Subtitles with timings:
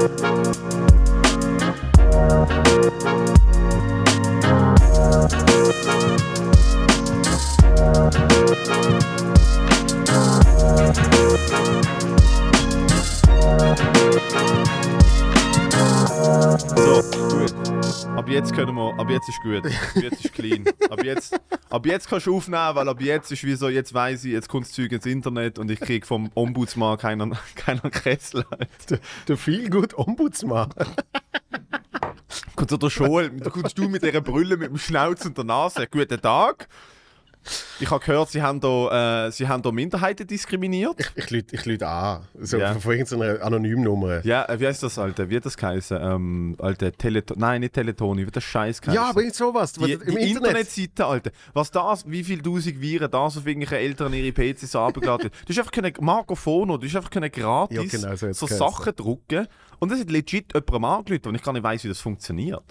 [0.00, 0.24] Thank
[3.28, 3.39] you.
[18.20, 19.64] Ab jetzt können wir, ab jetzt ist gut.
[19.64, 20.62] Ab jetzt ist clean.
[20.90, 21.40] Ab jetzt,
[21.70, 24.46] ab jetzt kannst du aufnehmen, weil ab jetzt ist wie so, jetzt weiß ich, jetzt
[24.46, 28.44] kommt das Zeug ins Internet und ich krieg vom Ombudsmann keiner, keiner Kessel.
[28.90, 30.68] Der, der viel gut Ombudsmann.
[32.56, 35.44] Kommt so der Schul, da kommst du mit dieser Brille mit dem Schnauz und der
[35.46, 35.86] Nase.
[35.90, 36.68] Guten Tag.
[37.80, 40.94] Ich habe gehört, sie haben da, äh, sie haben da Minderheiten diskriminiert.
[40.98, 42.26] Ich, ich lüte ich lüte an.
[42.38, 42.74] So Ja.
[42.74, 44.24] von irgendeiner Anonymnummer.
[44.26, 45.30] Ja, äh, wie heißt das, Alter?
[45.30, 45.98] Wie hat das geheißen?
[46.00, 47.38] Ähm, Alter, Teleton.
[47.38, 49.02] Nein, nicht Teletoni, wie das Scheiß geheißen?
[49.02, 49.72] Ja, aber nicht sowas.
[49.72, 50.36] Die, Im die Internet.
[50.36, 51.30] Internetseite, Alter.
[51.54, 55.34] Was das, wie viele tausend Viren das auf irgendwelche Eltern ihre PCs abgeladen wird.
[55.46, 58.46] Du hast einfach können, Marco Fono, du hast einfach können gratis Ja, genau, so so.
[58.46, 59.46] Sachen drucken.
[59.78, 62.62] Und das hat legit jemandem angerufen und ich gar nicht weiss, wie das funktioniert.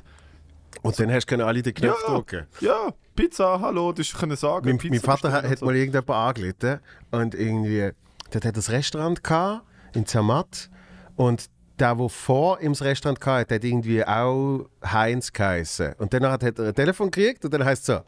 [0.81, 2.14] Und dann hast du können alle den Knopf Ja.
[2.14, 2.48] drücken.
[2.62, 4.66] Ja, Pizza, hallo, du hast können sagen.
[4.66, 6.80] Mein, mein Vater hat, hat und mal irgendjemand angerufen
[7.12, 7.92] und irgendwie,
[8.31, 10.70] dort hat das Restaurant gehabt, in Zermatt
[11.16, 15.94] und der, der vor das Restaurant hatte, hat irgendwie auch Heinz geheißen.
[15.97, 18.02] Und dann hat er ein Telefon gekriegt und dann heißt es so,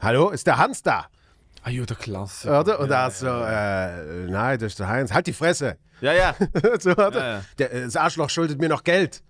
[0.00, 1.06] Hallo, ist der Hans da?
[1.62, 2.48] Ah ja, der Klasse.
[2.48, 2.80] Oder?
[2.80, 5.12] Und ja, er so, äh, nein, das ist der Heinz.
[5.12, 5.76] Halt die Fresse!
[6.00, 6.34] Ja, ja.
[6.80, 6.90] so?
[6.90, 7.44] Ja, ja.
[7.58, 9.22] Der, äh, das Arschloch schuldet mir noch Geld.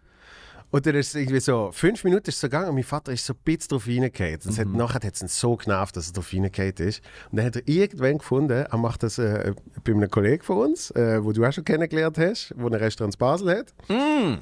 [0.72, 3.12] Und dann ist es irgendwie so, fünf Minuten ist es so gegangen und mein Vater
[3.12, 4.34] ist so ein bisschen drauf reingefallen.
[4.42, 7.02] Und es hat, nachher hat es ihn so genervt, dass er drauf reingefallen ist.
[7.30, 9.52] Und dann hat er irgendwann gefunden, er macht das äh,
[9.84, 13.14] bei einem Kollegen von uns, äh, wo du auch schon kennengelernt hast, wo ein Restaurant
[13.14, 13.74] in Basel hat.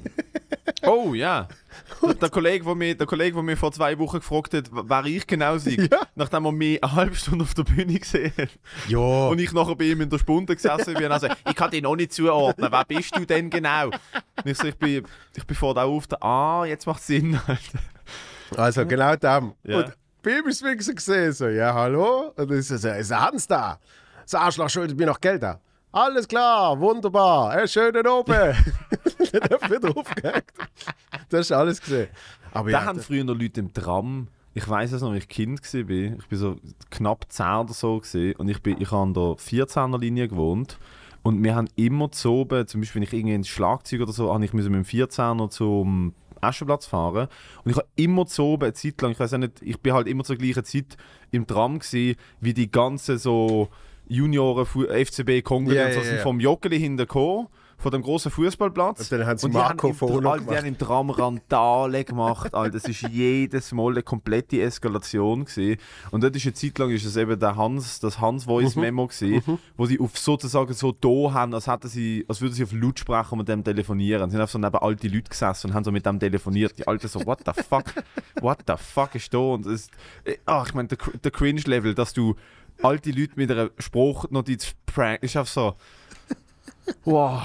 [0.83, 1.47] Oh, ja.
[2.01, 5.05] Der, der, Kollege, der mich, der Kollege, der mich vor zwei Wochen gefragt hat, wer
[5.05, 6.01] ich genau sei, Ja.
[6.15, 8.49] nachdem er mich eine halbe Stunde auf der Bühne gesehen hat.
[8.87, 8.97] Ja.
[8.99, 11.81] Und ich nachher bei ihm in der Spunde gesessen bin und also, ich kann dich
[11.81, 13.85] noch nicht zuordnen, wer bist du denn genau?
[13.87, 17.39] Und ich so, ich bin, ich bin vor da auf der, ah, jetzt macht Sinn.
[17.47, 17.79] Alter.
[18.57, 19.53] Also genau dem.
[19.63, 19.77] Ja.
[19.77, 19.95] Und
[20.47, 22.33] ist es so gesehen, so, ja, hallo?
[22.35, 23.79] Und dann ist er so, ist der Hans da?
[24.23, 25.59] Das Arschloch schuldet mir noch Geld da.
[25.91, 28.31] Alles klar, wunderbar, er ist schön da oben.
[28.33, 30.45] dann hat er wieder aufgehängt.
[31.29, 32.07] Das ist alles gesehen.
[32.53, 35.29] Aber Da ja, haben früher noch Leute im Tram, ich weiß es noch, als ich
[35.29, 36.57] Kind war, ich bin so
[36.89, 40.77] knapp 10 oder so gewesen, und ich, bin, ich habe an der 14er Linie gewohnt.
[41.23, 44.33] Und wir haben immer zu oben, zum Beispiel wenn ich irgendwie ins Schlagzeug oder so,
[44.33, 47.27] habe ich mit dem 14er zum Aschenplatz fahren.
[47.63, 49.93] Und ich habe immer zu oben eine Zeit lang, ich weiß auch nicht, ich bin
[49.93, 50.97] halt immer zur gleichen Zeit
[51.29, 53.69] im Tram gewesen, wie die ganzen so
[54.07, 56.21] Junioren FCB Kongo Ja, und so sind ja.
[56.21, 57.47] vom Joggeli hinten gekommen,
[57.81, 58.99] von dem großen Fußballplatz.
[58.99, 62.53] Und dann haben sie die Marco im, Fono Alter, Die haben im Tram Randale gemacht,
[62.53, 62.71] Alter.
[62.71, 65.79] Das ist jedes Mal eine komplette Eskalation gewesen.
[66.11, 69.07] Und dort ist eine Zeit lang ist es eben der Hans, das Hans Voice Memo
[69.07, 72.71] gewesen, wo sie auf sozusagen so da haben, als hätten sie, als würden sie auf
[72.71, 74.29] Lautsprecher mit dem telefonieren.
[74.29, 76.77] Sie sind einfach so neben alte Leute gesessen und haben so mit dem telefoniert.
[76.77, 77.85] Die Alten so, what the fuck,
[78.41, 79.39] what the fuck ist da?
[79.39, 79.87] Und es,
[80.23, 82.35] äh, ach, ich meine, der, der Cringe-Level, dass du
[82.83, 85.75] alte Leute mit einer Spruchnotiz prank, ist einfach so,
[87.05, 87.41] wow.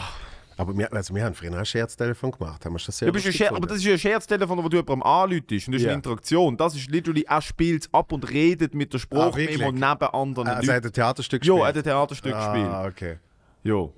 [0.56, 2.64] Aber wir, also wir haben früher auch ein Scherztelefon gemacht.
[2.64, 4.76] Haben wir das sehr Ja, bist ein aber das ist ja ein Scherztelefon, wo du
[4.76, 5.90] jemandem anläutest und das ist Ja.
[5.90, 6.56] eine Interaktion.
[6.56, 9.02] Das ist literally, er spielt ab und redet mit der Ah?
[9.02, 10.86] Sprachmemo neben anderen Also er hat Leuten.
[10.86, 11.76] ein Theaterstück Jo, er gespielt.
[11.76, 12.68] hat ein Theaterstück gespielt.
[12.70, 13.18] Ah, okay.
[13.62, 13.92] Jo.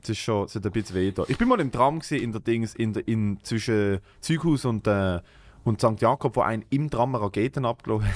[0.00, 1.24] Das ist schon, das hat ein bisschen weh da.
[1.28, 4.86] Ich bin mal im Tram gesehen, in der Dings, in der, in, zwischen Zeughaus und,
[4.86, 5.20] äh,
[5.64, 6.00] und St.
[6.00, 8.14] Jakob, wo ein im Tram Raketen abgelassen hat.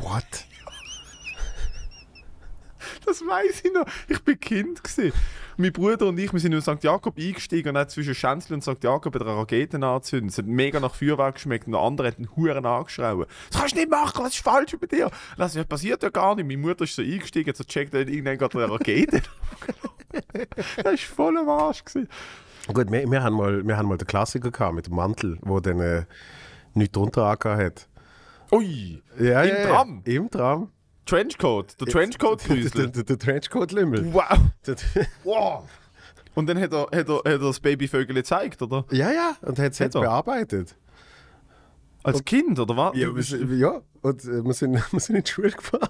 [0.00, 0.24] What?
[3.04, 3.84] Das weiß ich noch.
[4.08, 5.12] Ich bin Kind gewesen.
[5.56, 6.82] Mein Bruder und ich, wir sind in St.
[6.82, 8.82] Jakob eingestiegen und haben zwischen Schänzli und St.
[8.82, 10.28] Jakob eine Raketen anzünden.
[10.28, 13.26] Es hat mega nach Feuerwerk geschmeckt und der andere hat einen Huren angeschrien.
[13.50, 15.10] Das kannst du nicht machen, was ist falsch mit dir?
[15.36, 16.46] Das passiert ja gar nicht.
[16.46, 19.22] Meine Mutter ist so eingestiegen, hat so gecheckt, hat irgendwann gerade eine Rakete.
[20.76, 21.84] das war voll am Arsch.
[21.84, 22.08] Gewesen.
[22.72, 25.60] Gut, wir, wir, haben mal, wir haben mal den Klassiker gehabt mit dem Mantel, wo
[25.60, 26.04] dann äh,
[26.74, 27.88] nichts drunter hat.
[28.52, 29.66] Ui, Ja, Im ja, ja.
[29.66, 30.02] Tram?
[30.04, 30.70] Im Tram.
[31.06, 32.90] Trenchcoat, der Der, Trenchcoat-Grüsel.
[32.92, 34.12] der, der Trenchcoat-Lümmel.
[34.12, 34.38] Wow.
[35.24, 35.64] Wow.
[36.34, 38.84] Und dann hat er, hat er, hat er das Babyvögel gezeigt, oder?
[38.90, 40.00] ja, ja, und hat es Hat er?
[40.00, 40.76] bearbeitet.
[42.04, 42.96] Als Kind, oder was?
[42.96, 45.88] Ja, wir, sind- ja und äh, wir, sind, wir sind in die Schule gefahren.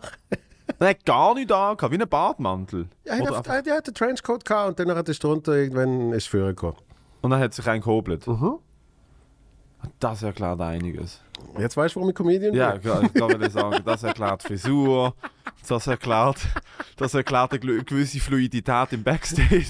[0.78, 2.88] Er hat gar nichts angehabt, wie ein Badmantel.
[3.04, 6.30] Ja, er hat, er hat den Trenchcoat gehabt und dann hat er drunter irgendwann ist
[6.30, 6.76] gekommen.
[7.20, 8.26] Und dann hat sich ein gehobelt.
[8.26, 8.58] Mhm.
[10.00, 11.20] Das erklärt einiges.
[11.58, 12.82] Jetzt weißt du, warum ich Comedian Ja, bin?
[12.82, 15.14] klar, ich kann will sagen, das erklärt Frisur,
[15.68, 16.38] das erklärt,
[16.96, 19.66] das erklärt eine gewisse Fluidität im Backstage.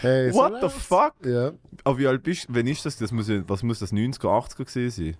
[0.00, 1.14] Hey, What the fuck?
[1.24, 1.52] Ja.
[1.84, 2.54] Aber wie alt bist du?
[2.54, 2.96] Wenn ist das?
[2.96, 5.16] das muss ja, was muss das 90er, 80er gewesen sein?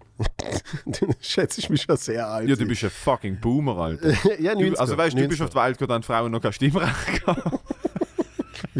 [0.86, 2.48] Du schätzt mich schon sehr alt.
[2.48, 4.08] Ja, du bist ein fucking Boomer, Alter.
[4.40, 5.44] ja, Du, 90er, also weißt du, du bist 90er.
[5.44, 7.60] auf die Welt gekommen, dann Frauen noch kein Stimmrecht gehabt.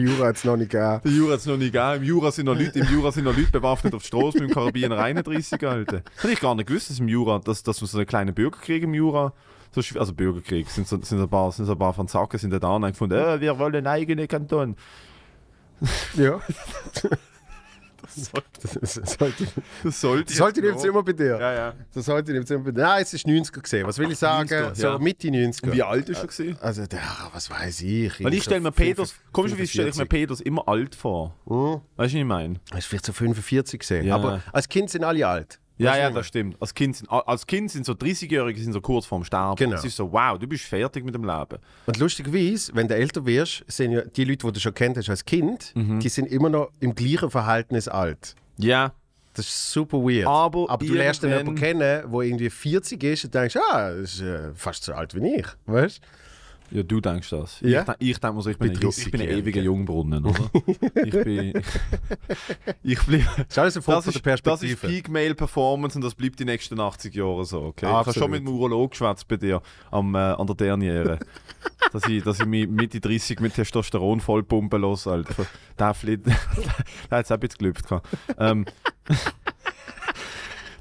[0.00, 1.00] Jura hat es noch nicht gegeben.
[1.04, 1.96] Der Jura hat es noch nicht gegeben.
[1.96, 4.50] Im Jura sind noch Leute, im Jura sind noch Leute bewaffnet auf der Straße mit
[4.50, 6.02] dem Karabiner 31, Alter.
[6.19, 8.82] Hätte ich gar nicht gewusst, dass im Jura, dass, dass wir so einen kleinen Bürgerkrieg
[8.82, 9.32] im Jura,
[9.75, 12.58] also Bürgerkrieg, sind so, sind so ein paar, sind so ein paar Franzaken sind da
[12.58, 14.76] da und haben gefunden, äh, wir wollen einen eigenen Kanton.
[16.14, 16.40] Ja.
[18.14, 19.46] Das sollte, Das, das sollte,
[19.82, 21.38] das sollte, das sollte jetzt immer bei dir.
[21.38, 21.74] Ja, ja.
[21.92, 22.82] Das sollte nicht immer bei dir.
[22.82, 23.86] Nein, es ist 90er gesehen.
[23.86, 24.48] Was will ich sagen?
[24.48, 24.98] 90er, so ja.
[24.98, 25.72] Mitte 90er.
[25.72, 26.58] Wie alt ist er gewesen?
[26.60, 28.22] Also, ja, was weiß ich.
[28.24, 31.34] Weil ich stelle mir Peters, komisch wie stelle ich mir Peters immer alt vor.
[31.46, 31.54] Hm?
[31.56, 32.60] Weißt du, was ich meine?
[32.70, 34.06] Er ist vielleicht so 45 gesehen.
[34.06, 34.14] Ja.
[34.14, 35.60] Aber als Kind sind alle alt.
[35.78, 36.56] Ja, Weißt du, ja, das stimmt.
[36.61, 39.56] Als Kind sind, als kind sind so 30-Jährige sind so kurz vorm Sterben.
[39.56, 39.76] Genau.
[39.76, 41.58] Es ist so, wow, du bist fertig mit dem Leben.
[41.87, 45.11] Und lustigerweise, wenn du älter wirst, sind ja die Leute, die du schon kennt hast
[45.11, 46.00] als Kind, Mhm.
[46.00, 48.34] die sind immer noch im gleichen Verhältnis alt.
[48.58, 48.93] Ja,
[49.34, 50.26] Das ist super weird.
[50.26, 54.20] Aber du lernst dann jemanden kennen, der irgendwie 40 ist und denkst, ah, das ist
[54.23, 55.46] äh, fast so alt wie ich.
[55.67, 56.00] Weißt
[56.70, 57.60] ja, du denkst das.
[57.60, 57.80] Ja?
[57.80, 59.38] Ich, denk- ich denke mir so, ich bin, ein, ich bin ein 30-Jährigen.
[59.38, 60.50] ewiger Jungbrunnen, oder?
[61.04, 61.62] ich bin...
[62.82, 64.86] ich bin Das ist alles das, ist, das ist Perspektive.
[64.88, 67.62] Peak Male Performance und das bleibt die nächsten 80 Jahre so.
[67.62, 67.86] Okay?
[67.86, 68.16] Ich habe Absolut.
[68.18, 71.18] schon mit dem Urolog geschwätzt bei dir am, äh, an der Derniere.
[71.92, 75.10] dass, ich, dass ich mich Mitte 30 mit Testosteron vollpumpen lasse.
[75.12, 75.46] Alter.
[75.78, 76.34] Der Flit, der
[77.18, 77.88] hat es auch ein bisschen gelüpft.
[77.88, 78.08] gehabt.
[78.38, 78.64] Ähm,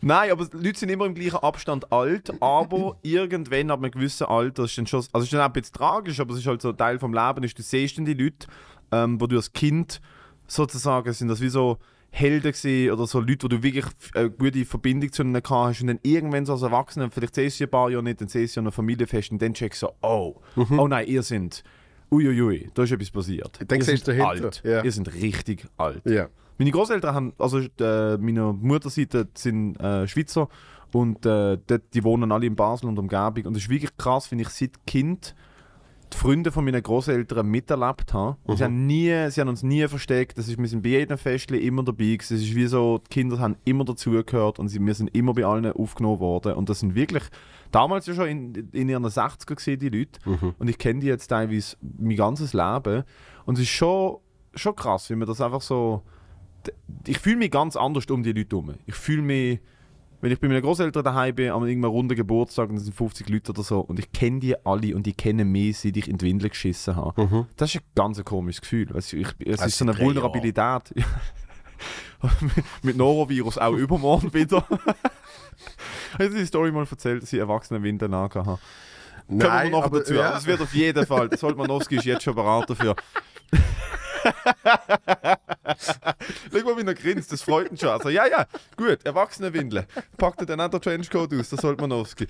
[0.06, 4.28] Nein, aber die Leute sind immer im gleichen Abstand alt, aber irgendwann ab einem gewissen
[4.28, 6.62] Alter ist dann schon, also ist dann auch ein bisschen tragisch, aber es ist halt
[6.62, 8.46] so ein Teil vom Leben, ist, du siehst dann die Leute,
[8.92, 10.02] ähm, wo du als Kind
[10.46, 11.80] sozusagen, sind das wie so
[12.12, 15.82] Helden gewesen oder so Leute, wo du wirklich eine gute Verbindung zu ihnen gehabt hast
[15.82, 18.28] und dann irgendwann so als Erwachsener, vielleicht siehst du sie ein paar Jahre nicht, dann
[18.28, 20.36] siehst du an einer Familienfest und dann checkst du so, oh,
[20.78, 21.64] oh nein, ihr sind,
[22.12, 23.60] uiuiui, da ist etwas passiert.
[23.68, 24.84] Dann ihr siehst du dahinter, alt, ja.
[24.84, 26.04] ihr sind richtig alt.
[26.06, 26.28] Ja.
[26.58, 30.48] Meine Großeltern haben, also äh, meine Mutterseite sind äh, Schweizer
[30.94, 33.46] und äh, dort, die wohnen alle in Basel und Umgebung.
[33.46, 35.36] Und es ist wirklich krass, wenn ich seit Kind
[36.14, 38.38] die Freunde von meinen Großeltern miterlebt habe.
[38.44, 40.38] Und Sie, haben nie, sie haben uns nie versteckt.
[40.38, 42.16] Das ist, wir sind bei jedem Festchen immer dabei.
[42.20, 45.44] Es ist wie so, die Kinder haben immer dazugehört und sie, wir sind immer bei
[45.44, 46.54] allen aufgenommen worden.
[46.54, 47.24] Und das sind wirklich
[47.72, 50.20] damals ja schon in, in ihren 60er gesehen, die Leute.
[50.58, 53.04] Und ich kenne die jetzt teilweise mein ganzes Leben.
[53.46, 54.18] Und es ist schon,
[54.54, 56.04] schon krass, wie man das einfach so
[57.08, 58.74] ich fühle mich ganz anders um die Leute herum.
[58.86, 59.60] Ich fühle mich,
[60.22, 63.30] wenn ich bei meinen Großeltern daheim bin, an irgendeinem runden Geburtstag und es sind 50
[63.30, 66.18] Leute oder so und ich kenne die alle und die kennen mich, seit ich in
[66.18, 67.46] die Windel geschissen habe.
[67.58, 68.96] Das ist ein ganz komisches Gefühl.
[68.96, 70.94] Es, ich, es Also ist so eine Vulnerabilität.
[72.84, 74.66] mit, Norovirus auch übermorgen wieder.
[76.18, 78.60] Ich habe die Story mal erzählt, dass ich erwachsene Windeln angehabt habe.
[79.28, 80.14] Kommen wir noch aber, dazu.
[80.14, 80.32] ja.
[80.32, 81.28] Das wird auf jeden Fall.
[81.30, 82.96] Das Solmanowski ist jetzt schon bereit dafür.
[86.52, 87.90] Schau mal, wie er grinst, das freut ihn schon.
[87.90, 88.46] Also, ja, ja,
[88.76, 89.86] gut, Erwachsenenwindeln.
[90.18, 92.30] Packt er dann auch den Trenchcoat aus, das sollte man aufgehen.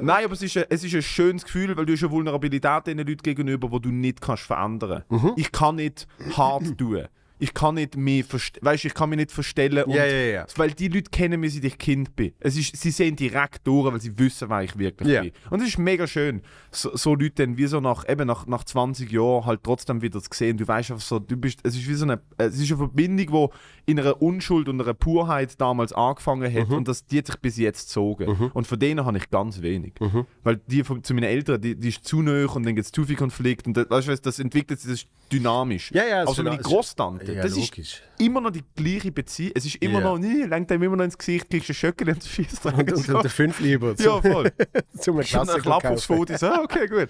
[0.00, 2.86] Nein, aber es ist, ein, es ist ein schönes Gefühl, weil du hast eine Vulnerabilität
[2.86, 5.32] den Leuten gegenüber, die du nicht kannst verändern Mhm.
[5.36, 6.06] Ich kann nicht
[6.36, 7.06] hart tun.
[7.38, 9.84] Ich kann nicht mich verst weißt, ich kann mich nicht verstellen.
[9.84, 10.46] Und, Ja, ja.
[10.56, 12.32] Weil die Leute kennen mich, seit ich Kind bin.
[12.40, 15.32] Es ist, sie sehen direkt durch, weil sie wissen, wer ich wirklich bin.
[15.50, 18.64] Und es ist mega schön, so, so Leute dann wie so nach, eben nach, nach
[18.64, 20.56] 20 Jahren halt trotzdem wieder zu sehen.
[20.56, 23.50] Du weißt einfach so, du bist, es ist wie so eine, es ist eine Verbindung,
[23.86, 27.36] die in einer Unschuld und einer Purheit damals angefangen hat und das, die hat sich
[27.36, 28.50] bis jetzt gezogen.
[28.52, 29.94] Und von denen habe ich ganz wenig.
[30.42, 32.92] Weil die von, zu meinen Eltern, die, die ist zu nah und dann gibt es
[32.92, 35.90] zu viel Konflikt und das, weißt du, das entwickelt sich, das ist dynamisch.
[35.92, 37.78] Ja, ja, also meine Großtante, Ja, das logisch.
[37.78, 39.52] ist immer noch die gleiche Beziehung.
[39.54, 40.04] Es ist immer Ja.
[40.12, 42.74] noch, nee, lenkt einem immer noch ins Gesicht, kriegst du einen Schöckel und schießt Und,
[42.92, 43.94] und, und der fünf lieber.
[43.98, 44.52] Ja, voll.
[44.98, 46.04] Zum Klassiker Klapp aufs.
[46.04, 47.08] Foto, so, ah, okay, gut.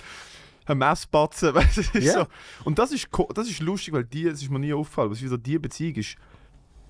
[0.66, 2.12] Ein Messbatzen, weißt du, das Ja.
[2.12, 2.26] so.
[2.64, 5.38] Und das ist, das ist lustig, weil die, das ist mir nie aufgefallen, aber wieder
[5.38, 6.16] die Beziehung ist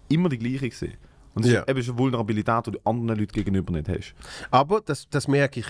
[0.08, 0.94] immer die gleiche gewesen.
[1.35, 1.61] Und es Ja.
[1.61, 4.14] ist eben eine Vulnerabilität, die du anderen Leuten gegenüber nicht hast.
[4.50, 5.66] Aber das, das merke ich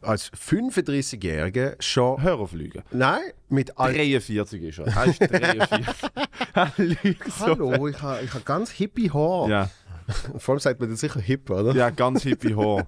[0.00, 2.22] als 35-Jähriger schon.
[2.22, 2.82] Hör auf Lügen.
[2.90, 4.86] Nein, mit all 43 ist er.
[4.86, 5.86] Er ist 43.
[6.54, 7.46] er lügt so.
[7.46, 9.48] Hallo, ich habe ich ha ganz hippie Haar.
[9.48, 9.70] Ja,
[10.38, 11.74] Vor allem sagt man das sicher hip, oder?
[11.74, 12.86] ja, ganz hippie Haar.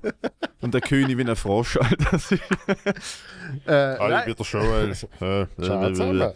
[0.61, 1.77] Und der König wie ein Frosch.
[1.77, 2.19] Alter.
[3.67, 4.27] Äh, nein.
[4.27, 4.95] der Joel.
[4.95, 5.47] Schau
[5.91, 6.33] zusammen.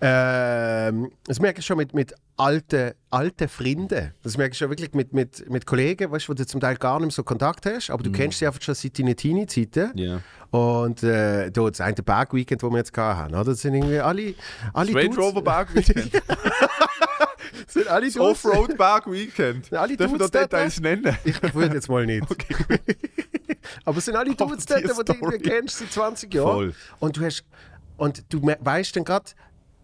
[0.00, 4.12] Ähm, das merke ich schon mit, mit alten alte Freunden.
[4.22, 6.94] Das merke ich schon wirklich mit, mit, mit Kollegen, weißt, wo du zum Teil gar
[6.98, 9.92] nicht mehr so Kontakt hast, aber du kennst sie einfach schon seit deinen Teenie-Zeiten.
[9.96, 10.20] Ja.
[10.50, 13.44] Und äh, da das eine Berg-Weekend, das wir jetzt haben, oder?
[13.44, 14.34] das sind irgendwie alle,
[14.72, 16.10] alle Dudes- Rover Berg Weekend.
[17.68, 19.72] Sind alle Das Offroad Berg Weekend.
[19.72, 21.16] Alle Dürfen wir eins nennen?
[21.24, 22.26] Ich, würde jetzt mal nicht.
[23.84, 26.52] Aber es sind alle Aber Dudes die dort, die du irgendwie kennst seit 20 Jahren.
[26.52, 26.74] Voll.
[27.00, 27.44] Und du, hast,
[27.96, 29.30] und du weißt dann gerade,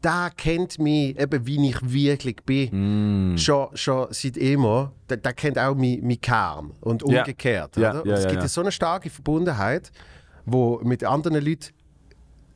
[0.02, 3.32] der kennt mich eben, wie ich wirklich bin.
[3.34, 3.38] Mm.
[3.38, 4.92] Schon, schon seit immer.
[5.08, 6.72] Der, der kennt auch meinen mein Kern.
[6.80, 7.76] Und umgekehrt.
[7.76, 8.02] Ja, oder?
[8.02, 8.48] Und ja, es gibt ja.
[8.48, 9.92] so eine starke Verbundenheit,
[10.46, 11.72] wo mit anderen Leuten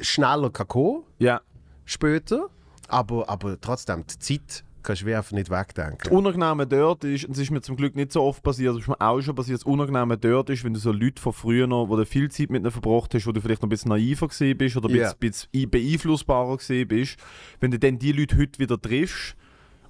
[0.00, 1.40] schneller kann kommen, Ja.
[1.84, 2.48] später.
[2.88, 5.98] Aber, aber trotzdem, die Zeit kannst du wie einfach nicht wegdenken.
[6.04, 8.82] Das Unangenehme dort ist, und es ist mir zum Glück nicht so oft passiert, es
[8.82, 11.66] ist mir auch schon passiert, das Unangenehme dort ist, wenn du so Leute von früher
[11.66, 13.88] noch, wo du viel Zeit mit ihnen verbracht hast, wo du vielleicht noch ein bisschen
[13.90, 15.12] naiver gewesen bist oder ein Ja.
[15.14, 17.16] bisschen, bisschen beeinflussbarer gewesen bist,
[17.60, 19.34] wenn du dann die Leute heute wieder triffst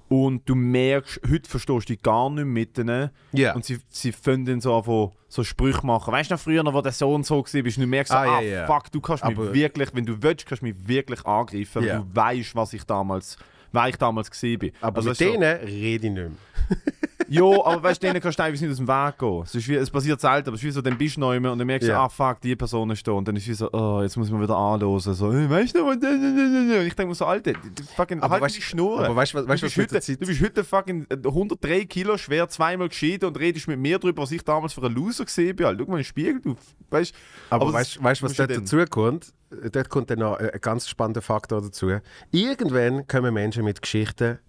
[0.07, 3.55] und du merkst, heute verstehst du dich gar nicht mit ihnen Ja.
[3.55, 6.13] und sie, sie fangen dann so an, so Sprüche machen.
[6.13, 8.11] Weißt du noch früher, noch, wo der so und so war, bist, und du merkst
[8.11, 8.67] so, Ah, ah, ja.
[8.67, 11.87] fuck, du kannst mich Aber- wirklich, wenn du willst, kannst du mich wirklich angreifen, weil
[11.87, 11.99] Ja.
[11.99, 13.37] du weißt, was ich damals,
[13.75, 14.71] wer ich damals gesehen bin.
[14.81, 16.31] aber Also mit denen rede ich nicht mehr.
[17.27, 19.41] ja, aber weißt du, denen kannst du teilweise nicht aus dem Weg gehen.
[19.43, 21.37] Es, ist wie, es passiert selten, aber es ist wie so, dann bist du neu
[21.37, 22.05] und dann merkst du, Ja.
[22.05, 23.11] ah fuck, die Person ist da.
[23.11, 25.13] Und dann ist es wie so, oh, jetzt muss man wieder anlosen.
[25.13, 26.03] So, hey, weißt du, was- und
[26.87, 27.53] ich denke mir so, Alter,
[27.95, 29.03] fucking Aber halt weißt- die Schnur.
[29.05, 32.17] aber weißt du, was- weißt du, was heute, Zeit- du bist heute fucking 103 Kilo
[32.17, 35.55] schwer, zweimal geschieden und redest mit mir darüber, was ich damals für ein Loser gesehen
[35.55, 35.65] bin.
[35.67, 36.55] Alter, Schau mal in den Spiegel, du
[36.89, 37.13] weißt
[37.51, 39.33] Aber, das weißt du, was dann- dazu kommt?
[39.71, 41.91] Dort kommt dann noch ein ganz spannender Faktor dazu.
[42.31, 44.39] Irgendwann kommen Menschen mit Geschichten,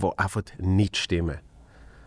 [0.00, 1.38] die einfach nicht stimmen.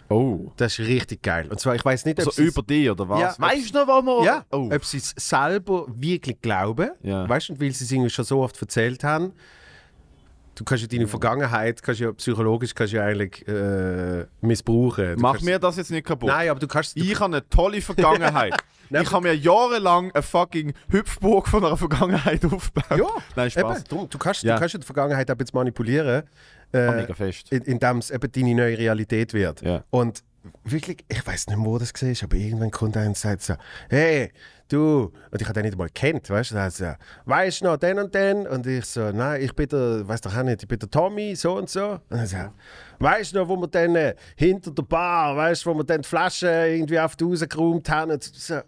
[0.10, 0.52] Oh.
[0.58, 1.48] Das ist richtig geil.
[1.52, 3.20] Und zwar, ich weiß nicht, ob So sie es- über dich, oder was?
[3.20, 4.26] Ja, weißt du noch, wo wir...
[4.26, 4.70] ja, Oh.
[4.74, 7.30] ob sie es selber wirklich glauben, Ja.
[7.30, 9.34] weißt du, weil sie es irgendwie schon so oft erzählt haben.
[10.60, 15.16] Du kannst ja deine Vergangenheit, kannst ja psychologisch kannst ja eigentlich äh, missbrauchen.
[15.16, 16.28] Du Mach mir das jetzt nicht kaputt.
[16.28, 16.98] Nein, aber du kannst.
[16.98, 18.54] Du, Ich habe eine tolle Vergangenheit.
[18.90, 22.98] Nein, ich habe mir jahrelang eine fucking Hüpfburg von einer Vergangenheit aufgebaut.
[23.00, 23.06] ja,
[23.38, 23.86] Nein, Spaß.
[23.90, 24.56] Eben, du, kannst, Ja.
[24.56, 26.24] du kannst ja die Vergangenheit auch bisschen manipulieren,
[26.74, 27.52] äh, mega fest.
[27.54, 29.62] in- indem es eben deine neue Realität wird.
[29.62, 29.84] Ja.
[29.92, 30.24] Und
[30.66, 33.54] wirklich, ich weiß nicht wo das war, aber irgendwann kommt einer und sagt so:
[33.90, 34.32] Hey,
[34.72, 36.96] du, und ich habe den nicht mal kennt, weißt du, dann
[37.26, 38.48] weißt du noch den und den?
[38.48, 41.36] Und ich so: Nein, ich bin der, weiß doch auch nicht, ich bin der Tommy,
[41.36, 42.00] so und so.
[42.10, 42.38] Und so,
[43.00, 46.02] weißt du noch, wo wir dann äh, hinter der Bar, weißt du, wo wir dann
[46.02, 48.12] die Flaschen irgendwie auf die rausgeräumt haben?
[48.12, 48.62] Und so,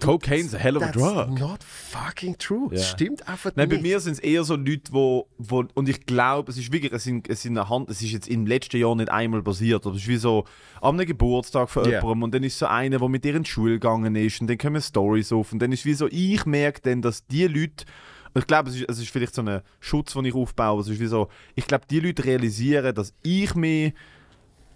[0.00, 1.38] Cocaine's a hell of a That's drug.
[1.38, 2.68] not fucking true.
[2.70, 2.76] Ja.
[2.76, 3.82] Das stimmt einfach Nein, bei nicht.
[3.82, 7.04] mir sind es eher so Leute, wo, wo und ich glaube, es ist wirklich, es,
[7.04, 9.94] sind, es, sind eine Hand, es ist jetzt im letzten Jahr nicht einmal passiert, aber
[9.94, 10.44] es ist wie so
[10.80, 13.74] am Geburtstag von jemandem und dann ist so einer, der mit ihr in die Schule
[13.74, 17.02] gegangen ist und dann kommen Stories auf und dann ist wie so, ich merke dann,
[17.02, 17.84] dass die Leute
[18.34, 20.80] ich glaube, es ist, es ist vielleicht so ein Schutz, den ich aufbaue.
[20.80, 23.94] Es ist wie so, ich glaube, die Leute realisieren, dass ich mich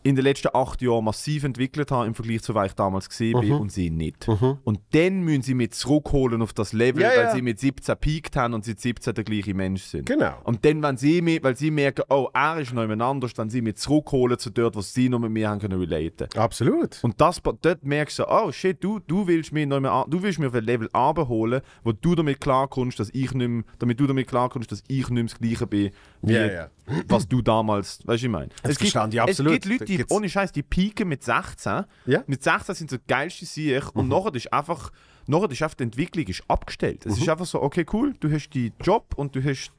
[0.05, 3.39] in den letzten acht Jahren massiv entwickelt habe im Vergleich zu, was ich damals gesehen
[3.41, 3.61] bin Mhm.
[3.61, 4.27] und sie nicht.
[4.29, 7.35] Und dann müssen sie mich zurückholen auf das Level, Ja, weil ja.
[7.35, 10.07] sie mit 17 peaked haben und sie 17 der gleiche Mensch sind.
[10.07, 10.35] Genau.
[10.45, 13.49] Und dann, wenn sie mich, weil sie merken, oh, er ist noch jemand anders, dann
[13.51, 16.29] sie mich zurückholen zu dort, was sie noch mit mir haben können relaten.
[16.37, 16.99] Absolut.
[17.03, 20.23] Und das, dort merkst du, oh shit, du, du willst mich noch mehr, an- du
[20.23, 24.01] willst mich auf ein Level abholen, wo du damit klarkommst, dass ich nicht mehr, damit
[24.01, 25.91] du damit klarkommst, dass ich nicht mehr das Gleiche bin,
[26.23, 26.71] wie Ja, ja.
[27.09, 28.49] was du damals, weißt du, ich meine.
[28.63, 29.53] Es gibt, ich absolut.
[29.53, 31.85] es gibt Leute, die, ohne Scheiß, die pieken mit 16.
[32.07, 32.19] Ja.
[32.19, 32.25] Mhm.
[32.27, 34.93] Mit 16 sind so geilste Sieg und nachher ist einfach,
[35.27, 37.05] nachher ist einfach die Entwicklung ist abgestellt.
[37.07, 39.73] Es ist einfach so, okay, cool, du hast deinen Job und du hast,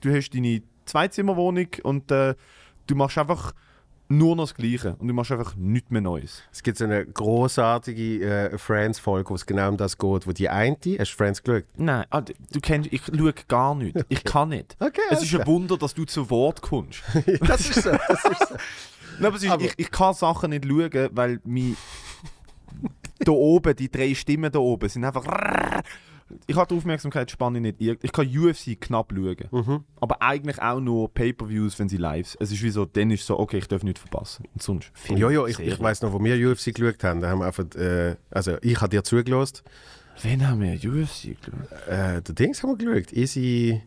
[0.00, 2.34] du hast deine Zweizimmerwohnung und äh,
[2.86, 3.52] du machst einfach
[4.08, 6.42] nur noch das Gleiche und du machst einfach nichts mehr Neues.
[6.50, 10.48] Es gibt so eine großartige äh, Friends-Folge, wo es genau um das geht, wo die
[10.48, 11.64] eine, hast du Friends geschaut?
[11.76, 13.96] Nein, Alter, du kennst, ich schaue gar nicht.
[14.08, 14.76] Ich kann nicht.
[14.80, 15.46] Okay, es ist ein.
[15.46, 17.02] Wunder, dass du zu Wort kommst.
[17.46, 17.90] das ist so.
[17.90, 18.54] Das ist so.
[19.18, 21.76] Nein, aber ist, Aber- ich, ich kann Sachen nicht schauen, weil mi
[23.20, 25.24] da oben, die drei Stimmen da oben, sind einfach.
[26.46, 27.76] Ich habe die Aufmerksamkeitsspanne nicht.
[27.80, 29.36] Ich kann UFC knapp schauen.
[29.50, 29.84] Mhm.
[30.00, 32.40] Aber eigentlich auch nur Pay-Per-Views, wenn sie live sind.
[32.42, 34.46] Es ist wie so, dann ist es so, okay, ich darf nichts verpassen.
[34.52, 34.90] Und sonst.
[34.94, 37.46] Film, Ja, ja, ich, ich weiss noch, wo wir UFC geschaut haben, da haben wir
[37.46, 39.62] einfach, äh, also ich habe dir zugelassen.
[40.22, 41.88] Wen haben wir UFC geschaut?
[41.88, 43.12] Äh, der Dings haben wir geschaut.
[43.12, 43.80] Easy,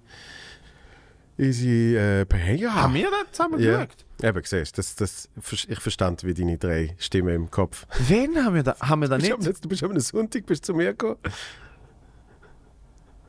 [1.37, 2.73] Easy äh, Pereira.
[2.73, 3.85] Haben wir das zusammen Ja.
[3.85, 4.05] geschaut?
[4.23, 5.29] Eben, siehst du, das, das,
[5.67, 7.87] ich verstand wie deine drei Stimmen im Kopf.
[8.07, 8.75] Wen haben wir da?
[8.79, 9.47] Haben wir da Du bist, nicht?
[9.55, 11.17] am, du bist am Sonntag bist zu mir gekommen.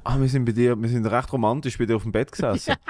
[0.05, 2.75] Ah, wir sind bei dir, wir sind recht romantisch bei dir auf dem Bett gesessen.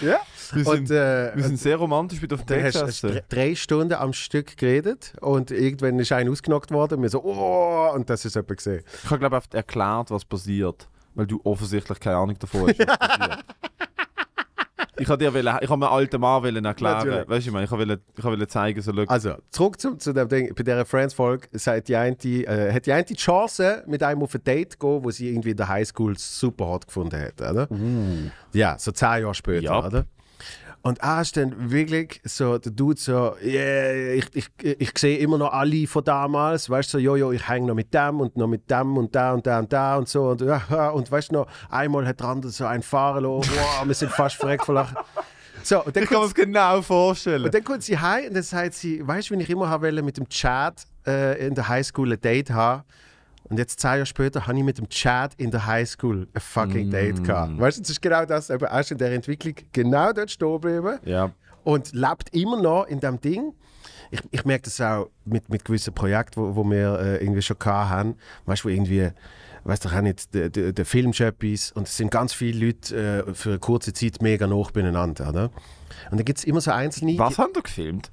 [0.00, 0.18] Ja.
[0.52, 3.54] wir, Und, sind, äh, wir sind sehr romantisch bei dir auf dem hast dr- drei
[3.54, 8.08] Stunden am Stück geredet und irgendwann ist einer ausgenockt worden und wir so, oh, und
[8.10, 8.82] das ist jemand gesehen.
[9.04, 10.88] Ich habe, glaube ich, erklärt, was passiert.
[11.14, 13.44] Weil du offensichtlich keine Ahnung davon hast, was passiert.
[14.98, 16.98] Ich habe dir wollen, ich habe mir alten Mann wollen erklären.
[17.06, 17.28] Natürlich.
[17.28, 19.96] Weißt du, ich meine, ich habe wollen, ich wollen zeigen, so, look, Also, zurück zu,
[19.96, 20.54] zu dem Ding.
[20.54, 24.34] Bei dieser Friends-Folge sagt die eine, äh, hat die eine die Chance, mit einem auf
[24.34, 27.68] ein Date zu gehen, wo sie irgendwie in der Highschool super hot gefunden hat, oder?
[28.52, 29.86] Ja, so zehn Jahre später, Ja.
[29.86, 30.06] oder?
[30.82, 35.38] Und er ist dann wirklich so, der Dude so, yeah, ich, ich, ich sehe immer
[35.38, 38.46] noch alle von damals, weißt du, so, jojo, ich hänge noch mit dem und noch
[38.46, 40.28] mit dem und da und da und da und so.
[40.28, 43.86] Und, ja, und weißt du noch, einmal hat der andere so einen fahren lassen, wow,
[43.86, 44.96] wir sind fast verreckt vor Lachen.
[45.62, 47.44] So, und dann ich kann mir das genau vorstellen.
[47.44, 50.16] und dann kommt sie heim und dann sagt sie, weißt du, wenn ich immer mit
[50.16, 52.84] dem Chad äh, in der Highschool ein Date haben
[53.50, 56.90] Und jetzt zwei Jahre später habe ich mit dem Chad in der Highschool ein fucking
[56.90, 57.58] Date gehabt.
[57.58, 60.98] Weißt du, das ist genau das, eben erst in der Entwicklung genau dort stehen geblieben
[61.04, 61.30] Ja.
[61.64, 63.54] und lebt immer noch in dem Ding.
[64.10, 67.58] Ich, ich merke das auch mit, mit gewissen Projekten, wo, wo wir äh, irgendwie schon
[67.58, 68.14] gehabt haben.
[68.46, 69.10] Weißt du, wo irgendwie,
[69.64, 72.66] weißt du, auch nicht, der, der, der Film ist etwas und es sind ganz viele
[72.66, 75.44] Leute äh, für eine kurze Zeit mega nah beieinander, oder?
[76.10, 77.18] Und dann gibt es immer so einzelne.
[77.18, 78.10] Was haben wir gefilmt?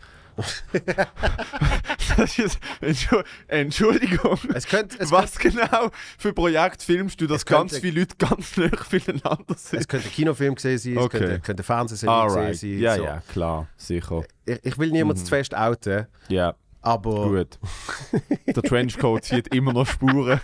[2.38, 4.38] ist, Entschu- Entschuldigung.
[4.54, 8.16] Es könnte, es Was genau für Projekt filmst du, dass Es könnte- ganz viele Leute
[8.18, 9.80] ganz nah beieinander sind?
[9.80, 11.18] Es könnte ein Kinofilm gesehen sein, Okay.
[11.18, 12.58] es könnte, könnte eine Fernsehserie gesehen Alright.
[12.58, 12.80] sein.
[12.80, 13.04] Ja, so.
[13.04, 14.24] ja, klar, sicher.
[14.46, 17.60] Ich, ich will niemanden zu fest outen, Ja, aber gut.
[18.48, 20.40] Der Trenchcoat zieht immer noch Spuren.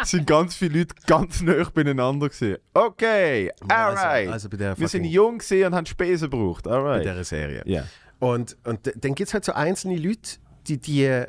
[0.00, 2.58] Es sind ganz viele Leute ganz nah beieinander gewesen.
[2.74, 4.28] Okay, alright.
[4.28, 6.64] also, also bei Wir sind jung und haben Spesen gebraucht.
[6.64, 7.04] bei Alright.
[7.04, 7.62] dieser Serie.
[7.64, 7.84] Ja.
[8.20, 11.24] Und, und dann gibt es halt so einzelne Leute, die, die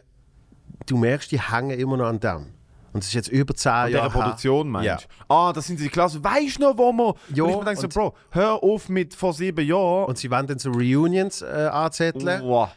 [0.86, 2.48] du merkst, die hängen immer noch an dem.
[2.92, 4.10] Und es ist jetzt über zehn An dieser Jahre.
[4.10, 4.98] Produktion meinst Ja.
[5.28, 6.24] Ah, das sind die Klasse.
[6.24, 7.16] Weißt du noch, wo wir.
[7.36, 10.06] Ja, und ich mir denke so, Bro, hör auf mit vor sieben Jahren.
[10.06, 12.42] Und sie wollen dann so Reunions äh, anzetteln.
[12.44, 12.70] Wow.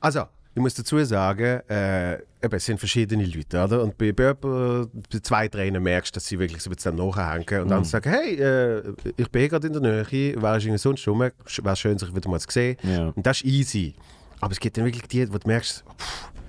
[0.00, 3.82] Also, ich muss dazu sagen, äh, eben, es sind verschiedene Leute, oder?
[3.82, 4.40] Und bei, bei, jemand-
[5.10, 7.70] bei zwei, drei merkst du, dass sie wirklich so ein bisschen nachhängen und Mhm.
[7.70, 8.82] dann sagen, hey, äh,
[9.16, 10.04] ich bin gerade in der Nähe,
[10.42, 12.76] wäre ich irgendwie sonst rum, wäre schön, sich wieder mal zu sehen.
[12.82, 13.08] Ja.
[13.14, 13.94] Und das ist easy.
[14.40, 15.84] Aber es gibt dann wirklich die, wo du merkst,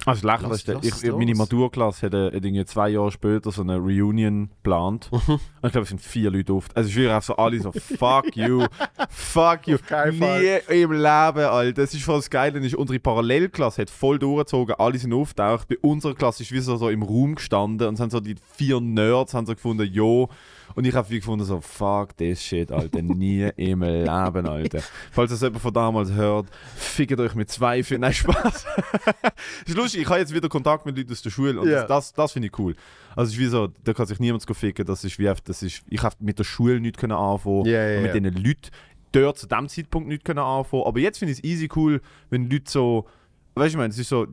[0.06, 0.66] Also lächerlich.
[0.66, 1.36] Lass- lass Ich, es ich, meine.
[1.36, 5.10] Maturklasse hat, äh, hat irgendwie zwei Jahre später so eine Reunion geplant.
[5.12, 5.34] Mhm.
[5.34, 6.76] Und ich glaube, es sind vier Leute oft.
[6.76, 8.66] Also ist wirklich einfach so alle so, fuck you,
[9.10, 9.78] fuck you.
[10.12, 11.74] Nie im Leben, Alter.
[11.82, 12.60] Das ist voll das Geile.
[12.60, 15.68] Ist unsere Parallelklasse hat voll durchgezogen, alle sind auftaucht.
[15.68, 18.80] Bei unserer Klasse ist wie so, so im Raum gestanden und haben so die vier
[18.82, 20.30] Nerds haben so gefunden, jo.
[20.76, 23.02] Und ich habe wie gefunden, so, fuck this shit, Alter.
[23.02, 24.82] Nie im Leben, Alter.
[25.12, 27.98] Falls das jemand von damals hört, fickt euch mit zwei für.
[28.00, 28.66] Nein, Spaß.
[29.66, 31.82] ist lustig, ich habe jetzt wieder Kontakt mit Leuten aus der Schule und Ja.
[31.82, 32.76] das, das, das finde ich cool.
[33.16, 35.84] Also es ist wie so, da kann sich niemand ficken, das ist wie das ist,
[35.90, 38.20] ich habe mit der Schule nichts können anfangen Ja, ja, und mit ja.
[38.20, 38.70] diesen Leuten
[39.12, 40.84] dort zu dem Zeitpunkt nichts können anfangen.
[40.86, 43.08] Aber jetzt finde ich es easy cool, wenn Leute so,
[43.56, 44.28] weißt du, ich meine, es ist so,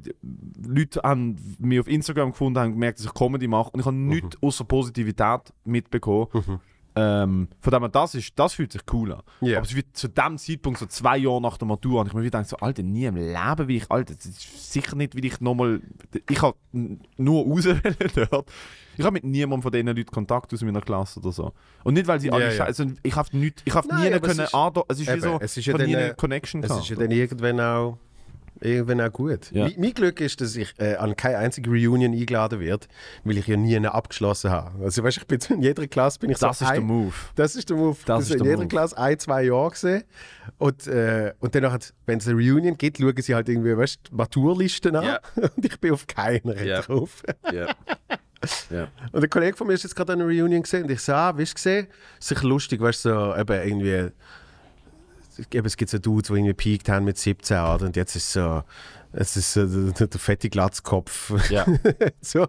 [0.67, 3.97] Leute haben mich auf Instagram gefunden, haben gemerkt, dass ich Comedy mache und ich habe
[3.97, 4.09] Mhm.
[4.09, 6.29] nichts außer Positivität mitbekommen.
[7.01, 9.23] Ähm, von dem her, das, ist, das fühlt sich cool an.
[9.41, 9.59] Ja.
[9.59, 12.23] Aber es wird zu dem Zeitpunkt, so zwei Jahre nach der Matur, und ich mir
[12.23, 15.25] wieder gedacht, so, Alter, nie im Leben wie ich, Alter, das ist sicher nicht, wie
[15.25, 15.81] ich nochmal,
[16.29, 17.95] ich habe nur auswählen
[18.31, 18.51] dort.
[18.97, 21.53] Ich habe mit niemandem von diesen Leuten Kontakt aus meiner Klasse oder so.
[21.85, 24.37] Und nicht, weil sie alle scheiße, also ich habe nicht, ich habe nie aber es
[24.37, 24.55] können, ist-
[24.89, 26.83] es ist wie eben, so, es ist ich ja nie eine Connection Es gehabt.
[26.83, 27.99] ist ja dann irgendwann auch,
[28.61, 29.51] irgendwann auch gut.
[29.53, 29.69] Ja.
[29.77, 32.87] Mein Glück ist, dass ich äh, an keine einzige Reunion eingeladen werde,
[33.25, 34.83] weil ich ja nie eine abgeschlossen habe.
[34.85, 37.15] Also weißt, ich bin in jeder Klasse bin ich das so ist der ein, Move.
[37.35, 37.97] Das ist der Move.
[38.05, 38.69] Das Das ist in der jeder Move.
[38.69, 40.05] Klasse ein, zwei Jahre gesehen.
[40.59, 44.13] Und, äh, und dann, hat- wenn es eine Reunion gibt, schauen sie halt irgendwie, weißt,
[44.13, 45.05] Maturlisten an.
[45.05, 45.21] Ja.
[45.57, 46.81] Und ich bin auf keiner Ja.
[46.83, 47.23] drauf.
[47.53, 47.69] Ja.
[48.71, 48.89] ja.
[49.13, 51.13] Und ein Kollege von mir ist jetzt gerade an einer Reunion gesehen und ich so,
[51.13, 51.87] ah, weißt du gesehen?
[52.21, 54.13] Sicher lustig, weißt du, so eben irgendwie.
[55.53, 57.87] Eben, es gibt so Dudes, die irgendwie peaked haben mit 17 oder?
[57.87, 58.63] und jetzt ist so.
[59.11, 61.65] Es ist so der, der fette Glatzkopf, Ja.
[62.21, 62.47] so,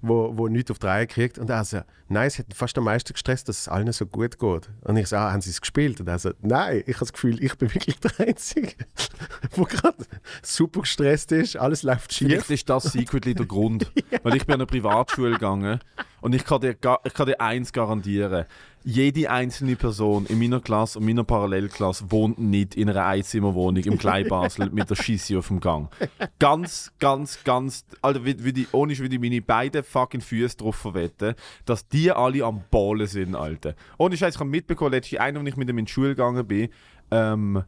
[0.00, 1.38] wo, wo nichts auf die Reihe kriegt.
[1.38, 4.38] Und er so, nein, es hat fast am meisten gestresst, dass es allen so gut
[4.38, 4.70] geht.
[4.80, 6.00] Und ich so, ah, haben sie es gespielt?
[6.00, 8.72] Und er so, nein, ich habe das Gefühl, ich bin wirklich der Einzige,
[9.56, 10.06] der gerade
[10.42, 12.28] super gestresst ist, alles läuft schief.
[12.28, 13.92] Vielleicht ist das secretly der Grund.
[14.22, 15.80] Weil ich bin an eine Privatschule gegangen
[16.22, 18.46] und ich kann, dir, ich kann dir eins garantieren.
[18.86, 23.96] Jede einzelne Person in meiner Klasse und meiner Parallelklasse wohnt nicht in einer Einzimmerwohnung im
[23.98, 25.90] Kleinbasel mit der Schisse auf dem Gang.
[26.38, 30.76] Ganz, ganz, ganz, Alter, wie, wie die, ohne würde ich meine beiden fucking Füße drauf
[30.76, 33.74] verwetten, dass die alle am Ballen sind, Alter.
[33.96, 36.46] Ohne Scheiß, ich habe mitbekommen, letztens einer, als ich mit ihm in die Schule gegangen
[36.46, 36.68] bin,
[37.10, 37.64] ähm,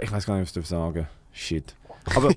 [0.00, 1.76] ich weiß gar nicht, was ich sagen Shit.
[2.14, 2.32] Aber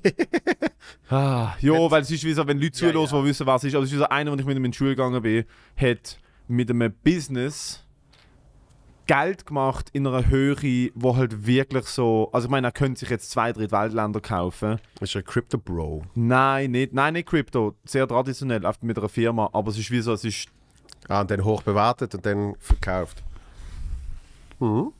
[1.10, 3.22] Ah, ja, weil es ist wie so, wenn Leute Ja, zuhören, ja.
[3.22, 3.74] die wissen, was es ist.
[3.74, 5.44] Also es ist wie so einer, als ich mit ihm in die Schule gegangen bin,
[5.76, 7.84] hat mit einem Business
[9.08, 12.28] Geld gemacht in einer Höhe, wo halt wirklich so.
[12.32, 14.78] Also ich meine, er könnte sich jetzt zwei, drei Weltländer kaufen.
[15.00, 16.02] Das ist ein Crypto Bro.
[16.14, 17.74] Nein, nicht, nein, nicht Crypto.
[17.84, 19.48] Sehr traditionell, einfach mit einer Firma.
[19.52, 20.48] Aber es ist wie so, es ist.
[21.08, 23.24] Ah, und dann hoch bewertet und dann verkauft.
[24.60, 24.92] Mhm.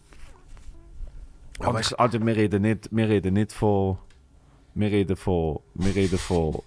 [1.60, 3.98] Aber ich, also wir reden nicht, wir reden nicht von.
[4.74, 5.60] Wir reden von.
[5.74, 6.62] Wir reden von.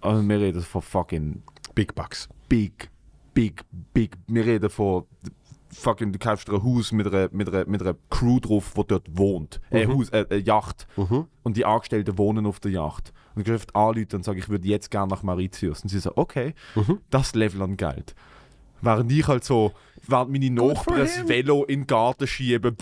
[0.00, 1.42] Also wir reden von fucking
[1.74, 2.28] Big Bucks.
[2.48, 2.90] big,
[3.34, 4.16] big, big.
[4.26, 5.04] Wir reden von
[5.72, 8.84] fucking, du kaufst dir ein Haus mit einer, mit einer, mit einer Crew drauf, die
[8.86, 9.60] dort wohnt.
[9.70, 10.86] Äh, Haus, äh, eine Yacht.
[10.96, 11.26] Mhm.
[11.42, 13.12] Und die Angestellten wohnen auf der Yacht.
[13.34, 15.82] Und du kannst anrufen und sagen, ich würde jetzt gerne nach Mauritius.
[15.82, 17.00] Und sie sagen, okay, Mhm.
[17.10, 18.14] das Level an Geld.
[18.84, 19.72] Während ich halt so,
[20.08, 21.28] während meine Nachbarn das.
[21.28, 22.76] Velo in den Garten schieben,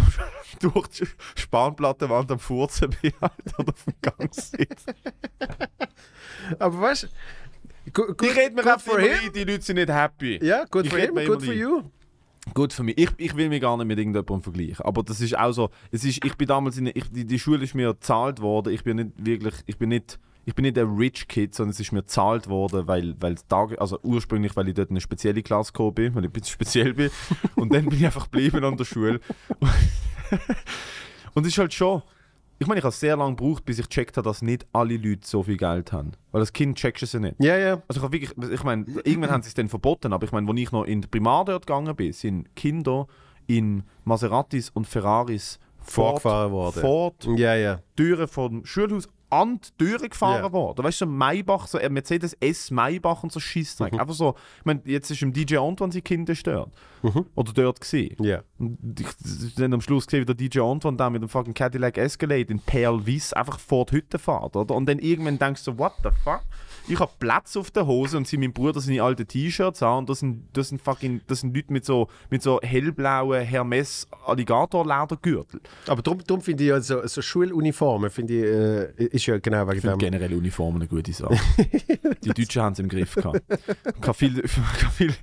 [0.60, 4.94] durch die Spanplattenwand am Furzen bin halt oder auf dem Gang sitze.
[6.58, 7.08] Aber weißt du,
[7.92, 9.10] Good, Ich rede mir him.
[9.26, 10.42] ein, die Leute sind nicht happy.
[10.42, 11.82] Ja, good Ich for him, good for you.
[12.52, 12.98] Gut für mich.
[12.98, 14.84] Ich, ich will mich gar nicht mit irgendjemandem vergleichen.
[14.84, 15.70] Aber das ist auch so.
[15.90, 18.72] Es ist, ich bin damals in, ich, die, die Schule ist mir gezahlt worden.
[18.72, 21.80] Ich bin nicht wirklich, ich bin nicht, ich bin nicht ein Rich Kid, sondern es
[21.80, 25.42] ist mir gezahlt worden, weil, weil Tag, also ursprünglich, weil ich dort in eine spezielle
[25.42, 27.10] Klasse gekommen bin, weil ich ein bisschen speziell bin.
[27.54, 29.20] Und dann bin ich einfach geblieben an der Schule.
[31.34, 32.02] Und es ist halt schon.
[32.58, 35.26] Ich meine, ich habe sehr lange gebraucht, bis ich gecheckt habe, dass nicht alle Leute
[35.26, 36.12] so viel Geld haben.
[36.30, 37.34] Weil als Kind checkst du es ja nicht.
[37.38, 37.82] Ja, ja.
[37.88, 40.48] Also ich habe wirklich, ich meine, irgendwann haben sie es dann verboten, aber ich meine,
[40.48, 43.06] als ich noch in die Primar dort gegangen bin, sind Kinder
[43.46, 47.36] in Maseratis und Ferraris Vorgefahren worden.
[47.36, 47.80] Die Ja, ja.
[47.96, 50.52] Türen vom Schulhaus an die Türen gefahren Ja.
[50.52, 50.84] worden.
[50.84, 53.92] Weißt du, so Maybach, so ein Mercedes S Maybach und so Scheissdreck.
[53.94, 54.00] Mhm.
[54.00, 56.70] Einfach so, ich meine, jetzt ist im DJ Antoine sein Kind dort.
[57.02, 57.26] Mhm.
[57.34, 58.16] Oder dort gesehen.
[58.22, 58.42] Ja.
[58.58, 61.98] Und ich dann am Schluss gesehen, wie der DJ Antoine da mit dem fucking Cadillac
[61.98, 64.74] Escalade in Perl Weiss einfach vor die Hütte fährt, oder?
[64.74, 66.42] Und dann irgendwann denkst du so, what the fuck?
[66.86, 70.10] Ich habe Platz auf der Hose und sie mein Bruder seine alten T-Shirts an und
[70.10, 74.84] das sind, das sind fucking, das sind Leute mit so, mit so hellblauen Hermes Alligator
[74.84, 75.60] Ledergürtel.
[75.86, 79.66] Aber darum, darum finde ich ja so, so Schuluniformen, finde ich, äh, ist ja genau
[79.66, 79.98] wegen Ich finde dem.
[80.10, 81.36] generell Uniformen eine gute Sache.
[82.24, 83.40] Die Deutschen haben es im Griff gehabt.
[83.84, 84.42] Man kann viel, man
[84.78, 85.14] kann viel,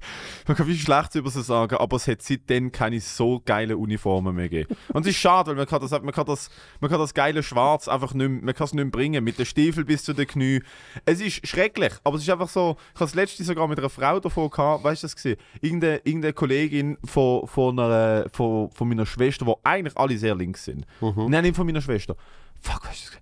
[0.47, 4.36] man kann viel Schlechtes über sie sagen, aber es hat seitdem keine so geile Uniformen
[4.36, 4.76] mehr gegeben.
[4.93, 7.43] Und es ist schade, weil man kann das, man kann das, man kann das geile
[7.43, 10.13] Schwarz einfach nicht, mehr- man kann es nicht mehr bringen, mit den Stiefeln bis zu
[10.13, 10.63] den Knien.
[11.06, 13.90] Es ist schrecklich, aber es ist einfach so, ich habe das letzte sogar mit einer
[13.90, 15.38] Frau davon gehabt, weißt du das gesehen?
[15.62, 20.66] Irgendeine, irgendeine Kollegin von, von, einer, von, von meiner Schwester, wo eigentlich alle sehr links
[20.66, 20.86] sind.
[21.30, 22.16] Nein, nicht von meiner Schwester.
[22.60, 23.22] Fuck, weißt du das?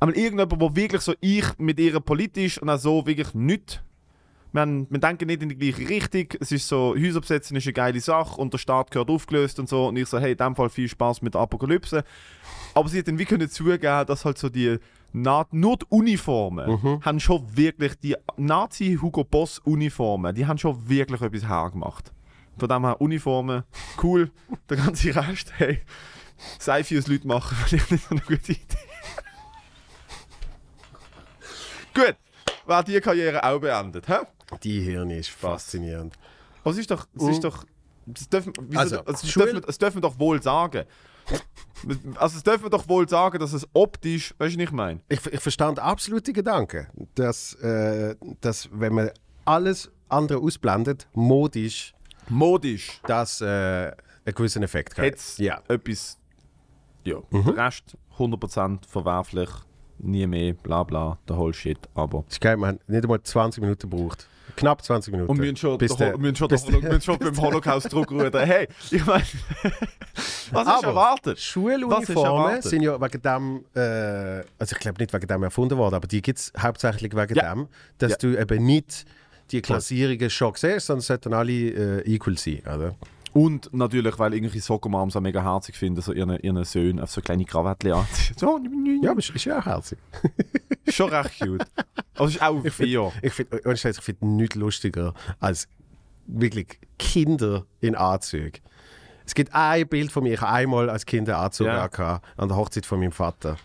[0.00, 3.82] Aber irgendjemand, wo wirklich so ich mit ihr politisch und auch so wirklich nicht.
[4.52, 6.38] Wir, haben, wir denken nicht in die gleiche Richtung.
[6.40, 9.68] Es ist so, Häuser besetzen ist eine geile Sache und der Staat gehört aufgelöst und
[9.68, 9.88] so.
[9.88, 12.04] Und ich so, hey, in dem Fall viel Spaß mit der Apokalypse.
[12.74, 14.78] Aber sie hat dann wie können zugeben, dass halt so die
[15.16, 21.48] Na nur die Uniformen haben schon wirklich, die Nazi-Hugo Boss-Uniformen, die haben schon wirklich etwas
[21.48, 22.12] hergemacht.
[22.58, 23.62] Von dem her Uniformen,
[24.02, 24.32] cool.
[24.68, 25.82] Der ganze Rest, hey,
[26.58, 28.64] Seife aus Leute machen, vielleicht nicht so eine gute Idee.
[31.94, 32.16] Gut,
[32.66, 34.18] war die Karriere auch beendet, hä?
[34.64, 36.14] Die Hirn ist faszinierend.
[36.62, 37.64] Aber es ist doch, es ist doch,
[38.06, 40.84] das dürfen, Also, also, das, Schul- dürfen, das dürfen wir doch wohl sagen.
[42.16, 45.00] Also, es dürfen wir doch wohl sagen, dass es optisch, weißt du, was ich meine?
[45.08, 49.10] Ich, ich verstand absolut die Gedanken, dass, äh, dass wenn man
[49.44, 51.92] alles andere ausblendet, modisch,
[52.30, 55.14] Modisch das äh, einen gewissen Effekt hat.
[55.14, 55.60] es Ja.
[55.68, 56.18] etwas,
[57.04, 57.44] ja, Mhm.
[57.54, 59.50] der Rest 100% verwerflich,
[59.98, 62.22] nie mehr, bla bla, der whole Shit, aber...
[62.26, 64.26] Das ist geil, man hat nicht einmal 20 Minuten gebraucht.
[64.56, 65.30] Knapp 20 Minuten.
[65.30, 68.34] Und wir schon, Bis der, wir schon, bis der, wir schon beim Holocaust zurückgerudert.
[68.46, 69.24] Hey, ich meine,
[70.52, 71.40] was ist erwartet?
[71.40, 76.06] Schuluniformen sind ja wegen dem, äh, also ich glaube nicht wegen dem erfunden worden, aber
[76.06, 77.54] die gibt es hauptsächlich wegen Ja.
[77.54, 78.16] dem, dass Ja.
[78.18, 79.04] du eben nicht
[79.50, 82.94] die Klassierungen schon siehst, sondern es sollten alle äh, equal sein, oder?
[83.34, 87.20] Und natürlich, weil irgendwelche Soccer-Moms auch mega herzig finden, so ihren, ihren Söhnen auf so
[87.20, 88.36] kleine Krawattchen anziehen.
[88.38, 88.58] So,
[89.02, 89.98] Ja, aber es ist ja auch herzig.
[90.88, 91.66] schon recht cute.
[92.14, 93.12] Es ist auch fair.
[93.22, 95.68] Ich finde ich find nichts lustiger als
[96.26, 98.60] wirklich Kinder in Anzügen.
[99.26, 102.20] Es gibt ein Bild von mir, ich habe einmal als Kind einen Anzug Ja.
[102.36, 103.56] an der Hochzeit von meinem Vater.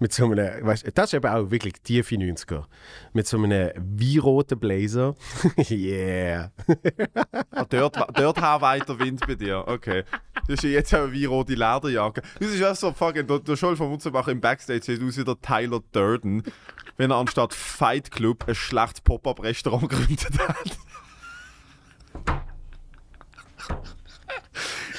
[0.00, 2.64] Mit so einem, weißt, das ist eben auch wirklich tiefe 90er.
[3.12, 5.14] Mit so einem weinroten Blazer.
[5.70, 6.50] yeah.
[7.50, 9.62] Ah, dort, dort haben weiter Wind bei dir.
[9.68, 10.04] Okay.
[10.48, 12.22] Hast ja jetzt auch wie rote Lederjacke.
[12.38, 13.26] Das ist ja so fucking.
[13.26, 16.44] Der, der Scholl von Mutzenbach im Backstage sieht aus wie der Tyler Durden,
[16.96, 20.78] wenn er anstatt Fight Club ein schlechtes Pop-Up-Restaurant gegründet hat.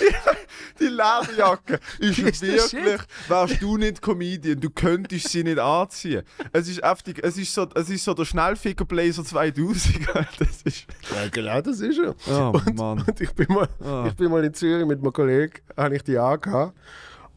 [0.79, 6.23] Die Lederjacke ist, Ist wirklich, wärst du nicht Comedian, du könntest sie nicht anziehen.
[6.53, 10.07] Es ist heftig, es ist so, es ist so der Schnellficker Blazer 2000.
[10.39, 12.15] Das ist, Ja, genau das ist er.
[12.27, 13.03] oh Mann.
[13.07, 14.05] Und ich bin mal, Ah.
[14.07, 16.75] ich bin mal in Zürich mit einem Kollegen, habe ich die angehabt.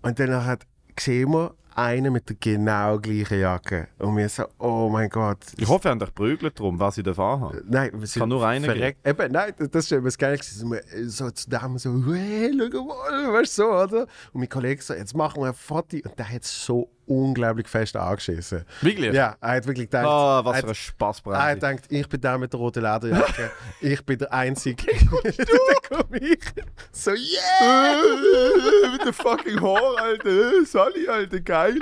[0.02, 0.62] Und dann hat
[0.96, 3.88] gesehen wir einen mit der genau gleichen Jacke.
[3.98, 5.38] Und wir so, oh mein Gott.
[5.56, 7.62] Ich hoffe, er hat dich prügelt drum, was ich darf anhaben.
[7.68, 9.06] Nein, wir sind Kann nur einen verreckt.
[9.06, 10.36] Eben, nein, das- ist eben das Geile.
[10.38, 10.70] gewesen.
[10.70, 14.02] Wir So zu dem so, hey, schau mal, weißt du so, oder?
[14.32, 15.96] Und mein Kollege so, jetzt machen wir ein Foto.
[15.96, 18.64] Und der hat so unglaublich fest angeschissen.
[18.80, 19.12] Wirklich?
[19.12, 22.08] Ja, er hat wirklich gedacht, Ah, was er für ein hat, er hat gedacht, ich
[22.08, 23.50] bin der mit der roten Lederjacke.
[23.80, 24.84] ich bin der Einzige.
[25.22, 26.40] dann komme ich.
[26.92, 28.02] So, yeah!
[28.92, 30.64] Mit dem fucking Haar, Alter.
[30.64, 31.78] Sally, Alter, geil.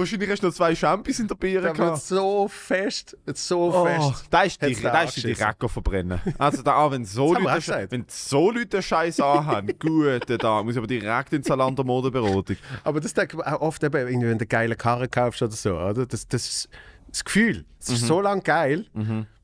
[0.00, 2.02] Wahrscheinlich hast du noch zwei Champis in der wird gehabt.
[2.02, 4.24] so fest, so Oh, fest.
[4.30, 5.34] da ist die, da da ist die
[5.68, 6.20] verbrennen.
[6.38, 10.78] Also da, auch wenn so Leute, wenn so Leute Scheiß anhaben, gute Tag, muss ich
[10.78, 12.56] aber direkt in Zalando Modeberatung.
[12.84, 15.52] Aber das denke ich auch oft, eben, irgendwie, wenn du eine geile Karre kaufst oder
[15.52, 16.06] so, oder?
[16.06, 16.68] Das, das ist
[17.10, 17.64] das Gefühl.
[17.78, 17.94] Es Mhm.
[17.96, 18.86] ist so lange geil,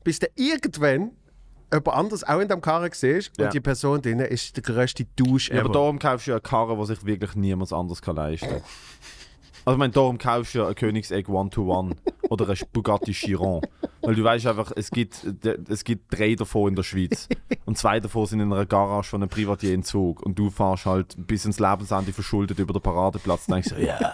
[0.03, 1.11] bis du irgendwann
[1.71, 3.45] jemand anderes auch in dem Karren siehst Ja.
[3.45, 6.41] und die Person drin ist der grösste Dusch Ja, aber darum kaufst du ja eine
[6.41, 8.61] Karre, die sich wirklich niemand anders kann leisten kann.
[9.67, 11.93] Also ich meine, darum kaufst du ja ein Königsegg One-to-One
[12.29, 13.59] oder ein Bugatti Chiron.
[14.01, 15.27] Weil du weißt einfach, es gibt,
[15.67, 17.27] es gibt drei davon in der Schweiz.
[17.65, 20.21] Und zwei davon sind in einer Garage von einem Privatier in Zug.
[20.25, 24.13] Und du fährst halt bis ins Lebensende verschuldet über den Paradeplatz und denkst so, ja.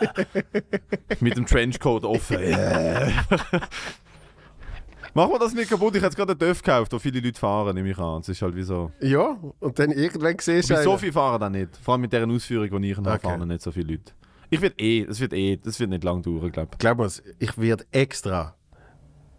[1.19, 2.39] Mit dem Trenchcoat offen.
[2.49, 3.09] Ja.
[5.13, 5.93] Machen wir das nicht kaputt?
[5.95, 8.21] Ich habe jetzt gerade einen Döff gekauft, wo viele Leute fahren, nehme ich an.
[8.21, 8.89] Es ist halt wie so.
[9.01, 11.77] Ja, und dann irgendwann siehst du so einen- viel fahren dann nicht.
[11.77, 13.19] Vor allem mit dieser Ausführung, die ich habe, Okay.
[13.27, 14.11] fahren nicht so viele Leute.
[14.53, 17.57] Ich werde eh, das wird eh, das wird nicht lang dauern, glaube Glaub mir's, ich
[17.57, 18.55] werde extra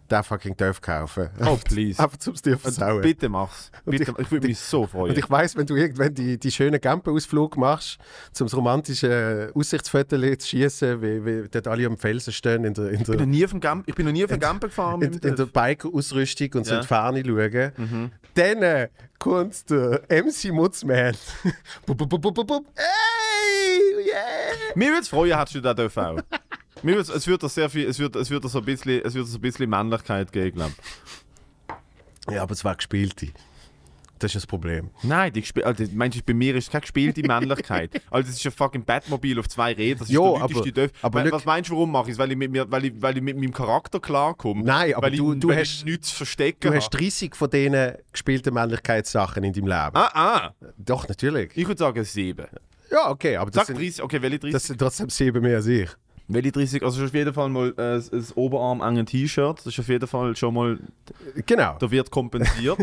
[0.09, 1.29] den fucking Dörf kaufen.
[1.39, 1.45] ich.
[1.47, 1.99] Oh, please.
[2.03, 3.01] Einfach zum dir versauen.
[3.01, 3.71] Bitte mach's.
[3.85, 5.11] Bitte, ich, würde mich so freuen.
[5.11, 7.97] Und ich weiß, wenn du irgendwann die, die schönen Campenausflug machst,
[8.31, 12.89] zum das romantische Aussichtsfoto zu schießen, wie, wie dort alle am Felsen stehen in der,
[12.89, 14.39] in ich bin der, noch nie auf dem Camp, ich bin noch nie auf dem
[14.39, 15.01] Camper gefahren.
[15.01, 15.51] in, in der Döff.
[15.53, 16.77] Biker-Ausrüstung und so Ja.
[16.77, 17.71] in die Ferne schauen.
[17.77, 18.11] Mhm.
[18.35, 18.89] Dann äh,
[19.19, 21.15] kommt der MC Mutzman.
[21.85, 22.65] Bup, bup, bup, bup, bup.
[22.75, 24.73] Hey, yeah!
[24.75, 26.19] Mir würde es freuen, hättest du den Döff auch.
[26.83, 29.01] Mir würd's, es wird da sehr viel, es wird, es wird da so ein bisschen,
[29.03, 30.73] es wird so ein bisschen Männlichkeit geben, glaube
[32.29, 33.27] Ja, aber es war gespielte.
[34.19, 34.91] Das ist das Problem.
[35.03, 38.01] Nein, die gesp- also, meinst du, bei mir ist es keine gespielte Männlichkeit.
[38.09, 39.99] Also es ist ein fucking Batmobil auf zwei Rädern.
[39.99, 40.91] Das ist Jo, der aber- Döff.
[41.01, 42.17] aber Was meinst du, warum mache ich es?
[42.17, 44.63] Weil ich mit, mir, weil ich, weil ich mit meinem Charakter klarkomme?
[44.63, 46.77] Nein, aber weil du- ich, du hast- ich nichts zu verstecken Du habe.
[46.77, 49.95] hast 30 von diesen gespielten Männlichkeitssachen in deinem Leben.
[49.97, 50.53] Ah, ah.
[50.77, 51.51] Doch, natürlich.
[51.55, 52.47] Ich würde sagen sieben.
[52.89, 54.53] Ja, okay, aber das Sag sind, 30, okay, welche 30?
[54.53, 55.89] das sind trotzdem sieben mehr als ich.
[56.27, 56.83] Welche 30?
[56.83, 59.59] Also auf jeden Fall mal äh, ein Oberarm engen T-Shirt.
[59.59, 60.79] Das ist auf jeden Fall schon mal,
[61.45, 62.77] Genau, da wird kompensiert.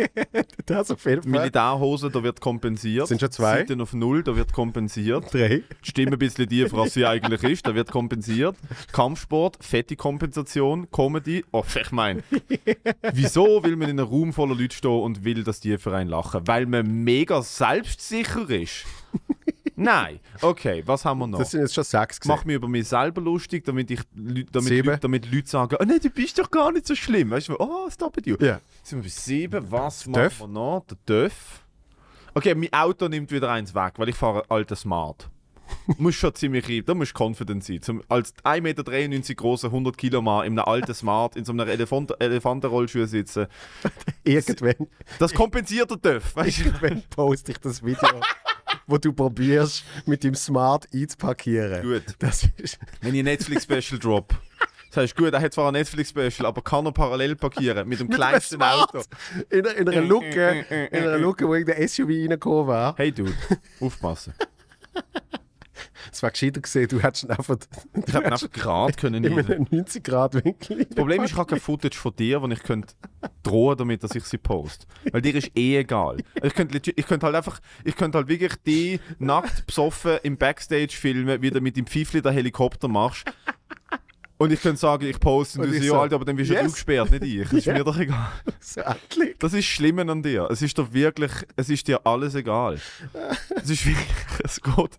[0.66, 1.30] das auf jeden Fall.
[1.30, 3.08] Militärhose, da wird kompensiert.
[3.08, 3.58] Sind schon zwei?
[3.58, 5.32] Seiten auf Null, da wird kompensiert.
[5.32, 5.62] Drei.
[5.84, 8.56] Die Stimme ein bisschen tiefer, als sie eigentlich ist, da wird kompensiert.
[8.92, 11.44] Kampfsport, fette Kompensation, Comedy.
[11.52, 12.22] Oh, ich meine,
[13.12, 16.10] wieso will man in einem Raum voller Leute stehen und will, dass die für einen
[16.10, 16.46] lachen?
[16.46, 18.84] Weil man mega selbstsicher ist.
[19.76, 20.20] Nein.
[20.40, 21.38] Okay, was haben wir noch?
[21.38, 22.46] Das sind jetzt schon sechs mache gesehen.
[22.46, 24.84] mich über mich selber lustig, damit, ich, damit.
[24.84, 27.30] Leute, damit Leute sagen, oh nein, du bist doch gar nicht so schlimm.
[27.30, 28.36] Weißt du, oh, stop it you.
[28.40, 28.60] Ja.
[28.82, 30.84] Sind wir bei sieben, was machen wir noch?
[30.88, 31.64] Der Döff.
[32.34, 35.28] Okay, mein Auto nimmt wieder eins weg, weil ich fahre einen alten Smart.
[35.98, 37.80] muss schon ziemlich, da musst du confident sein.
[37.82, 41.66] Zum, als 1,93 Meter großer 100 Kilo Mann in einem alten Smart in so einer
[41.66, 43.46] Elefant Elefantenrollschuhe sitzen,
[44.24, 46.36] Irgendwann, das kompensiert der Döff.
[46.36, 46.64] Weißt du?
[46.64, 48.08] irgendwann poste ich das Video,
[48.86, 51.82] wo du probierst, mit dem Smart einzuparkieren.
[51.82, 52.04] Gut.
[52.18, 54.34] Das ist, Wenn ich Netflix-Special drop.
[54.90, 58.08] Das heißt, gut, er hat zwar ein Netflix-Special, aber kann er parallel parkieren mit dem
[58.10, 59.02] kleinsten Auto.
[59.50, 62.94] in, in einer Luke, in einer Luke, wo irgendein SUV reingekommen war.
[62.96, 63.34] Hey Dude,
[63.80, 64.34] aufpassen.
[66.14, 67.56] Es war gescheiter gesehen, du hättest einfach
[67.92, 70.84] Ich hätte einfach gerade können in einem 90-Grad-Winkel.
[70.84, 72.94] Das Problem ist, ich habe kein Footage von dir, wo ich könnte
[73.42, 74.86] drohen damit, dass ich sie post.
[75.10, 76.18] Weil dir ist eh egal.
[76.40, 80.92] Ich könnte, ich könnte halt einfach, ich könnte halt wirklich die nackt besoffen im Backstage
[80.92, 83.24] filmen, wie du mit dem Pfeifli den Helikopter machst.
[84.36, 86.50] Und ich könnte sagen, ich poste und, Und du ich so, Alter, aber dann bist
[86.50, 86.62] yes.
[86.64, 87.42] du gesperrt, nicht ich.
[87.42, 87.74] Das ist Ja.
[87.74, 88.30] mir doch egal.
[88.76, 89.36] Endlich.
[89.40, 90.48] Das ist Schlimme an dir.
[90.50, 92.78] Es ist doch wirklich, es ist dir alles egal.
[93.56, 94.06] Es ist wirklich,
[94.44, 94.98] es geht.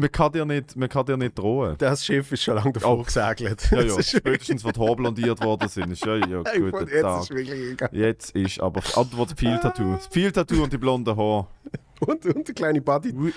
[0.00, 1.76] Man kann dir nicht, man kann dir nicht drohen.
[1.78, 3.02] Das Schiff ist schon lange davor Oh.
[3.02, 3.68] gesegelt.
[3.72, 5.90] Ja, ja, spätestens, wo die Haare blondiert worden sind.
[5.90, 7.22] Ist ja, guten jetzt Tag.
[7.22, 7.88] ist wirklich egal.
[7.90, 9.94] Jetzt ist aber Antwort viel Tattoo.
[9.96, 11.48] Das viel Tattoo und die blonden Haare.
[12.00, 13.12] Und, und der kleine Buddy.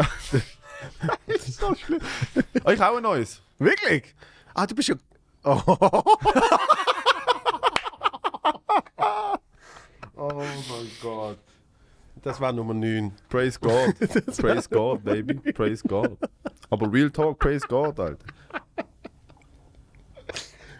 [1.28, 2.00] Das ist so schlimm.
[2.64, 3.42] Ah, ich auch ein neues.
[3.58, 4.14] Wirklich?
[4.54, 4.96] Ah, du bist ja.
[5.44, 5.60] Oh,
[10.16, 11.38] Oh mein Gott.
[12.24, 13.12] Das war Nummer 9.
[13.30, 13.96] Praise God.
[14.38, 15.36] praise God, baby.
[15.54, 16.18] Praise God.
[16.70, 18.18] Aber Real Talk, praise God, Alter.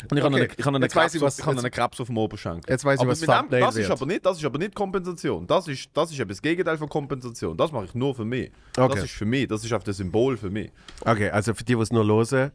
[0.10, 1.60] Und ich habe Okay, einen, ich habe einen, jetzt weiss Krebs, ich, was- ich habe
[1.60, 2.70] einen Krebs auf dem Oberschenkel.
[2.70, 5.46] Jetzt weiss ich, aber was dem- das ist, aber nicht, das ist aber nicht Kompensation.
[5.48, 7.56] Das ist, das ist eben das Gegenteil von Kompensation.
[7.56, 8.52] Das mache ich nur für mich.
[8.78, 8.96] Okay.
[8.96, 9.48] Das ist für mich.
[9.48, 10.72] Das ist auf das Symbol für mich.
[11.06, 12.52] Okay, also für die, die es nur hören,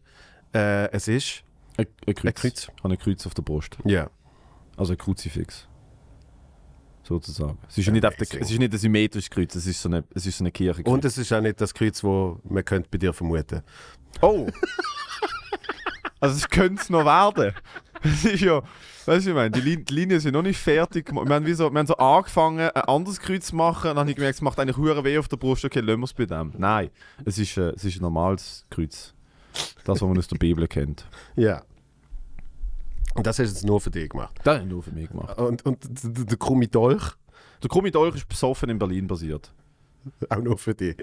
[0.55, 1.45] äh, es ist.
[1.79, 2.25] Ein, ein Kreuz.
[2.27, 2.69] Ein Kreuz.
[2.77, 3.77] Ich habe ein Kreuz auf der Brust.
[3.85, 4.11] Ja.
[4.77, 5.69] Also ein Kruzifix.
[7.07, 7.57] Sozusagen.
[7.69, 9.89] Es ist, ja nicht auf der, es ist nicht ein symmetrisches Kreuz, es ist so
[9.89, 10.83] eine, es ist so eine Kirche.
[10.83, 13.63] Und es ist auch nicht das Kreuz, das man könnte bei dir vermuten
[14.21, 14.49] Oh!
[16.21, 17.55] also es könnte es noch werden.
[18.03, 18.61] Es ist ja,
[19.05, 21.13] weißt du, ich meine, die, Lin die Linien sind noch nicht fertig.
[21.13, 24.01] Wir haben, wie so, wir haben so angefangen, ein anderes Kreuz zu machen, und dann
[24.01, 26.13] habe ich gemerkt, es macht eigentlich hure weh auf der Brust, okay, lassen wir es
[26.13, 26.53] bei dem.
[26.59, 26.91] Nein,
[27.25, 29.15] es ist, äh, es ist ein normales Kreuz.
[29.85, 31.07] Das, was man aus der Bibel kennt.
[31.37, 31.63] Ja.
[33.17, 34.39] Und das hast du jetzt nur für dich gemacht.
[34.45, 35.39] Das habe ich nur für mich gemacht.
[35.39, 35.79] Und, und
[36.31, 37.13] der krumme Dolch
[37.63, 39.53] Der Krummi Dolch ist besoffen in Berlin basiert.
[40.29, 40.97] auch nur für dich.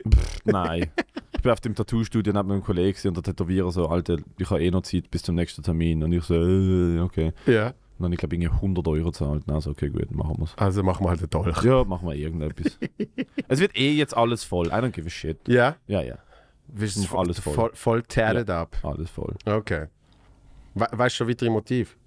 [0.45, 0.91] Nein.
[1.35, 4.63] Ich bin auf dem Tattoo-Studio neben einem Kollegen und der Tätowierer so, Alter, ich habe
[4.63, 6.01] eh noch Zeit bis zum nächsten Termin.
[6.03, 7.33] Und ich so, äh, okay.
[7.45, 7.73] Ja.
[7.97, 9.43] dann habe ich glaube ich 100 Euro gezahlt.
[9.49, 10.57] Also okay, gut, machen wir es.
[10.57, 11.63] Also machen wir halt den Dolch.
[11.63, 12.77] Ja, machen wir irgendetwas.
[13.47, 14.67] es wird eh jetzt alles voll.
[14.67, 15.37] I don't give a shit.
[15.47, 15.75] Ja?
[15.87, 16.17] Ja, ja,
[16.79, 17.53] Ist alles voll.
[17.53, 18.77] Voll, voll tatted ab.
[18.83, 19.35] alles voll.
[19.45, 19.87] Okay.
[20.75, 21.97] We weißt du schon weitere Motiv?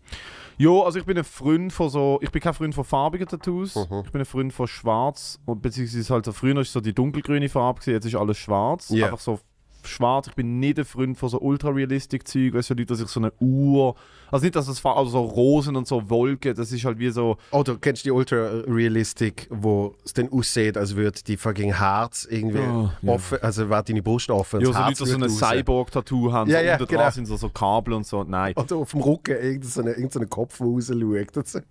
[0.58, 3.76] Jo, also ich bin ein Freund von so, ich bin kein Freund von farbigen Tattoos.
[3.76, 4.02] Mhm.
[4.06, 7.48] Ich bin ein Freund von schwarz und beziehungsweise halt so früher ist so die dunkelgrüne
[7.48, 8.88] Farbe gewesen, jetzt ist alles schwarz.
[8.90, 9.06] Ja.
[9.06, 9.38] Einfach so
[9.86, 10.26] schwarz.
[10.28, 13.08] Ich bin nicht ein Freund von so ultra realistic Zeug, weißt du, Leute, dass ich
[13.08, 13.94] so eine Uhr,
[14.30, 17.10] also nicht, dass das Fa- also so Rosen und so Wolken, das ist halt wie
[17.10, 21.74] so, Oh, du kennst die Ultra Realistic, wo es dann aussieht, als würde die fucking
[21.74, 23.12] Herz irgendwie Oh, ja.
[23.12, 24.60] offen, also wäre deine Brust offen.
[24.60, 25.50] ja, das so Herz Leute, die so würde ein raus.
[25.58, 27.10] Cyborg-Tattoo haben, Ja, so ja, unten genau.
[27.10, 28.24] sind so, so Kabel und so.
[28.24, 31.36] Nein, Oder auf dem Rücken irgendein so eine, irgendein so eine Kopf, der rausschaut.
[31.36, 31.62] Das-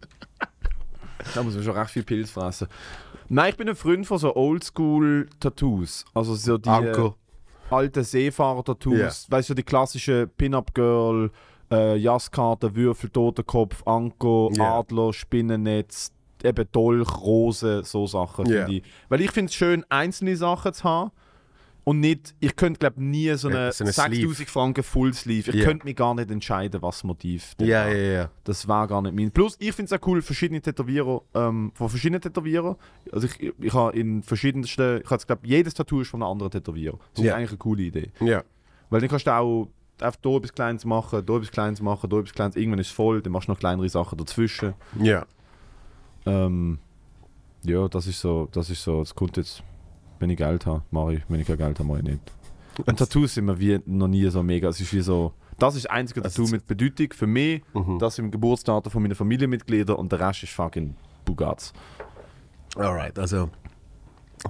[1.34, 2.68] da muss man schon recht viel Pilz fressen.
[3.28, 6.06] Nein, ich bin ein Freund von so Oldschool-Tattoos.
[6.14, 7.16] Also so die Anker.
[7.70, 9.28] Alten Seefahrer-Tattoos.
[9.30, 9.38] Ja.
[9.38, 11.32] Weißt du, die klassischen Pin-Up-Girl,
[11.72, 14.80] äh, Jasskarte, Würfel, Totenkopf, Anker, Ja.
[14.80, 16.12] Adler, Spinnennetz,
[16.44, 18.46] eben Dolch, Rose, so Sachen.
[18.46, 18.84] Finde Ich.
[19.10, 21.12] Weil ich finde es schön, einzelne Sachen zu haben.
[21.86, 25.52] Und nicht, ich könnte glaube nie so eine, Ja, so eine 6000 Franken Full Sleeve.
[25.52, 25.66] Ich Ja.
[25.66, 27.54] könnte mich gar nicht entscheiden, was Motiv.
[27.62, 28.30] Ja, ja, ja.
[28.44, 29.30] Das war gar nicht mein.
[29.32, 32.76] Plus, ich finde es auch cool, verschiedene Tätowierer, ähm, von verschiedenen Tätowierern.
[33.12, 36.52] Also ich, ich habe in verschiedensten, ich habe glaube jedes Tattoo ist von einem anderen
[36.52, 36.98] Tätowierer.
[37.14, 37.36] Das ist Ja.
[37.36, 38.12] eigentlich eine coole Idee.
[38.20, 38.44] Ja.
[38.90, 39.68] Weil dann kannst du auch
[40.02, 42.56] einfach hier etwas Kleines machen, hier etwas Kleines machen, hier etwas Kleines.
[42.56, 44.74] Irgendwann ist es voll, dann machst du noch kleinere Sachen dazwischen.
[45.00, 45.26] Ja.
[46.26, 46.80] Ähm,
[47.64, 49.62] ja, das ist so, das ist so, es kommt jetzt,
[50.20, 52.20] wenn ich Geld habe, mache ich, wenn ich kein Geld habe, mache ich nicht.
[52.86, 55.86] Und Tattoos sind mir wie noch nie so mega, es ist wie so, das ist
[55.86, 58.00] das einzige Also Tattoo mit Bedeutung für mich, Mhm.
[58.00, 61.72] das im Geburtsdatum von meinen Familienmitgliedern und der Rest ist fucking Bugats.
[62.76, 63.50] Alright, also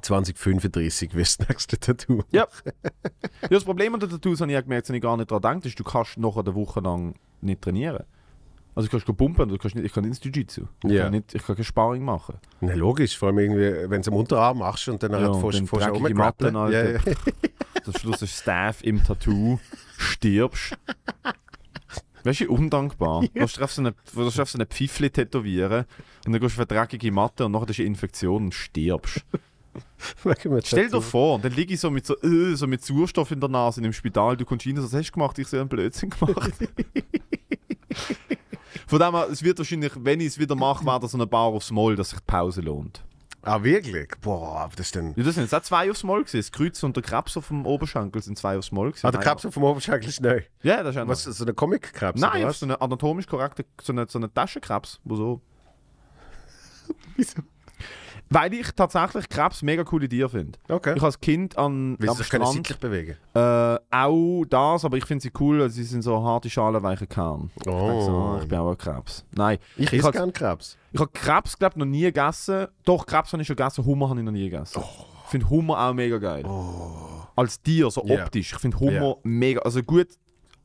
[0.02, 2.24] 2035 wirst das nächste Tattoo.
[2.32, 2.48] Ja.
[2.66, 2.72] ja.
[3.50, 5.80] Das Problem an den Tattoos habe ich gemerkt, dass ich gar nicht daran denke, ist,
[5.80, 8.04] du kannst noch eine Woche lang nicht trainieren.
[8.76, 10.64] Also du kannst go pumpen, du kannst nicht, ich kann nicht ins Jiu-Jitsu.
[10.84, 11.04] Ich, Ja.
[11.04, 12.36] kann nicht, ich kann kein Sparring machen.
[12.60, 15.34] Na logisch, vor allem irgendwie, wenn du es am Unterarm machst und dann Ja, ja,
[15.34, 16.54] fährst du dreckige rumgrappeln.
[16.56, 17.00] Ja, ja.
[17.86, 19.60] Am Schluss ist Staff im Tattoo,
[19.98, 20.78] stirbst.
[22.26, 23.22] Weißt du, undankbar.
[23.22, 25.86] Du kannst dir auf so eine, du so eine Pfiffli tätowieren
[26.26, 28.54] und dann gehst du auf eine dreckige Matte und nachher hast du eine Infektion und
[28.54, 29.24] stirbst.
[30.64, 33.50] Stell dir vor, dann liege ich so mit, so, äh, so mit Sauerstoff in der
[33.50, 35.38] Nase in dem Spital, du kommst rein, was hast du gemacht?
[35.40, 36.52] Ich so, einen Blödsinn gemacht.
[38.88, 41.28] Von dem her, es wird wahrscheinlich, wenn ich es wieder mache, wäre das so eine
[41.28, 43.04] Bar aufs Moll, dass sich die Pause lohnt.
[43.48, 44.10] Ah, wirklich?
[44.22, 45.14] Boah, aber das ist dann...
[45.16, 46.38] Ja, das sind jetzt auch zwei aufs Moll gewesen.
[46.38, 49.06] Das Kreuz und der Krebs auf dem Oberschenkel sind zwei aufs Moll gewesen.
[49.06, 50.42] Ah, der Krebs auf dem Oberschenkel ist neu.
[50.64, 52.20] Ja, das ist auch Was, so eine Comic-Krebs?
[52.20, 55.42] Nein, so eine anatomisch korrekte, so eine, so eine Taschenkrebs, wo so...
[57.16, 57.44] Wieso?
[58.30, 60.58] Weil ich tatsächlich Krebs mega coole Tiere finde.
[60.68, 60.94] Okay.
[60.98, 62.48] Ich als Kind an, Weil am sich Strand...
[62.54, 63.18] seitlich bewegen.
[63.34, 67.52] Äh, auch das, aber ich finde sie cool, sie sind so harte Schalen, weiche Kern.
[67.68, 67.72] Oh.
[67.72, 69.26] Also, ich bin auch ein Krebs.
[69.32, 70.78] Nein, Ich ich esse gerne Krebs.
[70.92, 72.68] ich habe Krebs, glaube noch nie gegessen.
[72.84, 74.82] Doch, Krebs habe ich schon gegessen, Hummer habe ich noch nie gegessen.
[75.26, 76.46] Ich finde Hummer auch mega geil.
[77.36, 78.10] Als Tier, so Oh.
[78.10, 78.54] Optisch.
[78.54, 80.08] Ich finde Hummer mega, also gut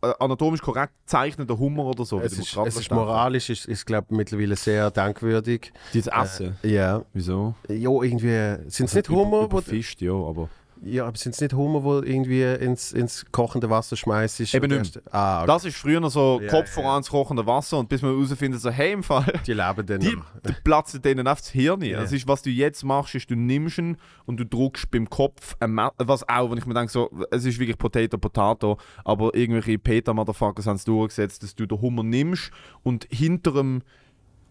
[0.00, 2.20] anatomisch korrekt zeichnender Hummer oder so.
[2.20, 5.72] Es ist, es ist moralisch, ist, ist glaube mittlerweile sehr denkwürdig.
[5.92, 6.56] Die zu essen.
[6.62, 7.02] Ja.
[7.12, 7.54] Wieso?
[7.68, 8.56] Jo, irgendwie...
[8.70, 9.58] Sind es nicht Über- Hummer, wo...
[9.58, 10.48] Überfischt, ja, aber...
[10.82, 14.54] Ja, aber sind es nicht Hummer, wo irgendwie ins, ins kochende Wasser schmeißt?
[14.54, 15.46] Eben nicht Ah, okay.
[15.46, 16.82] Das ist früher noch so Ja, Kopf ja.
[16.82, 19.24] voran ins kochende Wasser und bis man herausfindet, so, hey, im Fall...
[19.46, 20.16] die leben dann Die,
[20.46, 21.82] die platzen denen auf das Hirn.
[21.82, 22.00] Ja.
[22.00, 25.56] Das ist, was du jetzt machst, ist, du nimmst ihn und du drückst beim Kopf,
[25.60, 30.66] was auch, wenn ich mir denke, so, es ist wirklich Potato, Potato, aber irgendwelche Peter-Motherfuckers
[30.66, 32.50] haben es durchgesetzt, dass du den Hummer nimmst
[32.82, 33.82] und hinter dem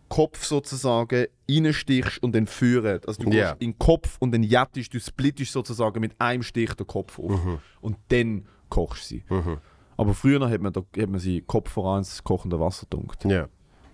[0.09, 3.07] Kopf sozusagen reinstichst und den führst.
[3.07, 3.51] Also du Ja.
[3.51, 7.17] gehst in den Kopf und dann jettest, du splittest sozusagen mit einem Stich den Kopf
[7.19, 7.39] auf.
[7.81, 9.23] Und dann kochst du sie.
[9.29, 9.57] Mhm.
[9.97, 13.23] Aber früher hat man, da, hat man sie Kopf voran ins kochende Wasser gedunkt.
[13.25, 13.49] Ja, Und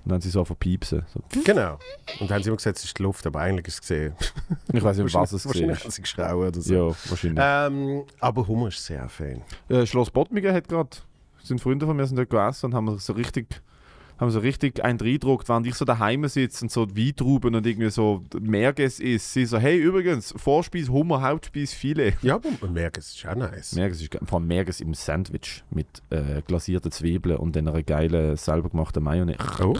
[0.05, 1.03] dann haben sie so verpiepsen.
[1.13, 1.19] So.
[1.43, 1.79] genau.
[2.19, 4.13] Und dann haben sie immer gesagt, es ist die Luft, aber eigentlich ist es gesehen.
[4.71, 5.83] Ich weiß nicht, was es Wahrscheinlich war.
[5.83, 6.73] haben sie geschrauen oder so.
[6.73, 7.43] Ja, wahrscheinlich.
[7.43, 9.41] Ähm, aber Hummer ist sehr fein.
[9.67, 10.89] Äh, Schloss Bottmingen hat gerade,
[11.43, 13.61] sind Freunde von mir sind dort gegessen und haben so richtig,
[14.17, 17.89] haben so richtig einen reindruckt, während ich so daheim sitze und so Weintrauben und irgendwie
[17.89, 19.33] so Merges ist.
[19.33, 22.13] Sie so, hey, übrigens, Vorspeis Hummer, Hauptspeis Filet.
[22.21, 23.75] Ja, aber man merkt, es ist auch nice.
[23.75, 28.37] Merges ist, vor allem Merges im Sandwich mit äh, glasierten Zwiebeln und dann einer geilen,
[28.37, 29.39] selber gemachten Mayonnaise.
[29.61, 29.75] Oh.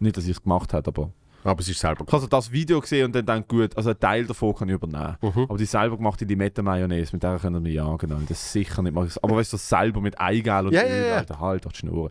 [0.00, 1.12] Nicht, dass ich es gemacht habe, aber
[1.44, 3.90] Aber es ist selber ich habe also das Video gesehen und dann denke gut, also
[3.90, 5.16] ein Teil davon kann ich übernehmen.
[5.22, 5.46] Mhm.
[5.48, 8.12] Aber die selber gemachte Limette-Mayonnaise, mit der können wir jagen.
[8.12, 8.94] Und das ist sicher nicht.
[8.94, 9.10] machen.
[9.22, 11.16] Aber weißt du, selber mit Eigelb und Ja, Öl, ja, ja.
[11.18, 12.10] Alter, halt doch die Schnur.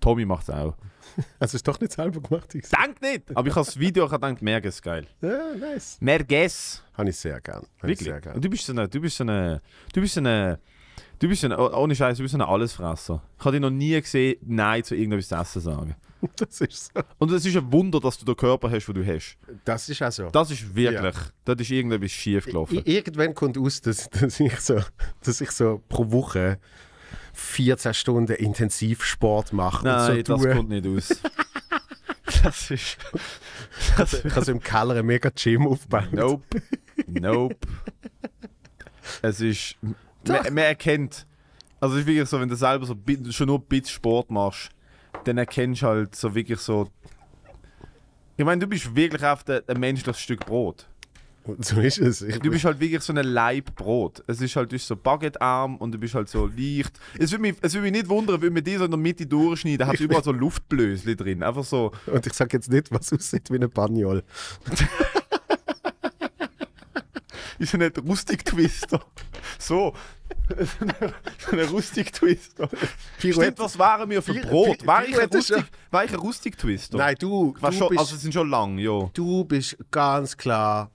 [0.00, 0.74] Tommy macht es auch.
[1.38, 2.54] Also ist doch nicht selber gemacht.
[2.54, 3.34] Ich Denk nicht!
[3.34, 5.06] Aber ich habe das Video ich habe gedacht, Merges geil.
[5.22, 5.96] ja, nice.
[6.00, 6.82] Merges!
[6.94, 7.64] Habe ich sehr gern.
[7.78, 8.00] Ich Wirklich.
[8.08, 8.34] sehr gern.
[8.34, 9.62] Und du bist so eine, du bist so eine,
[9.94, 10.58] du bist so eine,
[11.18, 13.22] Du bist ein, oh- ohne Scheiß, du bist ein Allesfresser.
[13.38, 15.96] Ich habe dich noch nie gesehen, Nein zu irgendetwas zu essen sagen.
[16.36, 17.00] Das ist so.
[17.18, 19.38] Und es ist ein Wunder, dass du den Körper hast, den du hast.
[19.64, 20.28] Das ist auch so.
[20.28, 22.78] Das ist wirklich, das ist irgendetwas schief gelaufen.
[22.78, 24.80] I- Irgendwann kommt aus, dass, dass, ich so,
[25.22, 26.58] dass ich so pro Woche
[27.36, 29.84] 14 Stunden Intensivsport mache.
[29.84, 30.54] Nein, so das tue.
[30.54, 31.08] kommt nicht aus.
[32.42, 32.96] das ist.
[33.98, 36.12] Das Ich habe so im Keller ein mega Gym aufgebaut.
[36.12, 36.62] Nope.
[37.06, 37.56] Nope.
[39.20, 39.76] Es ist.
[39.82, 41.26] Man, man erkennt.
[41.78, 42.96] Also es ist wirklich so, wenn du selber so
[43.30, 44.70] schon nur ein bisschen Sport machst,
[45.24, 46.88] dann erkennst du halt so wirklich so.
[48.38, 50.86] Ich meine, du bist wirklich auf ein menschliches Stück Brot.
[51.58, 52.22] So ist es.
[52.22, 54.22] Ich, Du bist halt wirklich so ein Leib Brot.
[54.26, 56.98] Es ist halt du bist so baguettearm und du bist halt so leicht.
[57.18, 59.26] Es würde mich, es würde mich nicht wundern, wenn wir die so in der Mitte
[59.26, 61.42] durchschneiden, hast du überall so Luftblösli drin.
[61.42, 61.92] Einfach so.
[62.06, 64.22] und ich sage jetzt nicht, was aussieht wie ein Bagnol.
[67.58, 69.00] ist ja nicht Rustic Twister.
[69.58, 69.94] So.
[70.48, 72.68] so ein Rustic Twister.
[73.18, 74.86] Stimmt, was waren wir für Brot?
[74.86, 76.98] War ich ein Pirouette Rustic, war ich ein Rustic Twister?
[76.98, 79.10] Nein, du, du, schon, bist, also es sind schon lang, ja.
[79.12, 80.90] du bist ganz klar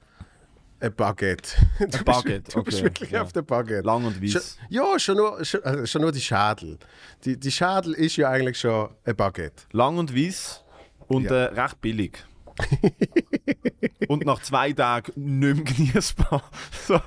[0.82, 1.50] ein Baguette.
[1.80, 3.22] Du bist- Baguette, Du bist okay, wirklich ja.
[3.22, 3.86] auf der Baguette.
[3.86, 4.58] Lang und weiß.
[4.70, 6.78] ja, schon nur, schon, also schon nur die Schadel.
[7.24, 9.64] Die, die Schadel ist ja eigentlich schon ein Baguette.
[9.72, 10.64] Lang und weiß
[11.08, 11.46] und Ja.
[11.46, 12.18] äh, recht billig.
[14.08, 16.44] und nach zwei Tagen nicht mehr genießbar.
[16.88, 17.00] So.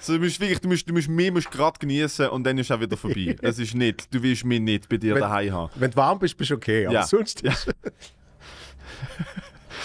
[0.00, 2.70] So, du musst wirklich, du musst, du musst mehr musst gerade genießen und dann ist
[2.70, 3.34] auch wieder vorbei.
[3.42, 5.72] Es ist nicht, du willst mich nicht bei dir Wenn- daheim haben.
[5.76, 6.86] Wenn du warm bist, bist du okay.
[6.86, 7.06] Aber Ja.
[7.06, 7.52] sonst Ja.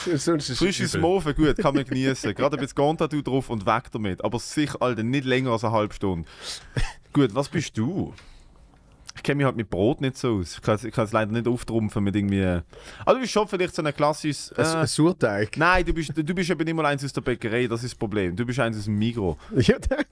[0.58, 0.98] Frisches.
[0.98, 2.34] Moven, gut, kann man genießen.
[2.34, 4.24] Gerade ein bisschen Gondadu drauf und weg damit.
[4.24, 6.28] Aber sicher, Alter, nicht länger als eine halbe Stunde.
[7.14, 8.14] gut, was bist du?
[9.16, 10.58] Ich kenne mich halt mit Brot nicht so aus.
[10.58, 12.44] Ich kann es leider nicht auftrumpfen mit irgendwie.
[12.44, 14.52] Ah, du bist schon vielleicht so ein klassisches.
[14.54, 15.58] Ein, Äh, ein Surteig.
[15.58, 17.98] nein, du bist, du bist eben nicht mal eins aus der Bäckerei, das ist das
[18.00, 18.36] Problem.
[18.36, 19.38] Du bist eins aus dem Migro.
[19.56, 20.06] Ja, danke.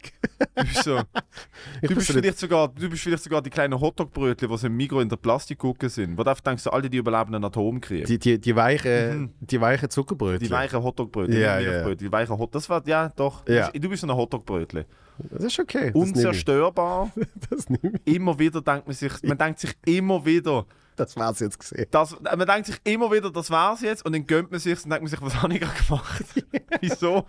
[0.56, 0.98] Du bist, so,
[1.82, 5.00] du bist, vielleicht, sogar, du bist vielleicht sogar die kleinen Hotdog-Brötchen, die so im Migro
[5.02, 6.18] in der Plastikgucke sind.
[6.18, 8.06] Wo du denkst, so, alle die überleben einen Atomkrieg.
[8.06, 10.48] Die, die, die, weichen, die weichen Zuckerbrötchen.
[10.48, 12.54] Die weichen Hotdog-Brötchen, Ja, ja, die weichen Hot.
[12.54, 13.48] Das war, ja, doch.
[13.48, 13.70] Ja.
[13.72, 14.86] Du bist so ein Hotdog-Brötchen.
[15.32, 15.92] Das ist okay.
[15.94, 15.96] Das.
[16.02, 17.12] Unzerstörbar.
[17.50, 18.16] Das, nehme ich.
[18.16, 20.66] immer wieder denkt man sich, man denkt sich immer wieder,
[20.96, 21.86] das war's jetzt gesehen.
[21.92, 24.90] das, man denkt sich immer wieder, das war's jetzt und dann gönnt man sich und
[24.92, 26.26] denkt man sich, was habe ich gerade gemacht?
[26.82, 27.26] Wieso?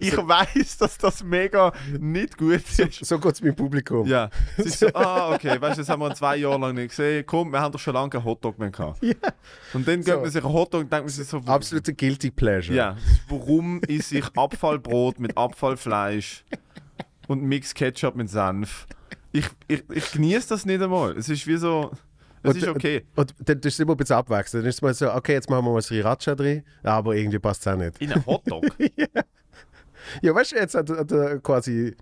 [0.00, 3.04] Ich weiß, dass das mega nicht gut ist.
[3.04, 4.06] So geht es mit dem Publikum.
[4.06, 6.88] Ja, es ist so, ah, okay, weißt du, das haben wir zwei Jahre lang nicht
[6.88, 7.24] gesehen.
[7.26, 9.02] Komm, wir haben doch schon lange keinen Hotdog mehr gehabt.
[9.02, 9.14] Ja.
[9.74, 10.10] Und dann So.
[10.10, 12.76] gönnt man sich einen Hotdog und denkt man sich so, Absolute Guilty Pleasure.
[12.76, 12.96] Ja,
[13.28, 16.44] warum ist ich Abfallbrot mit Abfallfleisch
[17.28, 18.86] und Mix Ketchup mit Senf?
[19.32, 21.16] Ich, ich, ich genieße das nicht einmal.
[21.16, 21.90] Es ist wie so.
[22.42, 23.04] Es Und- ist okay.
[23.16, 24.64] Und dann ist es immer ein bisschen abwechselnd.
[24.64, 27.66] Dann ist es mal so, okay, jetzt machen wir mal Sriracha drin, aber irgendwie passt
[27.66, 28.00] es auch nicht.
[28.00, 28.64] In einem Hotdog?
[30.22, 31.96] Ja, weißt du, jetzt hat, hat quasi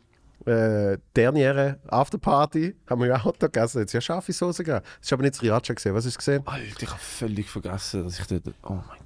[0.45, 4.85] äh, derniere Afterparty, haben wir ja Hotdog gegessen, jetzt ja scharfe Soße gegeben.
[4.99, 5.95] Das ist aber nicht Sriracha gesehen.
[5.95, 6.43] Was hast du gesehen?
[6.45, 8.43] Alter, ich habe völlig vergessen, dass ich dort.
[8.63, 9.04] Oh mein Gott.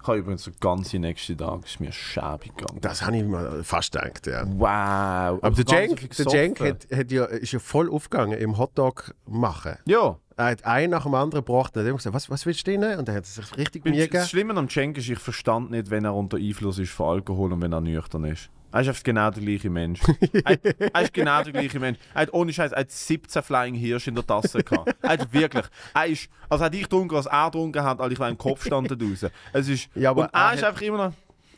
[0.00, 2.80] Ich habe übrigens den ganzen nächsten Tag ist mir schäbig gegangen.
[2.80, 4.44] Das habe ich mir fast gedacht, ja.
[4.46, 5.42] Wow.
[5.42, 6.66] Aber der viel der gesoffen.
[6.66, 9.76] hat, hat ja, ist ja voll aufgegangen im Hotdog machen.
[9.86, 10.18] Ja.
[10.36, 12.70] Er hat einen nach dem anderen gebracht und hat immer gesagt, was, was willst du
[12.70, 12.98] denn?
[12.98, 14.30] Und dann hat er sich richtig Mühe Das.
[14.30, 17.60] Schlimme am Cenk ist, ich verstand nicht, wenn er unter Einfluss ist von Alkohol und
[17.60, 18.50] wenn er nüchtern ist.
[18.70, 20.00] Er ist einfach genau der gleiche Mensch.
[20.44, 20.58] er,
[20.94, 21.98] er ist genau der gleiche Mensch.
[22.14, 24.94] Er hat ohne Scheiß, er hat 17 Flying Hirsch in der Tasse gehabt.
[25.02, 25.64] Er hat wirklich.
[25.94, 28.64] Er ist, also hat ich getrunken, als er getrunken hat, als ich war im Kopf
[28.66, 29.24] stand raus.
[29.52, 31.12] Es ist, Ja, aber und er er ist hat- einfach immer noch.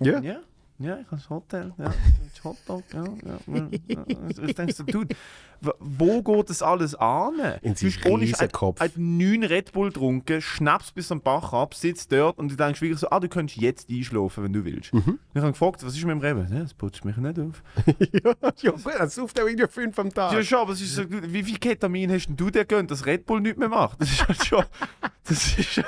[0.07, 0.21] Ja?
[0.21, 0.37] Ja,
[0.81, 1.85] ja, ich habe das Hotel, ja,
[2.35, 3.05] das Hotdog, ja,
[3.55, 3.67] ja.
[4.47, 5.15] Ich denke so, dude,
[5.79, 7.35] wo geht das alles an?
[7.61, 8.81] In Du hast Scheiß- Riesenkopf.
[8.81, 12.57] Er hat neun Red Bull getrunken, schnappst bis am Bach ab, sitzt dort und du
[12.57, 14.95] denkst wirklich so, ah, du könntest jetzt einschlafen, wenn du willst.
[14.95, 15.19] Mhm.
[15.35, 16.49] Ich habe gefragt, was ist mit dem Reben?
[16.51, 17.63] Ja, das putzt mich nicht auf.
[18.25, 20.33] ja, ja, gut, er sauft auch irgendwie fünf am Tag.
[20.33, 22.91] Ja, schon, aber es ist so, du, wie viel Ketamin hast denn du dir gönnt,
[22.91, 24.01] dass Red Bull nicht mehr macht?
[24.01, 24.65] Das ist halt schon,
[25.25, 25.83] das ist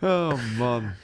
[0.00, 0.94] Oh Mann.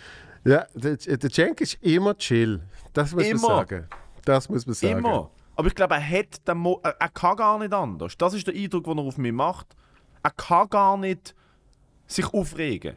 [0.44, 2.60] Ja, der, der Cenk ist immer chill.
[2.92, 3.40] Das muss Immer.
[3.40, 3.88] man sagen.
[4.24, 4.98] Das muss man sagen.
[4.98, 5.30] Immer.
[5.56, 8.16] Aber ich glaube, er hat den Mo er, er kann gar nicht anders.
[8.16, 9.74] Das ist der Eindruck, den er auf mich macht.
[10.22, 11.34] Er kann gar nicht
[12.06, 12.96] sich aufregen.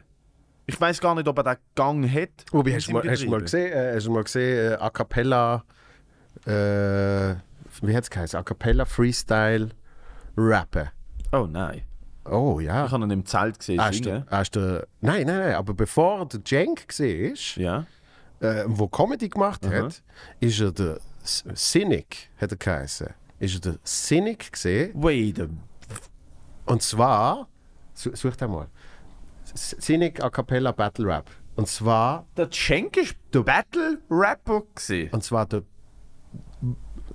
[0.66, 2.28] Ich weiß gar nicht, ob er den Gang hat.
[2.52, 5.64] In hast mal, hast du mal gesehen, äh, hast du mal gesehen, äh, A Cappella,
[6.44, 7.34] äh,
[7.80, 8.38] wie hat es geheißen?
[8.38, 9.70] A Cappella Freestyle
[10.36, 10.88] Rappen.
[11.32, 11.87] Oh nein.
[12.30, 12.86] Oh ja.
[12.86, 16.26] Ich habe ihn im Zelt gesehen Hast du, hast du, nein, nein, nein, aber bevor
[16.26, 17.86] der Cenk war, Ja.
[18.40, 19.84] äh, wo Comedy gemacht Aha.
[19.84, 20.02] hat,
[20.40, 23.08] ist er der Cynic, hat er geheißen.
[23.38, 24.90] Ist er der Cynic gesehen?
[24.94, 25.46] Wait a
[26.66, 27.48] Und zwar,
[27.94, 28.66] su- such den mal.
[29.54, 31.30] Cynic A Cappella Battle Rap.
[31.56, 35.10] Und zwar, Der Cenk ist der Battle-Rapper gewesen.
[35.12, 35.62] und zwar der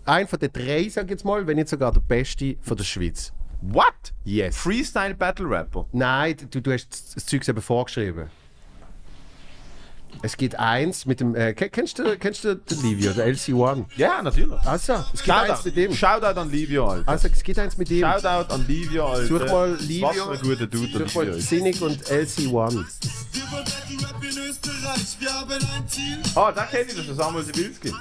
[0.05, 2.83] ein von den drei, sag ich jetzt mal, wenn nicht sogar der beste von der
[2.83, 3.31] Schweiz.
[3.65, 4.11] What?
[4.25, 4.57] Yes.
[4.57, 5.85] Freestyle Battle Rapper.
[5.93, 8.29] Nein, du, du hast das Zeug eben vorgeschrieben.
[10.21, 11.33] Es gibt eins mit dem.
[11.33, 13.85] Äh, ken- kennst, du, kennst du den Livio, der LC1?
[13.97, 14.53] Ja, natürlich.
[14.65, 15.93] Also, es gibt eins mit dem.
[15.93, 17.09] Shoutout an Livio, Alter.
[17.09, 18.01] Also, es gibt eins mit dem.
[18.01, 19.27] Shoutout an Livio, Alter.
[19.39, 20.09] Such mal Livio.
[20.27, 21.39] Was ein guter Dude Such mal.
[21.39, 22.45] Cynic und LC1.
[22.45, 26.19] Wir wollen Battle-Rap in Österreich, wir haben ein Ziel.
[26.35, 27.91] Ah, da kenne ich, das ist Samuel Sibilski.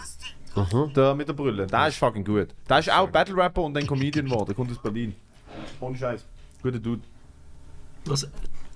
[0.94, 1.66] Der mit der Brille.
[1.66, 2.48] Der ist fucking gut.
[2.68, 4.46] Der ist auch Battle Rapper und dann Comedian geworden.
[4.46, 5.14] Der kommt aus Berlin.
[5.80, 6.24] Ohne Scheiß.
[6.62, 7.02] Guter Dude.
[8.06, 8.28] Was?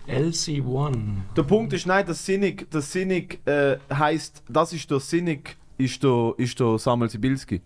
[0.09, 0.97] LC1.
[1.37, 6.03] Der Punkt ist nein, das Cynic, das Cynic äh, heißt, das ist der Cynic, ist
[6.03, 7.61] der, ist der Samuel Sibilski.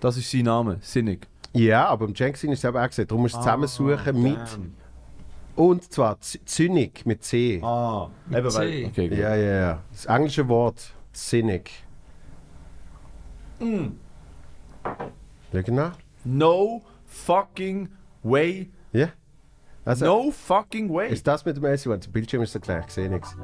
[0.00, 1.28] Das ist sein Name, Cynic.
[1.52, 4.38] Ja, aber im Jenkin ist es eben auch gesagt, darum musst du zusammensuchen mit.
[5.54, 7.60] Und zwar Z- Zynic mit C.
[7.62, 8.58] Ah, eben C.
[8.58, 8.84] weil.
[8.86, 9.18] Okay, gut.
[9.18, 9.82] Ja, ja, ja.
[9.92, 11.70] Das englische Wort Cynic.
[13.60, 13.86] Mm.
[15.52, 15.92] Ja, genau.
[16.24, 17.88] No fucking
[18.24, 18.70] way.
[18.92, 19.08] Ja.
[19.84, 21.10] Also, No fucking way.
[21.10, 21.98] ist das mit dem LC1?
[21.98, 23.36] Der Bildschirm ist so gleich, ich sehe nichts.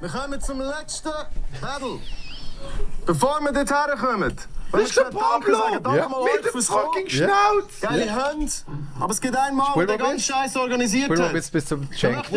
[0.00, 1.10] Wir kommen zum letzten
[1.60, 1.98] Battle.
[3.06, 4.36] Bevor wir dort herkommen,
[4.70, 5.58] Das ist der Pablo!
[5.82, 6.08] Danke Ja.
[6.08, 7.06] mal Mit dem fürs fucking.
[7.08, 7.80] Schnauz!
[7.82, 8.50] Geile Hände.
[9.00, 11.32] Aber es gibt einen Mann, Spul der den mal ganzen Scheiß organisiert Spul mal hat.
[11.34, 11.80] bis, bis zum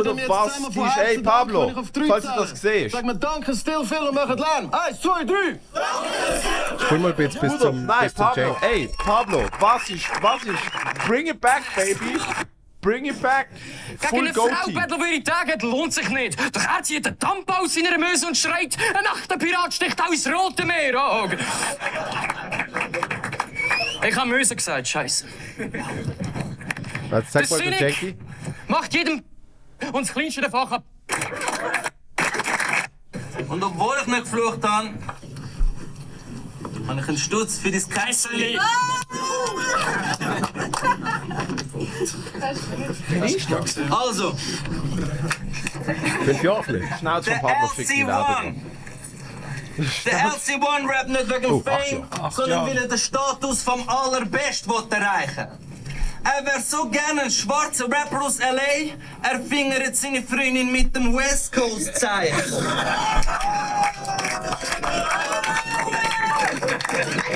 [0.04, 1.72] dem jetzt was ist- Herzen ey, Pablo,
[2.08, 2.92] falls du das siehst.
[2.96, 4.70] Sag mir danke, still viel und machen Lärm.
[4.74, 5.60] Eins, zwei, drei.
[6.86, 8.58] Spul mal bis, bis Bruder, zum, nein, bis zum Pablo, Jenk.
[8.64, 12.20] ey, Pablo, was ist, was ist, bring it back, baby,
[12.86, 13.48] bring it back,
[13.90, 14.72] Gegen full eine Frau goatee.
[14.74, 16.38] betteln sagen, das lohnt sich nicht.
[16.56, 20.12] Doch er zieht den Dampf aus seiner Möse und schreit, ein echter Pirat sticht auch
[20.12, 20.94] ins Rote Meer.
[20.96, 21.28] Oh.
[24.08, 25.26] Ich habe Möse gesagt, Scheiße.
[27.10, 28.18] Sag Der mal der Cynic Jenki.
[28.68, 29.24] macht jedem
[29.92, 30.84] und das kleinste davon ab.
[33.48, 34.90] Und obwohl ich nicht geflucht habe,
[36.88, 38.60] habe ich einen Stutz für dein Keiserli.
[43.90, 44.36] Also,
[46.26, 47.00] Fünf Jahre vielleicht.
[47.00, 48.42] Schnauze von Pablo fickt die LC1.
[48.44, 48.62] Leben.
[50.06, 52.32] Der LC1 rappt nicht wegen Oh, Fame, Jahre.
[52.32, 55.48] sondern weil er den Status vom Allerbest will erreichen
[56.24, 58.94] Er wäre so gerne ein schwarzer Rapper aus L.A.,
[59.30, 62.36] er fingert seine Freundin mit dem West Coast Zeichen.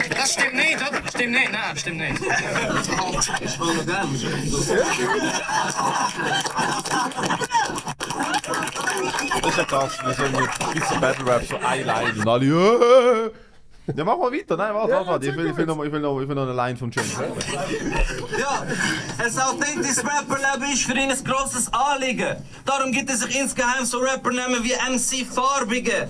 [0.09, 1.01] Das stimmt nicht, oder?
[1.09, 2.21] Stimmt nicht, nein, stimmt nicht.
[3.41, 4.09] Ich will noch gerne.
[9.41, 12.45] Das ist ja krass, wir sind mit Schweizer Battle Rap so ein Line und alle,
[12.45, 13.31] äh.
[13.95, 15.91] Ja, mach mal weiter, nein, warte, warte, warte, ich will, ich will, noch, mal- ich
[15.91, 17.33] will, noch, ich will noch eine Line vom James hören.
[18.39, 18.63] Ja,
[19.17, 22.35] ein authentisches Rapperleben ist für ihn ein grosses Anliegen.
[22.65, 26.07] Darum gibt er sich insgeheim so Rappernamen wie MC Farbige.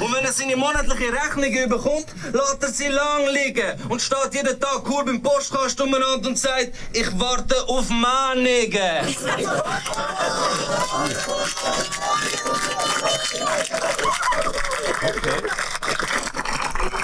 [0.00, 4.58] Und wenn er seine monatliche Rechnung bekommt, lässt er sie lang liegen und steht jeden
[4.58, 9.02] Tag cool beim Postkasten umeinander und sagt, ich warte auf Mahnige.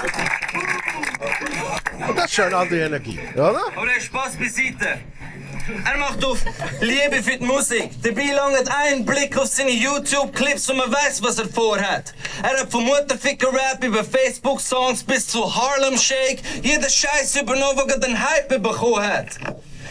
[0.03, 0.14] Und
[2.15, 3.61] das ist schon eine andere Energie, oder?
[3.75, 4.99] Aber der Spaß beiseite.
[5.83, 6.39] Er macht auf
[6.79, 7.89] Liebe für die Musik.
[8.03, 12.13] Dabei langt ein Blick auf seine YouTube-Clips und man weiß, was er vorhat.
[12.43, 18.19] Er hat vom Mutterficker-Rap über Facebook-Songs bis zu Harlem Shake jeden Scheiß übernommen, er den
[18.19, 19.39] Hype bekommen hat.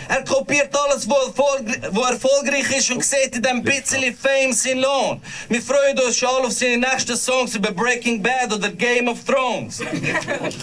[0.09, 4.81] Er kopiert alles, was erfolg wo erfolgreich ist und sieht in dem bisschen Fame seinen
[4.81, 5.23] Lohn.
[5.49, 9.25] Wir freuen uns schon alle auf seine nächsten Songs über Breaking Bad oder Game of
[9.25, 9.81] Thrones.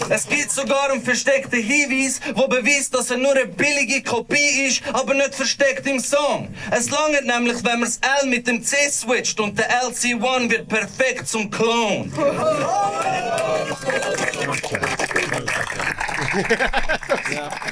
[0.10, 4.82] Es gibt sogar einen versteckten Hinweis, der beweist, dass er nur eine billige Kopie ist,
[4.94, 6.54] aber nicht versteckt im Song.
[6.72, 10.68] Es langt nämlich, wenn man das L mit dem C switcht und der LC1 wird
[10.68, 12.12] perfekt zum Clone.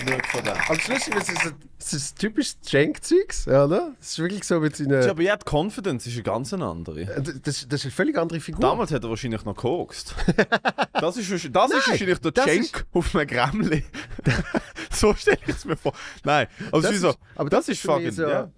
[0.06, 0.54] Nur von dem.
[0.54, 3.96] Aber schlussendlich ist es ein, es ist ein typisches Jenk-Zeugs, oder?
[4.02, 5.02] Es ist wirklich so mit seinen.
[5.02, 7.06] Ja, aber ja, die Confidence ist eine ganz andere.
[7.06, 8.62] Das, das ist eine völlig andere Figur.
[8.62, 10.16] Damals hat er wahrscheinlich noch gekokst.
[11.02, 13.86] Das ist, wahrscheinlich- das ist wahrscheinlich der das Cenk auf einem Gremli.
[14.92, 15.94] so stelle ich es mir vor.
[16.26, 18.28] Nein, also Das das so, ist- aber das, das ist ist für mich fucking, so-
[18.30, 18.52] ja.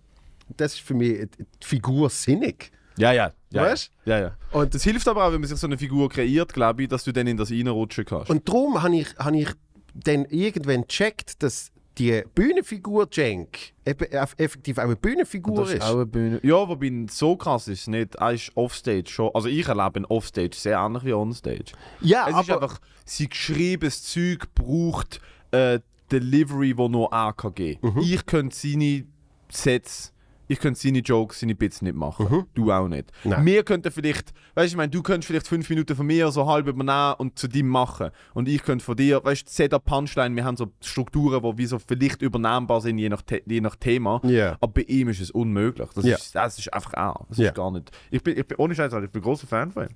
[0.58, 2.72] Das ist für mich die Figur sinnig.
[2.98, 3.32] Ja, ja.
[3.52, 3.92] ja Weißt?
[4.06, 4.38] Ja, ja.
[4.52, 7.04] Und das hilft aber auch, wenn man sich so eine Figur kreiert, glaube ich, dass
[7.04, 8.30] du dann in das reinrutschen kannst.
[8.32, 9.50] Und darum habe ich, hab ich
[9.94, 15.76] dann irgendwann gecheckt, dass die Bühnenfigur Jenk eben eff- effektiv auch eine Bühnenfigur das ist.
[15.76, 16.40] ist auch eine Bühne.
[16.44, 18.16] Ja, wobei so krass ist es nicht.
[18.16, 19.30] Er ist offstage schon.
[19.34, 21.66] Also ich erlebe ihn offstage sehr ähnlich wie onstage.
[22.00, 25.20] ja, Es ist aber einfach, sein geschriebenes Zeug braucht
[25.52, 25.80] äh,
[26.12, 27.10] Delivery, wo nur
[27.54, 28.02] geben Mhm.
[28.02, 29.06] Ich könnte seine
[29.50, 30.14] Sets
[30.52, 32.46] ich könnte seine Jokes, seine Bits nicht machen.
[32.54, 33.10] Du auch nicht.
[33.24, 33.32] Mhm.
[33.32, 33.46] Nein.
[33.46, 36.46] Wir könnten vielleicht, weißt du, ich meine, du könntest vielleicht fünf Minuten von mir so
[36.48, 38.10] halb übernehmen und zu dem machen.
[38.34, 41.66] Und ich könnte von dir, weißt du, Setup, Punchline, wir haben so Strukturen, die wie
[41.66, 44.20] so vielleicht übernehmbar sind, je nach, je nach Thema.
[44.24, 44.58] Ja.
[44.60, 45.90] Aber bei ihm ist es unmöglich.
[45.96, 46.16] Das, Ja.
[46.18, 47.26] ist, das ist einfach auch.
[47.30, 47.48] Das Ja.
[47.50, 47.90] ist gar nicht.
[48.10, 49.90] Ich bin, ich bin ohne Scheiß, ich bin großer Fan von ihm.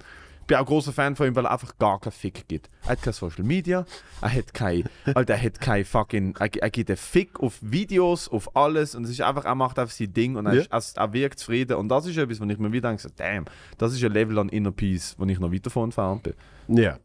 [0.46, 2.70] Ich bin auch großer Fan von ihm, weil er einfach gar keinen Fick gibt.
[2.84, 3.84] Er hat kein Social Media,
[4.22, 8.30] er hat kein, Alter, er hat kein fucking, er, er gibt einen Fick auf Videos,
[8.30, 10.62] auf alles und es ist einfach, er macht einfach sein Ding und er, Ja.
[10.78, 13.10] ist, er, er wirkt zufrieden und das ist etwas, wo ich mir wieder denke, so,
[13.16, 13.46] damn,
[13.80, 16.34] das ist ein Level an Inner Peace, wo ich noch weiter von entfernt bin.
[16.68, 17.00] Ja,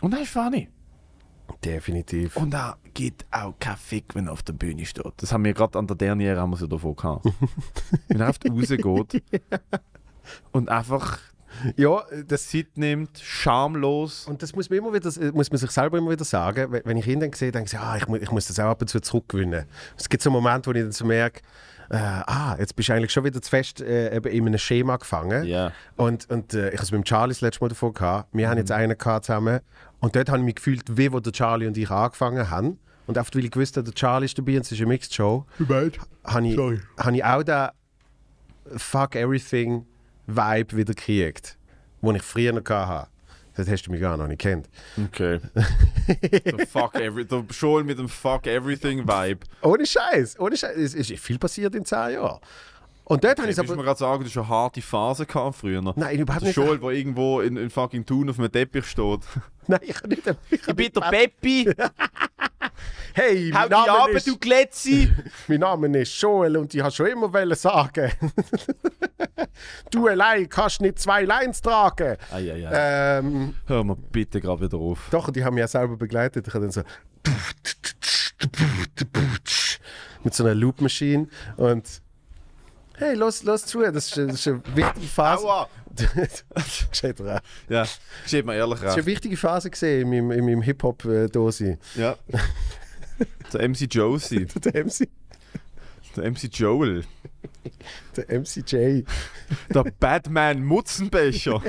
[0.00, 0.70] Und er ist funny.
[1.62, 2.34] definitiv.
[2.38, 5.04] Und er gibt auch keinen Fick, wenn er auf der Bühne steht.
[5.18, 7.26] Das haben wir gerade an der Derniere haben wir so davon gehabt.
[8.08, 9.22] wenn er auf die rausgeht
[10.52, 11.18] und einfach
[11.76, 14.26] Ja, das Zeit nimmt, schamlos.
[14.26, 16.72] Und das muss man, immer wieder, äh, muss man sich selber immer wieder sagen.
[16.84, 18.80] Wenn- ich ihn dann sehe, denke ich, ah, ich, mu- ich muss das auch ab
[18.80, 19.64] und zu zurückgewinnen.
[19.96, 21.40] Es gibt so Momente, wo ich dann so merke,
[21.90, 24.96] äh, ah, jetzt bist du eigentlich schon wieder zu fest äh, eben in einem Schema
[24.96, 25.44] gefangen.
[25.44, 25.72] Ja.
[25.96, 28.28] Und, und äh, ich habe es mit dem Charlie das letzte Mal davon gehabt.
[28.32, 29.60] Wir haben jetzt einen gehabt zusammen.
[30.00, 32.78] Und dort habe ich mich gefühlt, wie wo der Charlie und ich angefangen haben.
[33.06, 35.12] Und einfach weil ich gewusst habe, der Charlie ist dabei und es ist eine Mixed
[35.14, 35.44] Show,
[36.24, 36.56] habe ich,
[36.98, 37.68] habe ich auch den
[38.78, 39.84] Fuck Everything
[40.26, 41.58] Vibe wieder gekriegt,
[42.02, 43.08] den ich früher noch hatte.
[43.56, 44.68] Das hast du mich gar noch nicht kennt.
[45.04, 45.38] Okay.
[46.44, 49.46] der, fuck every, der Joel mit dem Fuck Everything Vibe.
[49.62, 50.76] Ohne Scheiß, ohne Scheiß.
[50.76, 52.40] Es ist viel passiert in zehn Jahren.
[53.04, 53.84] Und dort habe ich es du mir aber.
[53.84, 55.82] gerade sagen, du hast eine harte Phase gehabt früher?
[55.94, 56.56] Nein, überhaupt nicht.
[56.56, 59.20] Joel, der irgendwo in, in fucking Thun auf einem Teppich steht.
[59.68, 60.22] Nein, ich habe nicht.
[60.50, 61.70] Ich, Ich bin der Peppi!
[63.14, 65.10] Hey, Hau mein Name, ab, ist, du Glätzi!
[65.48, 68.10] mein Name ist Joel und ich habe schon immer wollen sagen.
[69.90, 72.16] du allein kannst nicht zwei Lines tragen.
[72.32, 72.70] Eieiei.
[72.72, 75.08] Ähm, Hör mal bitte gerade wieder auf.
[75.10, 76.48] Doch, die haben mich ja selber begleitet.
[76.48, 76.82] Ich habe dann so.
[80.24, 81.28] Mit so einer Loop-Maschine.
[81.56, 82.03] Und.
[82.96, 85.44] Hey, los, los zu, das ist, das ist eine wichtige Phase.
[85.44, 85.68] Aua!
[85.96, 87.40] Da auch.
[87.68, 87.86] Ja,
[88.26, 91.78] steht mir ehrlich Das war eine wichtige Phase gesehen in meinem, in meinem Hip-Hop-Dose.
[91.94, 92.16] Ja.
[93.52, 94.46] Der MC Josie.
[94.64, 95.08] Der MC,
[96.16, 97.04] Der MC Joel.
[98.16, 99.02] der MCJ.
[99.72, 101.62] Der Batman Mutzenbecher.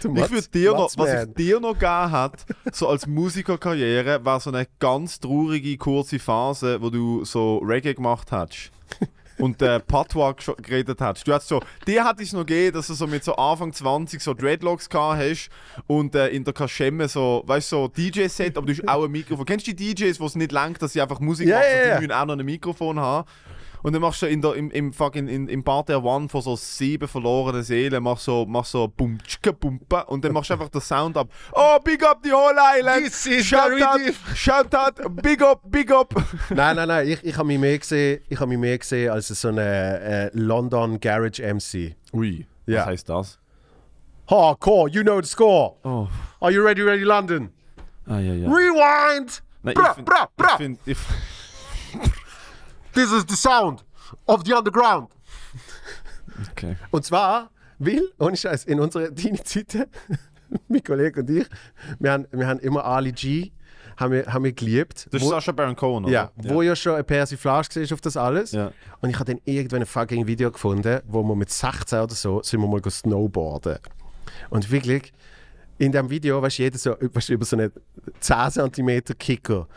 [0.00, 2.44] Ich würde dir noch, was ich dir noch gegeben hat,
[2.74, 8.32] so als Musikerkarriere, war so eine ganz traurige kurze Phase, wo du so Reggae gemacht
[8.32, 8.70] hast.
[9.36, 11.26] Und äh, gesch- geredet hast.
[11.26, 14.22] Du hast so, dir hat es noch gegeben, dass du so mit so Anfang 20
[14.22, 15.48] so Dreadlocks gehabt hast
[15.88, 19.44] und äh, in der Kaschemme so, weißt so DJ-Set, aber du hast auch ein Mikrofon.
[19.44, 21.94] Kennst du die DJs, wo es nicht langt, dass sie einfach Musik Ja, machen, ja.
[21.96, 23.28] die müssen auch noch ein Mikrofon haben?
[23.84, 26.40] Und dann machst du in der, im, im, fucking, in, im Part der One von
[26.40, 30.54] so sieben verlorenen Seelen, machst so, machst so bum, tschka, bumpa, und dann machst du
[30.54, 31.28] einfach den Sound ab.
[31.52, 33.04] Oh, big up the whole island!
[33.04, 34.00] This is shout out,
[34.34, 36.14] shout out, big up, big up!
[36.50, 37.08] Nein, nein, nein.
[37.08, 40.30] Ich, ich habe mich mehr gesehen, ich habe mich mehr gesehen als so eine äh,
[40.32, 41.94] London Garage MC.
[42.14, 42.80] Ui, Ja.
[42.80, 43.38] was heißt das?
[44.30, 45.76] Hardcore, you know the score.
[45.84, 46.08] Oh,
[46.40, 47.50] Are you ready, ready, London?
[48.06, 48.48] ah, ja, ja.
[48.48, 49.42] Rewind!
[49.62, 50.48] Nein, Bra, ich find, bra, bra.
[50.52, 50.96] Ich find, ich,
[52.94, 53.84] This is the sound
[54.26, 55.08] of the underground.
[56.50, 56.76] okay.
[56.90, 59.88] Und zwar, weil, ohne Scheiß, in unserer Teenie-Zeit,
[60.68, 61.46] mein Kollege und ich,
[61.98, 63.52] wir haben, wir haben immer Ali G
[63.96, 65.06] haben wir, haben wir geliebt.
[65.12, 66.12] Das ist Wo- Sascha Baron Cohen, oder?
[66.12, 68.50] Ja, wo ja schon eine Persiflage war auf das alles.
[68.50, 68.72] Ja.
[69.00, 72.42] Und ich habe dann irgendwann ein fucking Video gefunden, wo wir mit 16 oder so
[72.42, 73.78] sind wir mal snowboarden.
[74.50, 75.12] Und wirklich,
[75.78, 77.70] in dem Video, weißt du, jeder so, weißt, du, über so einen
[78.18, 79.68] 10 cm Kicker.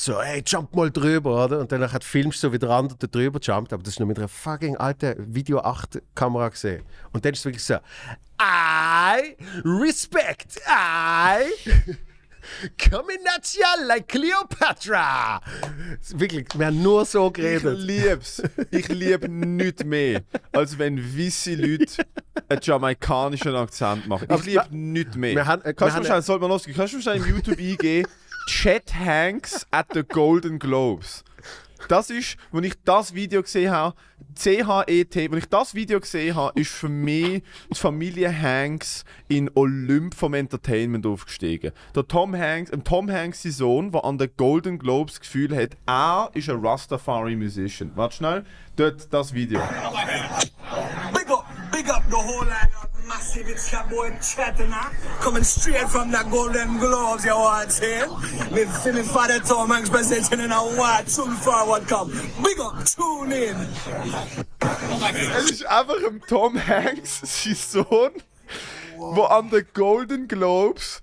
[0.00, 1.58] So, hey, jump mal drüber, oder?
[1.58, 3.98] Und dann hat filmst du so, wie der andere da drüber jumpt, aber das ist
[3.98, 6.84] nur mit einer fucking alten Video 8 Kamera gesehen.
[7.12, 7.74] Und dann ist es wirklich so,
[8.40, 9.34] I
[9.64, 11.50] respect, I
[12.90, 15.40] coming at ya like Cleopatra.
[16.10, 17.78] Wirklich, wir haben nur so Ich geredet.
[17.80, 18.40] lieb's.
[18.70, 20.22] Ich liebe nichts mehr,
[20.52, 22.06] als wenn weisse Leute
[22.48, 24.28] einen jamaikanischen Akzent machen.
[24.30, 25.34] Ich liebe wir- nichts mehr.
[25.34, 28.08] wir haben- wir kannst du haben- schnell, sollte man losgehen, kannst du im YouTube eingeben,
[28.48, 31.22] Chet Hanks at the Golden Globes.
[31.88, 33.94] Das ist, wenn ich das Video gesehen habe,
[34.34, 40.14] C-H-E-T, wenn ich das Video gesehen habe, ist für mich die Familie Hanks in Olymp
[40.14, 41.72] vom Entertainment aufgestiegen.
[41.94, 45.76] Der Tom Hanks, ähm, Tom Hanks, Sohn, der an den Golden Globes das Gefühl hat,
[45.84, 47.92] er ist ein Rastafari-Musician.
[47.96, 48.44] Warte schnell,
[48.76, 49.60] dort das Video.
[51.12, 52.77] Big up, big up the whole line
[53.28, 53.48] massive.
[53.48, 57.24] It's your boy Chetna coming straight from the Golden Globes.
[57.24, 58.06] You say?
[58.50, 62.10] Me me father Tom Hanks presenting in a white soon forward come.
[62.42, 63.56] Big up, tune in.
[65.36, 68.12] Es ist einfach ein Tom Hanks, sein Sohn,
[69.16, 71.02] der an den Golden Globes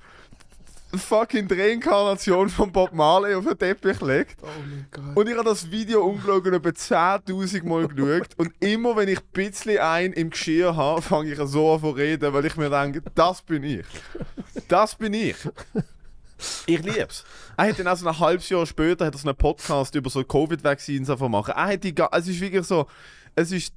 [0.97, 4.37] fucking Reinkarnation von Bob Marley auf den Teppich legt.
[4.41, 5.15] Oh mein Gott.
[5.15, 8.29] Und ich habe das Video ungelogen etwa 10.000 Mal geschaut.
[8.37, 11.89] Und immer wenn ich ein bisschen ein im Geschirr habe, fange ich so an zu
[11.89, 13.85] reden, weil ich mir denke, das bin ich.
[14.67, 15.35] Das bin ich.
[16.65, 17.23] Ich lieb's.
[17.55, 20.09] Er hat dann auch so ein halbes Jahr später hat er so einen Podcast über
[20.09, 21.53] so Covid-Vaccines machen.
[21.55, 22.87] Er hat die, es ist wirklich so,
[23.35, 23.73] es ist,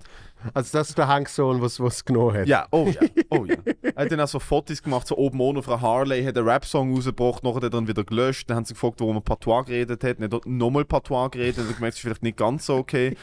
[0.55, 2.47] Also das ist der Hanksohn, was es genommen hat.
[2.47, 3.57] ja, oh ja, oh ja.
[3.83, 6.95] Er hat dann auch so Fotos gemacht, so oben ohne einer Harley, hat einen Rap-Song
[6.95, 8.49] rausgebracht, nachher hat er dann wieder gelöscht.
[8.49, 10.19] Dann haben sie gefragt, warum er Patois geredet hat.
[10.21, 12.67] Dann hat er nochmal Patois geredet, dann hat er gemerkt, es ist vielleicht nicht ganz
[12.67, 13.17] so okay.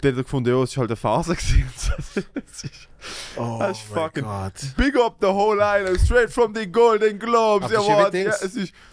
[0.00, 1.36] dann hat er gefunden, ja, es war halt eine Phase.
[1.36, 2.24] gewesen.
[2.34, 2.88] Ist-
[3.36, 4.52] Oh Das ist mein fucking- Gott.
[4.76, 7.70] Big up the whole island, straight from the Golden Globes.
[7.70, 8.42] Ist Ja, Das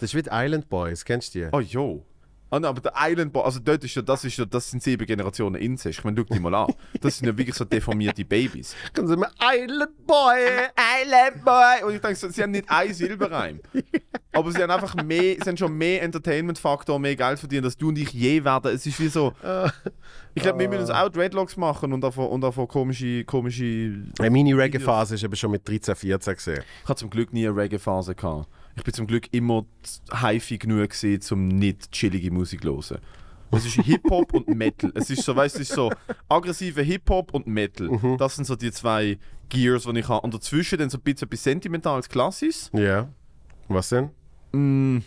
[0.00, 1.48] ist wie die Island Boys, kennst du die?
[1.52, 2.02] oh jo.
[2.50, 4.82] Ah, nein, aber der Island Boy, also dort ist ja, das, ist ja, das sind
[4.82, 5.98] sieben Generationen Inzest.
[5.98, 6.72] Ich meine, schau die mal an.
[7.00, 8.74] Das sind ja wirklich so deformierte Babys.
[8.94, 10.46] Können Sie mal Island Boy!
[11.02, 11.84] Island Boy!
[11.84, 13.60] Und ich denke, so, sie haben nicht einen Silberreim.
[14.32, 17.88] Aber sie haben einfach mehr, sie haben schon mehr Entertainment-Faktor, mehr Geld verdient, als du
[17.88, 18.74] und ich je werden.
[18.74, 19.32] Es ist wie so.
[20.34, 24.04] Ich glaube, wir müssen uns auch Dreadlocks machen und davon, und davon komische, komische.
[24.18, 26.62] Eine Mini-Reggae-Phase ist aber schon mit 13, 14 gesehen.
[26.82, 28.48] Ich hatte zum Glück nie eine Reggae-Phase gehabt.
[28.78, 29.66] Ich bin zum Glück immer
[30.12, 33.00] heify genug gewesen, um nicht chillige Musik zu hören.
[33.50, 34.92] Es ist Hip-Hop und Metal.
[34.94, 35.90] Es ist so, weißt du, so
[36.28, 38.16] aggressive Hip-Hop und Metal.
[38.18, 39.18] Das sind so die zwei
[39.48, 40.20] Gears, die ich habe.
[40.20, 42.70] Und dazwischen dann so ein bisschen etwas Sentimentales, Klassisches.
[42.72, 43.08] Ja.
[43.66, 45.02] Was denn?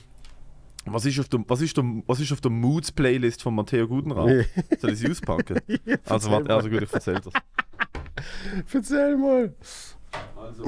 [0.86, 4.48] Was ist auf der, was ist der, was ist auf der Moods-Playlist von Matteo Gudenrat?
[4.80, 5.62] Soll ich sie auspacken?
[6.06, 7.34] also, warte, also gut, ich erzähl das.
[8.74, 9.54] Erzähl mal.
[10.36, 10.66] Also,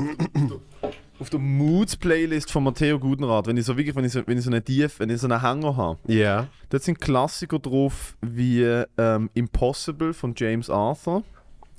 [1.19, 4.43] auf der, Moods-Playlist von Matteo Gudenrat, wenn ich so wirklich, wenn ich so, wenn ich
[4.43, 6.47] so eine Tief, wenn ich so einen Hänger habe, Ja.
[6.69, 8.63] dort sind Klassiker drauf wie
[8.97, 11.23] ähm, Impossible von James Arthur,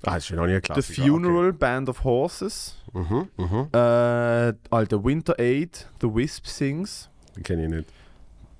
[0.06, 1.02] Ah, ist ja noch nie ein The Klassiker.
[1.02, 3.26] Funeral, Band of Horses, Okay.
[3.38, 3.68] Mhm, mhm.
[3.72, 7.10] äh, Alter Winter Aid, The Wisp Sings,
[7.42, 7.88] kenne ich nicht.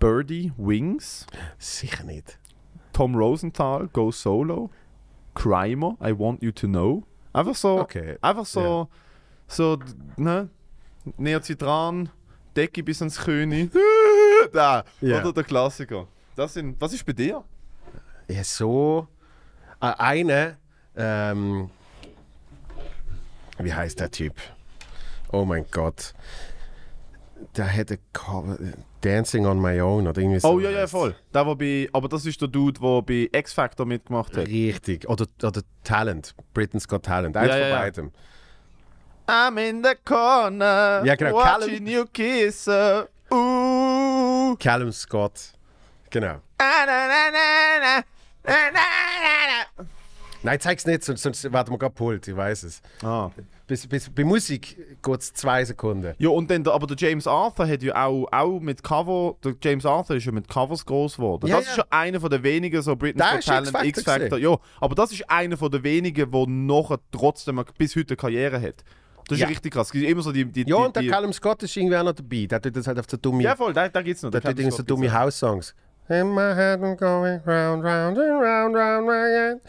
[0.00, 1.26] Birdie, Wings,
[1.58, 2.38] Sicher nicht.
[2.92, 4.70] Tom Rosenthal, Go Solo,
[5.34, 7.04] Crimer, I Want You to Know.
[7.32, 8.16] Einfach so, Okay.
[8.20, 8.88] einfach so,
[9.46, 9.78] so,
[10.16, 10.48] ne,
[11.18, 12.08] Neozitran,
[12.56, 13.70] Decke bis ans König,
[14.52, 15.20] da, Ja.
[15.20, 16.06] oder der Klassiker.
[16.36, 17.44] Das sind, was ist bei dir?
[18.28, 19.06] Ja, so.
[19.80, 20.56] Äh, eine.
[20.96, 21.70] Ähm,
[23.58, 24.34] wie heißt der Typ?
[25.32, 26.12] Oh mein Gott.
[27.56, 28.58] Der hätte Cover-
[29.00, 30.48] Dancing on My Own oder irgendwie so.
[30.48, 31.14] Oh ja, ja, voll.
[31.34, 34.46] Der, wo bei, aber das ist der Dude, der bei X Factor mitgemacht hat.
[34.48, 35.06] Richtig.
[35.08, 36.34] Oder, oder Talent.
[36.54, 37.36] Britain's Got Talent.
[37.36, 37.78] Eins Ja, ja, von ja.
[37.80, 38.12] beidem.
[39.26, 43.08] I'm in the corner, Ja, genau, watching Callum- you kiss her.
[43.32, 44.56] Ooh.
[44.58, 45.52] Callum Scott.
[46.10, 46.40] Genau.
[46.58, 48.04] Ah, na, na, na, na,
[48.44, 48.80] na, na,
[49.78, 49.86] na,
[50.44, 52.82] Nein, zeig's nicht, sonst, sonst warten wir gerade Pult, ich weiß es.
[53.02, 53.30] Ah.
[53.66, 56.14] Bis, bis, bei Musik geht es zwei Sekunden.
[56.18, 59.54] Ja, und dann, der, aber der James Arthur hat ja auch, auch mit Cover, der
[59.62, 61.46] James Arthur ist ja mit Covers groß geworden.
[61.46, 61.70] Ja, das ja.
[61.70, 64.38] ist ja einer von der wenigen, so Britain's Der Got Talent, X-Factor.
[64.38, 68.60] Ja, aber das ist einer von der wenigen, der nachher trotzdem bis heute eine Karriere
[68.60, 68.84] hat.
[69.28, 69.48] Das ist Ja.
[69.48, 69.90] richtig krass.
[69.92, 70.44] Immer so die...
[70.44, 72.46] die Ja, und der Callum Scott ist irgendwie auch noch dabei.
[72.46, 73.42] Der tut das halt auf so dumme...
[73.42, 74.30] Ja, voll, da, da gibt's noch.
[74.30, 75.74] der den tut irgendwie so dumme House-Songs.
[76.08, 79.60] In my head I'm going round, round and round, round, round.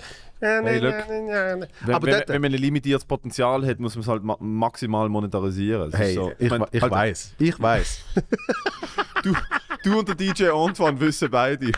[0.42, 0.94] Hey, look.
[0.94, 4.36] Aber Wenn, wenn, dort, wenn man ein limitiertes Potenzial hat, muss man es halt ma
[4.40, 5.90] maximal monetarisieren.
[5.90, 8.00] Ist hey, so, ich, mein, ich halt, weiß, ich weiß.
[9.24, 9.34] Du,
[9.84, 11.72] du und der DJ Antoine wissen beide.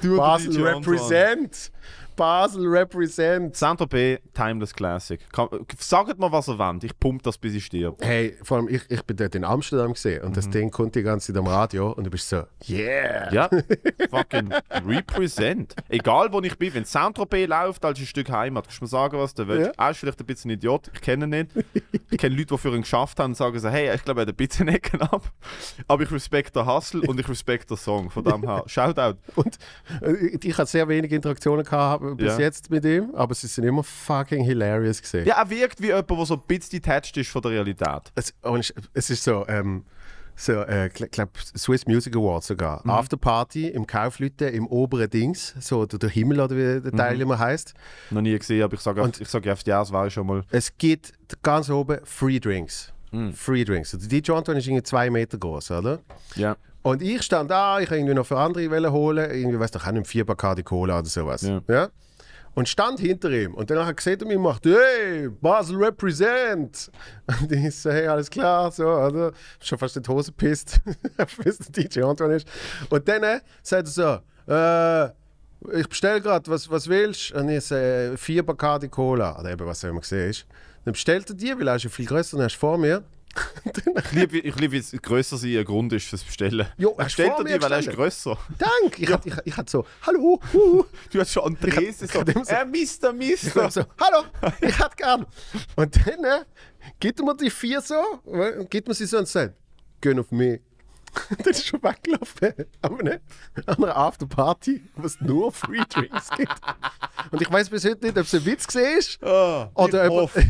[0.00, 1.50] Du und Basel der DJ Antoine.
[2.18, 3.54] Basel represent!
[3.54, 5.20] Saint-Tropez, Timeless Classic.
[5.78, 6.82] Sagt mir, was ihr wollt.
[6.82, 7.96] Ich pump das, bis ich stirb.
[8.00, 11.04] Hey, vor allem, ich, ich bin dort in Amsterdam gesehen und das Ding kommt die
[11.04, 13.32] ganze Zeit am Radio und du bist so, yeah!
[13.32, 13.48] Ja,
[14.10, 14.52] fucking
[14.84, 15.76] represent.
[15.88, 19.16] Egal, wo ich bin, wenn Saint-Tropez läuft, als ein Stück Heimat, kannst du mir sagen,
[19.16, 19.76] was du willst.
[19.78, 19.84] Ja.
[19.84, 21.50] Er ist vielleicht ein bisschen ein Idiot, ich kenne ihn nicht.
[22.10, 24.26] Ich kenne Leute, die für ihn geschafft haben und sagen so, hey, ich glaube, er
[24.26, 25.30] hat ein bisschen Ecken ab.
[25.86, 28.10] Aber ich respekte den Hustle und ich respekte den Song.
[28.10, 29.18] Von dem her, Shoutout.
[29.36, 29.56] Und
[30.02, 32.38] äh, ich hatte sehr wenige Interaktionen gehabt bis Ja.
[32.38, 35.26] jetzt mit ihm, aber sie sind immer fucking hilarious gesehen.
[35.26, 38.12] Ja, er wirkt wie jemand, der so ein bisschen detached ist von der Realität.
[38.14, 39.84] Es, und es- ist so, ähm,
[40.36, 42.80] so äh, ich glaube, Swiss Music Awards sogar.
[42.84, 42.90] Mhm.
[42.90, 46.96] Afterparty im Kaufleute im oberen Dings, so der, der Himmel oder wie der Mhm.
[46.96, 47.74] Teil immer heißt.
[48.10, 50.42] Noch nie gesehen, aber ich sage ich sag ja, ja, es war schon mal.
[50.50, 52.92] Es gibt ganz oben Free Drinks.
[53.10, 53.32] Mhm.
[53.32, 53.94] Free Drinks.
[53.94, 56.00] Also DJ Anton ist irgendwie zwei Meter groß, oder?
[56.36, 56.56] Ja.
[56.82, 59.92] Und ich stand da, ich irgendwie noch für andere Wollen holen, irgendwie, weiß doch, auch
[59.92, 61.42] nicht, vier Bacardi Cola oder sowas.
[61.68, 61.88] Ja.
[62.54, 63.54] Und stand hinter ihm.
[63.54, 66.90] Und er gesehen und mir macht, hey, Basel represent.
[67.40, 69.32] Und ich so, hey, alles klar, so, oder?
[69.60, 70.80] Schon fast in die Hose pisst,
[71.44, 72.48] bis der DJ Anton ist.
[72.88, 77.38] Und dann äh, sagt er so, äh, ich bestell gerade, was, was willst du?
[77.38, 79.38] Und ich so, äh, vier Bacardi Cola.
[79.38, 80.46] Oder eben, was er immer gesehen ist.
[80.84, 83.04] Dann bestellt er die, weil er ist ja viel größer und er ist vor mir.
[83.64, 86.66] Ich liebe, ich liebe, wie es grösser sein ein Grund ist fürs Bestellen.
[86.76, 88.36] Jo, er stellt dir die, weil er ist grösser.
[88.58, 88.98] Dank!
[88.98, 92.22] Ich hatte ich, ich hatte so, hallo, uh, Du hast schon an Therese Ich so,
[92.26, 93.64] ich so- äh, Mister, Ich Mister.
[93.64, 94.24] hab so, hallo,
[94.60, 95.26] ich hätte gern.
[95.76, 96.44] Und dann äh,
[96.98, 97.94] gibt er mir die vier so,
[98.26, 99.54] äh, und gibt mir sie so und sagt,
[100.00, 100.60] gehen auf mich.
[101.38, 102.52] Dann ist schon weggelaufen
[102.82, 103.20] an einer,
[103.66, 106.54] an einer Afterparty, wo es nur Free Drinks gibt.
[107.30, 108.66] Und ich weiß bis heute nicht, ob es ein Witz
[109.20, 110.44] war Ah, Oder ich, hoffe,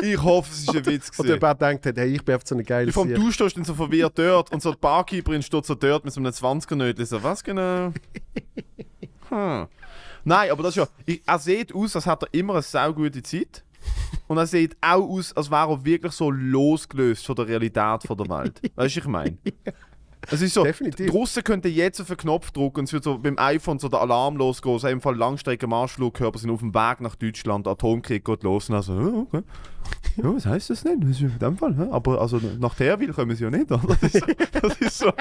[0.00, 1.42] ich hoffe, es ist ein Witz oder ob gewesen.
[1.44, 3.12] er denkt hat, hey, ich bin einfach so eine geile Vom.
[3.12, 6.20] Du stehst dann so verwirrt dort und so die Barkeeperin steht so dort mit so
[6.20, 7.06] einem 20er-Nötchen.
[7.06, 7.92] So, was genau?
[9.28, 9.66] Hm.
[10.24, 10.88] Nein, aber das ist ja.
[11.04, 13.64] Ich, er sieht aus, als hätte er immer eine saugute Zeit.
[14.28, 18.16] Und er sieht auch aus, als wäre er wirklich so losgelöst von der Realität von
[18.16, 18.60] der Welt.
[18.62, 19.38] Weißt du, was ich meine?
[20.28, 21.06] Es ist so, Definitiv.
[21.06, 23.88] die Russen könnten jetzt auf den Knopf drücken und es wird so beim iPhone so
[23.88, 24.78] der Alarm losgehen.
[24.78, 28.68] So im Fall Langstreckenmarschflugkörper sind auf dem Weg nach Deutschland, Atomkrieg geht los.
[28.68, 29.44] Und also, okay.
[30.16, 31.00] Ja, was heißt das denn?
[31.00, 33.70] Das ist in dem Fall, aber also nach Terwil kommen sie ja nicht.
[33.70, 34.24] Das ist.
[34.62, 35.12] Das ist so.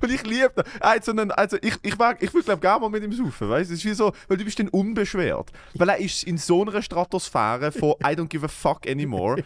[0.00, 0.64] Und ich liebe das.
[0.80, 3.48] Also, also ich, ich, mag, ich würde glaube gerne mal mit ihm saufen.
[3.48, 3.70] Weißt?
[3.70, 5.52] Es ist wie so, weil du bist dann unbeschwert.
[5.74, 9.44] Weil er ist in so einer Stratosphäre von I don't give a fuck anymore.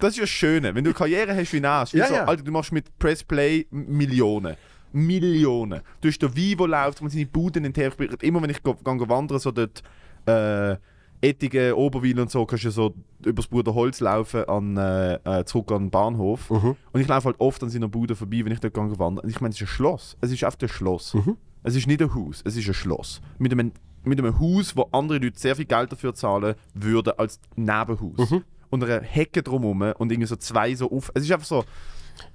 [0.00, 2.24] Das ist ja das Schöne, wenn du Karriere hast wie wie Ja, so, ja.
[2.24, 4.56] Alter, du machst mit Press Play Millionen.
[4.92, 5.82] Millionen.
[6.00, 8.16] Du hast den der läuft, man seine Buden in Terwil.
[8.22, 9.82] Immer wenn ich go, go wandere, so dort
[10.26, 10.76] äh,
[11.22, 12.94] Ettigen, Oberwil und so, kannst du so
[13.24, 16.50] übers Bruder Holz laufen an, äh, äh, zurück an den Bahnhof.
[16.92, 19.24] Und ich laufe halt oft an seiner Bude vorbei, wenn ich dort gehe wandern.
[19.24, 20.16] Und ich meine, es ist ein Schloss.
[20.20, 21.14] Es ist einfach ein Schloss.
[21.62, 23.20] Es ist nicht ein Haus, es ist ein Schloss.
[23.38, 23.72] Mit einem,
[24.02, 28.30] mit einem Haus, wo andere Leute sehr viel Geld dafür zahlen würden als Nebenhaus.
[28.70, 31.10] Und einer Hecke drumherum und irgendwie so zwei so auf.
[31.14, 31.64] Es ist einfach so.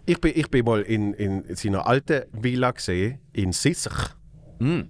[0.06, 4.16] Ich bin, ich bin mal in, in seiner alten Villa gesehen, in Sissach.
[4.60, 4.82] Mm.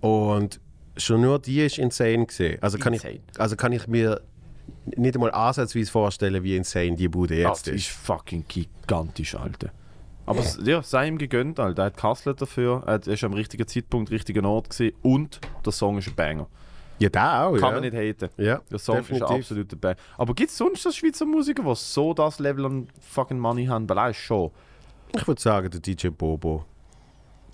[0.00, 0.60] Und
[0.96, 2.58] schon nur die ist insane gesehen.
[2.60, 4.20] Also kann, ich, also kann ich mir
[4.96, 7.80] nicht einmal ansatzweise vorstellen, wie insane die Bude jetzt das ist.
[7.82, 9.70] ist fucking gigantisch, Alter.
[10.26, 11.82] Aber es- ja, sei ihm gegönnt, Alter.
[11.82, 15.98] Er hat gehustelt dafür, er ist am richtigen Zeitpunkt, richtigen Ort gewesen und der Song
[15.98, 16.46] ist ein Banger.
[17.00, 17.52] Ja, da auch.
[17.56, 17.70] Kann ja.
[17.72, 18.28] man nicht haten.
[18.36, 19.28] Ja, Der Song definitiv.
[19.30, 19.96] ist absolut dabei.
[20.18, 23.88] Aber gibt es sonst so Schweizer Musiker, die so das Level an fucking Money haben?
[23.88, 24.50] Weil er ist schon.
[25.16, 26.64] Ich würde sagen, der DJ Bobo.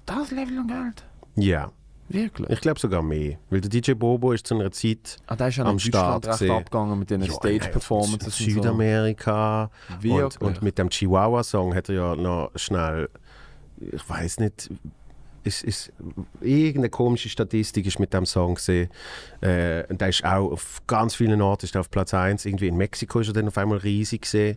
[0.04, 1.04] Das Level an Geld?
[1.36, 1.70] Ja,
[2.08, 2.50] Wirklich?
[2.50, 3.38] ich glaube sogar mehr.
[3.50, 6.50] Weil der DJ Bobo ist zu einer Zeit ah, der ist ja am Start recht
[6.50, 8.28] abgegangen mit den Ja, Stage-Performances.
[8.34, 8.54] aus und so.
[8.54, 9.70] Südamerika.
[10.02, 13.08] Und, und mit dem Chihuahua-Song hat er ja noch schnell,
[13.78, 14.70] ich weiß nicht,
[15.46, 15.92] ist, ist,
[16.40, 18.90] irgendeine komische Statistik ist mit dem Song gesehen.
[19.40, 22.44] Äh, und der ist auch auf ganz vielen Orten ist auf Platz 1.
[22.44, 24.56] Irgendwie in Mexiko ist er dann auf einmal riesig gesehen.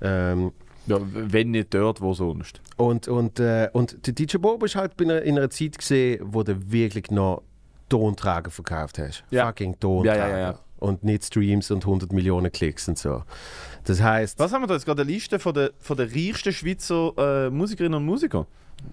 [0.00, 0.52] Ähm,
[0.86, 2.60] Ja, wenn nicht dort, wo sonst.
[2.76, 6.20] und, und, äh, und der DJ Bobo ist halt bei einer, in einer Zeit gesehen,
[6.24, 7.42] wo du wirklich noch
[7.88, 9.24] Tonträger verkauft hast.
[9.30, 9.46] Ja.
[9.46, 10.16] Fucking Tonträger.
[10.16, 10.58] Ja, ja, ja.
[10.78, 13.22] Und nicht Streams und 100 Millionen Klicks und so.
[13.84, 15.02] Das heißt, Was haben wir da jetzt gerade?
[15.02, 18.46] Eine Liste von der, von der reichsten Schweizer äh, Musikerinnen und Musikern.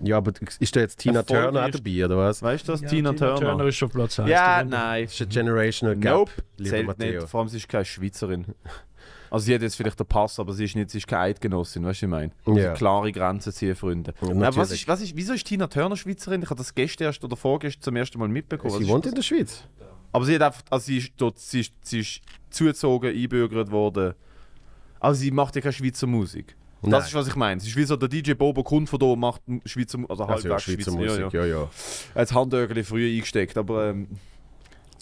[0.04, 2.42] Ja, aber ist da jetzt Tina Turner auch dabei, oder was?
[2.42, 2.82] Weißt du das?
[2.82, 3.66] Ja, Tina, Turner.
[3.66, 4.30] ist auf Platz 1.
[4.30, 5.06] Ja, nein.
[5.06, 6.32] Das ist ein Generational Gap, Nope.
[6.58, 7.20] lieber Zählt Matteo.
[7.22, 7.30] nicht.
[7.30, 8.46] Vor allem, sie ist keine Schweizerin.
[9.30, 11.84] Also sie hat jetzt vielleicht den Pass, aber sie ist, nicht, sie ist keine Eidgenossin,
[11.84, 12.66] weißt du, was ich meine?
[12.66, 14.14] Also klare Grenzen ziehen, Freunde.
[14.22, 16.44] Ja, was ist, was ist, wieso ist Tina Turner Schweizerin?
[16.44, 18.72] Ich habe das gestern erst oder vorgestern zum ersten Mal mitbekommen.
[18.72, 19.64] Was Sie ist wohnt in der Schweiz.
[20.12, 22.22] Aber sie hat einfach, also sie ist, dort, sie ist, sie ist
[22.52, 24.14] zugezogen, einbürgert worden.
[25.00, 26.56] Also sie macht ja keine Schweizer Musik.
[26.84, 27.02] Das Nein.
[27.02, 27.62] ist, was ich meine.
[27.62, 30.24] Es ist wie so, der DJ Bobo kommt von da und macht Schweizer Musik, also
[30.26, 31.58] Also ja, Schweizer Schweizer, Musik, Ja, ja.
[31.62, 31.70] ja.
[32.14, 34.08] Er das Handögeli früher eingesteckt, aber ähm,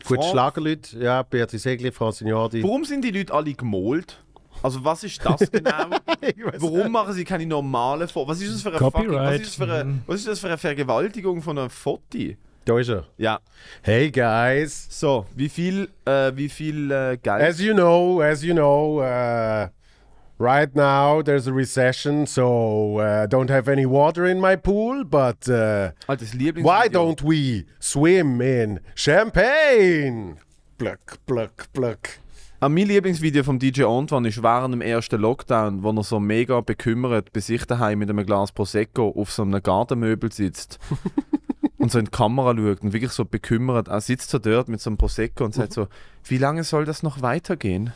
[0.06, 2.64] Gut, Schlagerleute, ja, Beatrice Egli, Franciniardi.
[2.64, 4.24] warum sind die Leute alle gemalt?
[4.64, 5.72] Also was ist das genau?
[6.58, 8.30] Warum machen sie keine normalen Fotos?
[8.38, 10.48] Was ist das für eine fucking, was ist das für eine, was ist das für
[10.48, 12.18] eine Vergewaltigung von einem Foto?
[12.66, 13.08] Da ist er.
[13.18, 13.40] Ja.
[13.82, 17.42] Hey guys, So, wie viel, äh, wie viel äh, Geld?
[17.42, 19.68] as you know, as you know, uh,
[20.42, 25.48] right now there's a recession, so uh, don't have any water in my pool, but
[25.48, 25.92] uh,
[26.62, 30.40] why don't we swim in champagne?
[30.78, 32.10] Pluck, pluck, pluck.
[32.60, 36.62] Ah, mein Lieblingsvideo vom DJ Antoine ist während dem ersten Lockdown, wo er so mega
[36.62, 40.78] bekümmert bei sich daheim mit einem Glas Prosecco auf so einem Gartenmöbel sitzt
[41.80, 43.88] und so in die Kamera schaut und wirklich so bekümmert.
[43.88, 45.88] Er sitzt so dort mit so einem Prosecco und sagt so,
[46.26, 47.94] wie lange soll das noch weitergehen?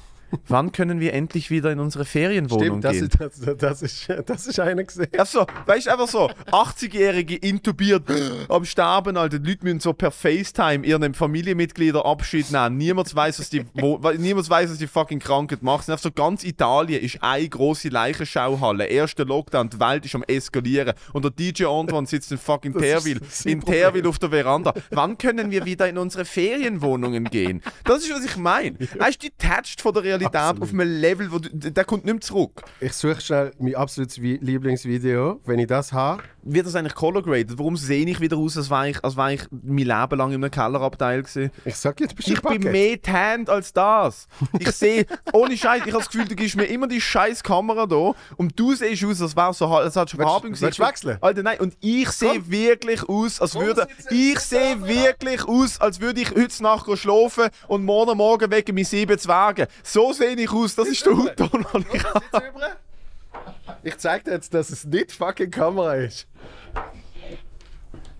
[0.47, 3.03] Wann können wir endlich wieder in unsere Ferienwohnung Stimmt, das gehen?
[3.05, 5.07] ist, das, das, ist, das ist einer gesehen.
[5.17, 8.03] Also, weißt du, einfach so, 80-Jährige intubiert
[8.49, 9.39] am Sterben, Alter.
[9.39, 12.77] Die Leute müssen so per FaceTime ihren Familienmitgliedern Abschied nehmen.
[12.77, 15.85] Niemand weiß, was die, wo, niemand weiß, was die fucking Krankheit macht.
[15.85, 18.85] So ganz Italien ist eine große Leichenschauhalle.
[18.85, 20.93] Erster Lockdown, die Welt ist am eskalieren.
[21.13, 23.61] Und der DJ Antoine sitzt in fucking Terwil, in.
[23.61, 24.73] Terwil auf der Veranda.
[24.91, 27.61] Wann können wir wieder in unsere Ferienwohnungen gehen?
[27.83, 28.77] Das ist, was ich meine.
[28.99, 30.24] Er ist detached von der Realität.
[30.31, 32.61] Qualität auf einem Level, wo du, der kommt nicht mehr zurück.
[32.79, 35.39] Ich suche schnell mein absolutes Vi- Lieblingsvideo.
[35.45, 37.57] Wenn ich das habe, Wird das eigentlich color graded?
[37.57, 40.43] Warum sehe ich wieder aus, als wäre ich, als wäre ich mein Leben lang in
[40.43, 41.51] einem Kellerabteil gewesen?
[41.65, 44.27] ich sag jetzt, bist Ich bin mehr tanned als das.
[44.59, 47.85] Ich sehe, ohne Scheiß, ich habe das Gefühl, du gibst mir immer die scheiß Kamera
[47.87, 50.83] da und du siehst aus, als wäre so, als hättest du Farbe im willst du
[50.83, 51.17] wechseln?
[51.21, 56.21] Alter, nein, und ich sehe wirklich aus, als würde, ich sehe wirklich aus, als würde
[56.21, 59.65] ich heute Nacht schlafen und morgen Morgen wegen meinen sieben Zwergen.
[59.83, 62.23] So sehe ich aus, das ist der Hautton, den ich habe.
[63.83, 66.27] Ich zeig dir jetzt, dass es nicht fucking Kamera ist.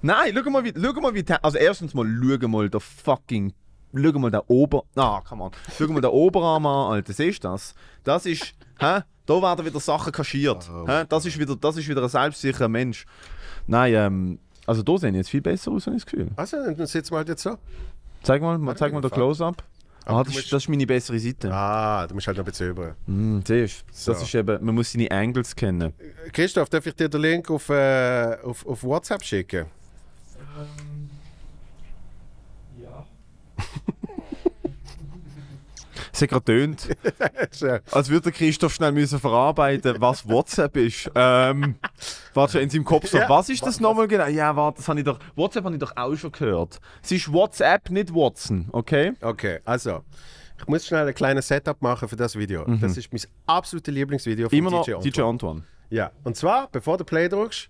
[0.01, 3.53] Nein, schau mal, wie, schau mal, wie Also, erstens mal, schau mal der fucking.
[3.95, 4.83] Schau mal der Ober.
[4.95, 5.51] Ah, come on.
[5.77, 7.13] Schau mal der Oberarm an, Alter.
[7.13, 7.73] Siehst du das?
[8.03, 8.53] Das ist.
[8.79, 8.99] Hä?
[9.25, 10.69] Da werden wieder Sachen kaschiert.
[10.86, 11.05] hä?
[11.09, 13.05] Das, ist wieder, das ist wieder ein selbstsicherer Mensch.
[13.65, 14.39] Nein, ähm.
[14.67, 16.29] Also, da sehen jetzt viel besser aus, habe ich das Gefühl.
[16.36, 17.57] Also, dann sitzen wir halt jetzt so.
[18.21, 19.63] Zeig mal, mal zeig mal den Close-Up.
[20.06, 21.51] Ah, das, ist, das ist meine bessere Seite.
[21.51, 22.95] Ah, du musst halt noch ein bisschen über.
[23.08, 23.84] Hm, siehst?
[23.91, 24.14] So.
[24.14, 24.64] Das ist eben.
[24.64, 25.93] Man muss seine Angles kennen.
[26.32, 29.66] Christoph, darf ich dir den Link auf, äh, auf, auf WhatsApp schicken?
[36.16, 36.88] Es hat gerade tönt.
[37.91, 41.11] Als würde Christoph schnell müssen verarbeiten, was WhatsApp ist.
[41.13, 41.76] Ähm,
[42.34, 43.28] warte schon in seinem Kopf so, Ja.
[43.28, 44.28] was ist das nochmal genau?
[44.28, 45.20] Ja, warte, das habe ich doch.
[45.36, 46.80] WhatsApp habe ich doch auch schon gehört.
[47.03, 49.11] Es ist WhatsApp, nicht Watson, okay?
[49.22, 50.03] Okay, also.
[50.57, 52.63] Ich muss schnell ein kleines Setup machen für das Video.
[52.80, 54.68] Das ist mein absolutes Lieblingsvideo von Mhm.
[54.68, 55.30] Immer noch DJ DJ, Antoine.
[55.30, 55.63] Antoine.
[55.89, 57.70] Ja, und zwar, bevor du Play drückst,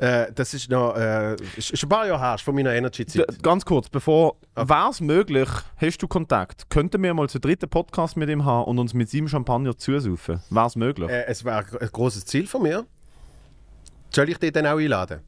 [0.00, 3.42] äh, das ist noch äh, ist, ist ein paar Jahre her, von meiner Energy-Zeit.
[3.42, 4.36] ganz kurz, bevor.
[4.54, 6.70] Wäre es möglich, hast du Kontakt?
[6.70, 10.40] Könnten wir mal zu dritten Podcast mit ihm haben und uns mit seinem Champagner zusaufen?
[10.48, 11.10] Wäre es möglich?
[11.10, 12.86] Äh, es war ein großes Ziel von mir.
[14.10, 15.20] Soll ich dich dann auch einladen?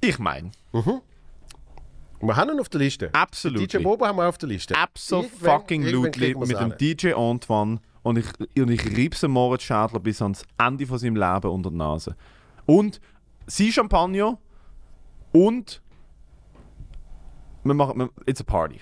[0.00, 3.10] ich meine, Wir haben ihn auf der Liste.
[3.12, 3.72] absolut.
[3.72, 4.74] DJ Bobo haben wir auf der Liste.
[4.74, 6.76] Irgendwann kriegen wir's mit dem.
[6.78, 8.26] DJ Antoine und ich,
[8.60, 12.16] und ich reib's dem Moritz Schädler bis ans Ende von seinem Leben unter die Nase.
[12.66, 13.00] Und
[13.48, 14.38] sein Champagner
[15.32, 15.82] und
[17.64, 18.80] wir machen it's a party.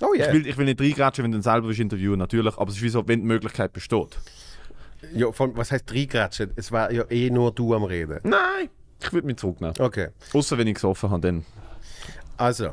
[0.00, 0.28] Oh ja.
[0.28, 2.76] Ich, will, ich will nicht reingrätschen, wenn du ihn selber willst interviewen natürlich, aber es
[2.76, 4.18] ist wie so, wenn die Möglichkeit besteht.
[5.14, 6.52] ja von, was heißt reingrätschen?
[6.56, 8.20] Es war ja eh nur du am Reden.
[8.22, 8.68] Nein,
[9.00, 9.74] ich würde mich zurücknehmen.
[9.78, 11.44] Okay, Außer wenn ich gesoffen habe, dann.
[12.36, 12.70] also.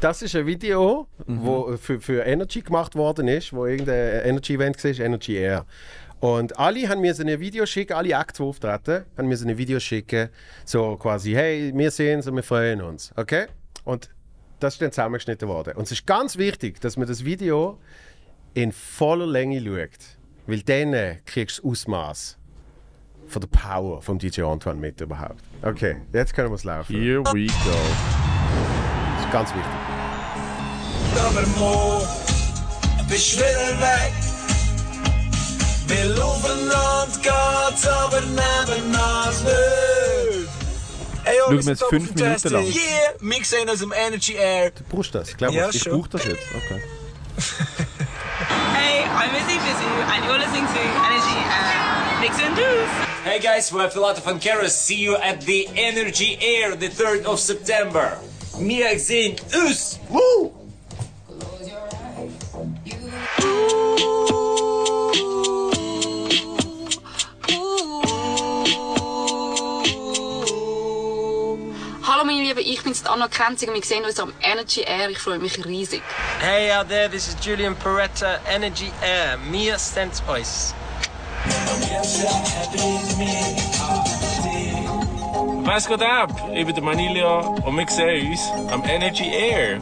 [0.00, 5.04] Das ist ein Video, wo für, für Energy gemacht worden ist, wo irgendein Energy-Event war,
[5.04, 5.66] Energy Air.
[6.20, 9.48] Und alle haben mir so ein Video schicken, alle Acts, die auftreten, haben mir so
[9.48, 10.28] ein Video schicken,
[10.66, 13.46] so quasi, hey, wir sehen und wir freuen uns, okay?
[13.84, 14.10] Und
[14.60, 15.74] das ist dann zusammengeschnitten worden.
[15.76, 17.78] Und es ist ganz wichtig, dass man das Video
[18.52, 22.36] in voller Länge schaut, weil dann kriegst du das Ausmaß
[23.26, 25.42] von der Power vom DJ Antoine mit überhaupt.
[25.62, 26.94] Okay, jetzt können wir es laufen.
[26.94, 27.78] Here we go.
[29.16, 29.72] Das ist ganz wichtig.
[31.58, 32.02] Mo,
[33.08, 34.29] bist wieder weg.
[35.90, 40.48] Wir laufen und geht's, aber neben uns nicht.
[41.48, 42.64] Wir jetzt fünf Minuten lang.
[42.64, 44.70] Yeah, wir sehen uns im Energy Air.
[44.70, 45.54] Du brauchst das, ich glaube.
[45.54, 46.42] Ja, Ich brauche das jetzt.
[46.54, 46.80] Okay.
[48.72, 52.90] Hey, I'm Izzy Busy, and you're listening to Energy and Mix and Juice.
[53.24, 54.38] Hey guys, we have a lot of fun.
[54.38, 54.70] Karas.
[54.70, 58.16] See you at the Energy Air, the 3rd of September.
[58.60, 59.98] Mia sehen us!
[60.08, 60.52] Woo!
[73.08, 75.10] Anna Krenzig und wir sehen uns am Energy Air.
[75.10, 76.02] Ich freue mich riesig.
[76.40, 79.38] Hey out there, this is Julian Peretta, Energy Air.
[79.50, 80.74] Mia Stents Ois.
[85.64, 86.30] Was geht ab?
[86.52, 88.40] Ich bin der Manilio und wir sehen uns
[88.72, 89.78] am Energy Air.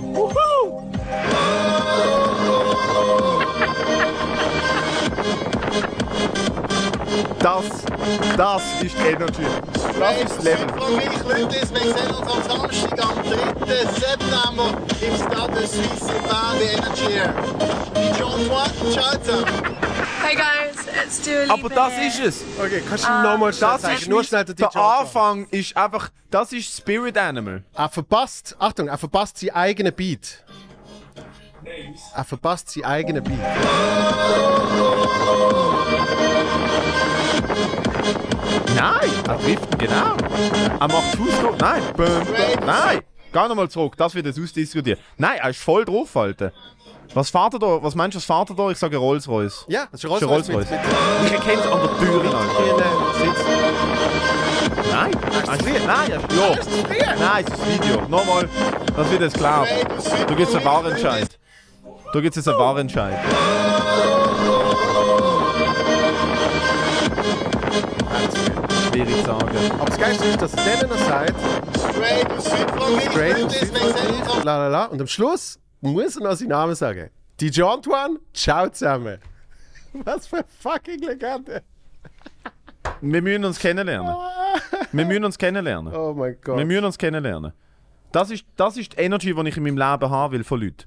[7.41, 7.65] Das,
[8.37, 9.47] das ist Energy.
[9.99, 10.69] Das ist das Level.
[10.79, 13.17] Von mich, Leute, wir sehen uns am Samstag, am
[13.65, 13.77] 3.
[13.85, 17.35] September im Stade Suisse in Bern, der Energy Air.
[17.97, 18.19] Die
[19.25, 19.47] zusammen.
[20.23, 21.51] Hey guys, it's Julie.
[21.51, 22.45] Aber das ist es.
[22.59, 23.99] Okay, kannst du nochmal schnell Das zeigen?
[23.99, 24.77] ist Nur schnell den der.
[24.77, 27.65] Anfang ist einfach, das ist Spirit Animal.
[27.75, 30.45] Er verpasst, Achtung, er verpasst seinen eigenen Beat.
[32.15, 33.39] Er verpasst seinen eigenen Beat.
[38.77, 40.17] Nein, er trifft ihn genau.
[40.81, 41.61] Er macht Fußgott.
[41.61, 42.67] Nein, bäm, bäm.
[42.67, 43.01] nein.
[43.33, 44.99] Geh nochmal zurück, das wird jetzt ausdiskutiert.
[45.19, 46.53] Nein, er ist voll drauf, Alter.
[47.15, 47.83] Was fährt er da?
[47.83, 48.71] Was meinst du, was fährt er da?
[48.71, 49.65] Ich sage Rolls Royce.
[49.69, 50.71] Ja, das ist ein Rolls-Royce Rolls mit, Royce.
[50.71, 50.81] mit
[51.27, 52.23] Ich erkenne es an der Tür.
[54.91, 55.87] Nein, ist.
[55.87, 56.69] Nein, ist.
[57.19, 58.09] Nein, es ist das Video.
[58.09, 58.49] Nochmal,
[58.97, 59.67] das wird jetzt klar.
[60.27, 61.39] Da gibt es einen Warenentscheid.
[62.13, 63.19] Da gibt es jetzt einen Warenentscheid.
[68.99, 69.71] Erik sagen.
[69.79, 71.35] Aber das Geilste ist, dass er denen noch sagt,
[71.77, 73.11] Straight aus Südfrankreich.
[73.11, 74.85] straight Südfrankreich, am la la la.
[74.87, 77.11] Und am Schluss muss er noch seinen Namen sagen.
[77.41, 79.19] DJ Antoine, ciao zusammen.
[79.93, 81.63] Was für eine fucking Legende.
[83.01, 84.15] Wir müssen uns kennenlernen.
[84.93, 85.95] Wir müssen uns kennenlernen.
[85.95, 86.59] Oh mein Gott.
[86.59, 87.53] Wir müssen uns kennenlernen.
[88.11, 90.85] Das ist, das ist die Energy, die ich in meinem Leben haben will von Leuten.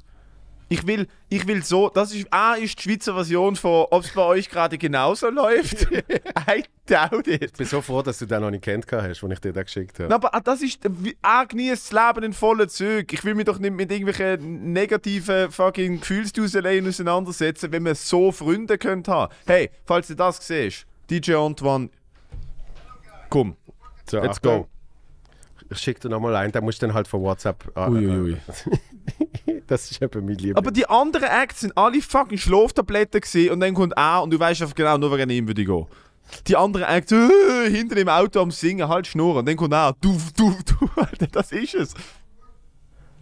[0.72, 4.11] Ich will, ich will so, das ist, A ist die Schweizer Version von, ob es
[4.13, 5.91] bei euch gerade genauso läuft.
[6.49, 7.43] I doubt it.
[7.43, 9.63] Ich bin so froh, dass du den noch nicht kennt hast, als ich dir den
[9.65, 10.07] geschickt habe.
[10.07, 13.05] Na, aber ah, das ist, wie- A genießt das Leben in vollen Zügen.
[13.11, 18.78] Ich will mich doch nicht mit irgendwelchen negativen fucking Gefühlsduseleien auseinandersetzen, wenn man so Freunde
[18.78, 19.34] könnt haben.
[19.45, 21.89] Hey, falls du das siehst, DJ Antoine,
[23.30, 23.57] komm,
[24.09, 24.69] So, let's go.
[25.72, 27.72] Ich schicke dir nochmal ein, den musst du dann halt von WhatsApp.
[27.76, 28.38] äh, Uiuiui.
[29.67, 30.57] Das ist eben mein Liebling.
[30.57, 34.38] Aber die anderen Acts sind alle fucking Schlaftabletten gewesen und dann kommt er und du
[34.39, 35.86] weißt einfach genau, nur wegen ihm würde ich gehen.
[36.47, 39.39] Die anderen Acts, äh, hinter dem Auto am Singen, halt schnurren.
[39.39, 41.93] Und dann kommt er, du, du, du, Alter, das ist es.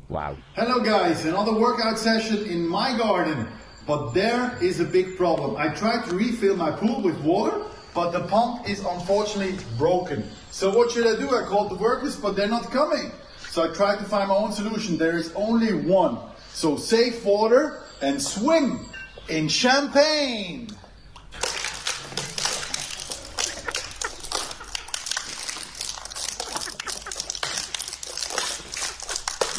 [0.07, 0.37] Wow.
[0.55, 3.45] Hello guys, another workout session in my garden.
[3.85, 5.55] But there is a big problem.
[5.55, 7.57] I tried to refill my pool with water,
[7.93, 10.23] but the pump is unfortunately broken.
[10.51, 11.35] So what should I do?
[11.35, 13.11] I called the workers, but they're not coming.
[13.49, 14.97] So I tried to find my own solution.
[14.97, 16.19] There is only one.
[16.53, 18.85] So save water and swim
[19.29, 20.67] in champagne.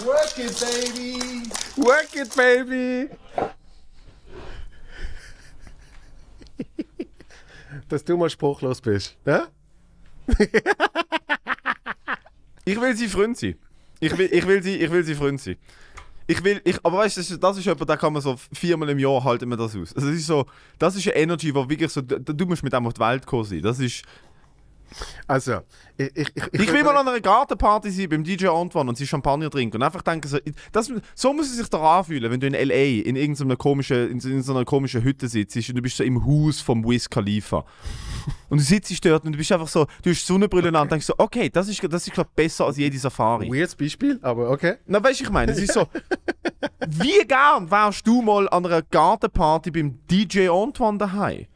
[0.07, 1.43] Work it, baby.
[1.77, 3.09] Work it, baby!
[7.89, 9.17] Dass du mal spruchlos bist.
[9.27, 9.49] Ja?
[12.65, 13.57] Ich will sie Freund sein.
[14.01, 15.57] Ich will, ich will sie, ich will sie Freund sein.
[16.27, 18.37] Ich will, ich, aber weißt du, das ist, das ist jemand, da kann man so
[18.53, 19.93] viermal im Jahr halten wir das aus.
[19.95, 20.47] Also das ist so,
[20.79, 23.45] das ist eine Energy, wo wirklich so, du, musst mit dem auf die Welt kommen
[23.45, 23.63] sein.
[23.63, 24.05] Das ist,
[25.27, 25.61] Also,
[25.97, 29.07] ich, ich, ich, ich will mal an einer Gartenparty sein beim DJ Antoine und sie
[29.07, 30.39] Champagner trinken und einfach denken so,
[30.73, 33.09] das, so muss es sich doch anfühlen, wenn du in L.A.
[33.09, 36.25] in irgendeiner komischen, in, in so einer komischen Hütte sitzt und du bist so im
[36.25, 37.65] Haus vom Wiz Khalifa.
[38.49, 41.07] Und du sitzt dort und du bist einfach so, du hast Sonnenbrille an und denkst
[41.07, 43.49] so, okay, das ist, das ist glaub, besser als jede Safari.
[43.49, 44.77] Weirdes Beispiel, aber okay.
[44.87, 45.87] Na, weißt du, ich meine, es ist so.
[46.89, 51.47] Wie gern wärst du mal an einer Gartenparty beim DJ Antoine daheim?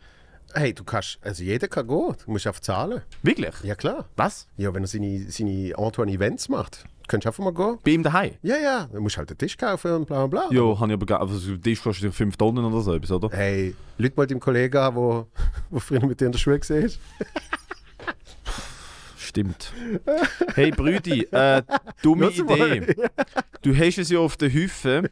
[0.56, 2.14] Hey, du kannst, also jeder kann gehen.
[2.24, 3.02] Du musst einfach zahlen.
[3.22, 3.54] Wirklich?
[3.64, 4.08] Ja, klar.
[4.14, 4.46] Was?
[4.56, 7.78] Ja, wenn er seine, seine Antoine Events macht, kannst du einfach mal gehen.
[7.82, 8.34] Bei ihm daheim?
[8.42, 10.56] Ja, ja, du musst halt einen Tisch kaufen und bla bla bla.
[10.56, 11.20] Ja, habe ich aber gar.
[11.20, 13.30] Also, Tisch kostet 5 Tonnen oder so etwas, oder?
[13.36, 15.26] Hey, Leute mal deinem Kollegen an, wo,
[15.70, 17.00] wo früher mit dir in der Schule ist.
[19.34, 19.72] Stimmt.
[20.54, 21.60] Hey Brüdi, äh,
[22.02, 22.44] dumme du?
[22.44, 22.94] Idee.
[23.62, 25.10] Du hast es ja auf der Hüfte.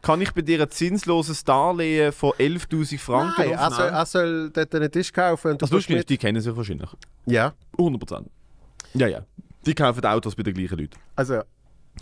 [0.00, 3.92] Kann ich bei dir ein zinsloses Darlehen von 11.000 Franken Nein, er soll, aufnehmen?
[3.94, 6.08] er soll dort einen Tisch kaufen und du Das kommst lustig mit.
[6.08, 6.88] die kennen sich wahrscheinlich.
[7.26, 8.24] Ja, 100%.
[8.94, 9.26] Ja, ja.
[9.66, 10.96] Die kaufen Autos bei den gleichen Leuten.
[11.14, 11.42] also,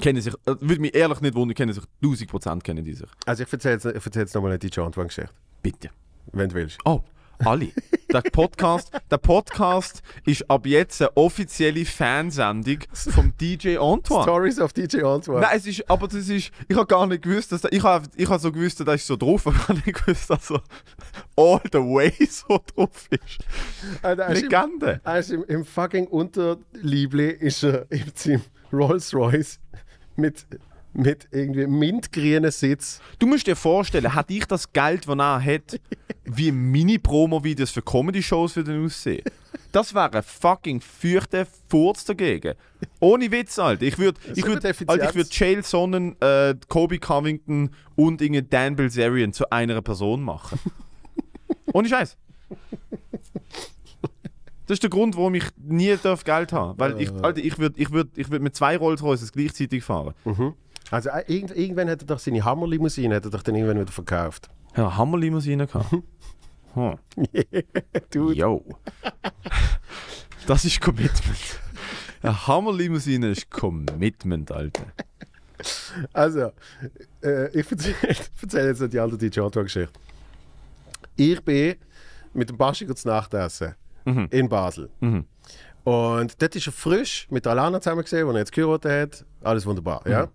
[0.01, 3.09] Kennen sich, äh, würde mich ehrlich nicht wundern, kennen sich 1000% kennen die sich.
[3.25, 5.31] also ich erzähle jetzt, ich erzähl jetzt nochmal eine DJ Antoine-Geschichte,
[5.63, 5.89] Bitte.
[6.33, 6.79] wenn du willst.
[6.85, 7.01] Oh,
[7.45, 7.69] alle.
[8.13, 14.23] Der Podcast, der Podcast ist ab jetzt eine offizielle Fansendung vom DJ Antoine.
[14.23, 15.41] Stories of DJ Antoine.
[15.41, 18.29] Nein, es ist, aber das ist, ich habe gar nicht gewusst, dass, ich habe ich
[18.29, 20.63] hab so gewusst, dass ist so drauf, aber ich habe nicht gewusst, dass er
[21.37, 23.39] all the way so drauf ist.
[24.03, 25.01] Alter, er ist im- Legende.
[25.05, 29.59] Er ist im, im fucking Unterliebli ist er in seinem Rolls Royce
[30.17, 30.47] mit,
[30.97, 33.01] mit irgendwie mintgrünen Sitz.
[33.19, 35.81] Du musst dir vorstellen, hätte ich das Geld, das er hat,
[36.25, 39.23] wie Mini-Promo-Videos für Comedy-Shows würden aussehen.
[39.73, 42.55] Das wäre ein fucking fürchter Furz dagegen.
[43.01, 43.83] Ohne Witz, Alter.
[43.83, 49.33] Ich würde ich würd, Alter, ich würd Chael Sonnen, äh, Kobe Covington und Dan Bilzerian
[49.33, 50.59] zu einer Person machen.
[51.73, 52.17] Ohne Scheiß.
[54.67, 56.79] Das ist der Grund, warum ich nie darf Geld haben.
[56.79, 60.15] Weil ich, Alter, ich würde ich würd, ich würd mit zwei Rolls Royces gleichzeitig fahren.
[60.91, 63.93] Also äh, irgend, irgendwann hat er doch seine Hammerlimousine hat er doch dann irgendwann wieder
[63.93, 64.49] verkauft.
[64.77, 65.93] Ja, Hammerlimousine gehabt.
[65.93, 66.03] Hm.
[68.11, 68.35] Dude.
[68.35, 68.65] Yo.
[70.47, 71.61] Das ist Commitment.
[72.23, 74.85] Eine Hammerlimousine ist Commitment, Alter.
[76.13, 76.53] Also,
[77.23, 77.95] äh, ich erzähle
[78.43, 79.93] erzähl jetzt noch die andere DJ Antoine-Geschichte.
[81.17, 81.77] Ich bin
[82.35, 83.75] mit dem Baschi zu Nacht essen
[84.31, 84.91] in Basel.
[85.83, 89.25] Und dort ist er frisch mit der Alana zusammen gesehen, die er jetzt geheiratet hat.
[89.43, 90.29] Alles wunderbar, ja.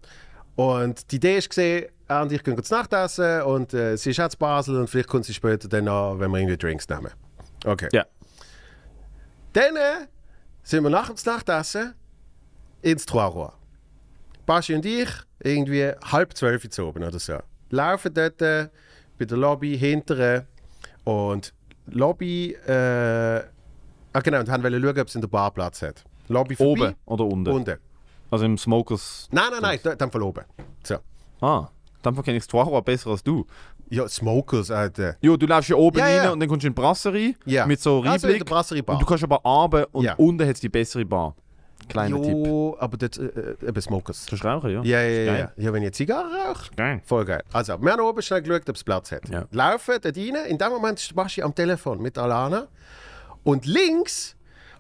[0.56, 4.12] Und die Idee ist gesehen, er und ich gehen zu Nacht essen und äh, sie
[4.12, 7.12] ist zu Basel und vielleicht kommt sie später dann an, wenn wir irgendwie Drinks nehmen.
[7.66, 7.88] Okay.
[7.92, 8.06] Ja.
[9.54, 10.08] Dann äh,
[10.64, 11.94] sind wir nach dem Nachtessen
[12.82, 13.54] ins Trois Rois.
[14.46, 15.10] Baschi und ich,
[15.40, 17.38] irgendwie halb zwölf zu oben oder so.
[17.70, 18.68] Laufen dort äh,
[19.18, 20.46] bei der Lobby hinterher
[21.06, 21.54] und
[21.88, 23.44] Lobby, äh,
[24.14, 26.04] Ah, genau, und haben wollen schauen, ob es in der Bar Platz hat.
[26.28, 26.90] Lobby vorbei.
[26.90, 27.52] Oben oder unten?
[27.52, 27.78] Unten.
[28.32, 29.28] Also im Smokers.
[29.32, 30.44] Nein, nein, nein, da- dann von oben.
[30.84, 30.96] So.
[31.42, 31.68] Ah,
[32.02, 33.46] dann kenne ich das Trois besser als du.
[33.90, 35.18] Ja, Smokers, Alter.
[35.22, 36.32] Jo, du läufst ja oben Ja, rein ja.
[36.32, 37.66] und dann kommst du in die Brasserie Ja.
[37.66, 38.96] mit so Also in der Brasserie Bar.
[38.96, 40.16] Und du kannst aber runter und Ja.
[40.16, 41.36] unten hat es die bessere Bar.
[41.90, 42.32] Kleiner Tipp.
[42.48, 44.28] Jo, aber dort, äh, äh, eben Smokers.
[44.30, 44.82] Kannst du rauchen, ja?
[44.84, 45.52] Ja, ja, ja, ja.
[45.58, 46.78] Ja, wenn ihr Zigarre raucht.
[46.78, 47.02] Geil.
[47.04, 47.44] Voll geil.
[47.52, 49.28] Also, wir haben oben schnell geschaut, ob es Platz hat.
[49.28, 49.46] Ja.
[49.52, 50.36] Laufen dort rein.
[50.48, 52.68] In dem Moment ist Baschi am Telefon mit Alana.
[53.44, 54.38] Und links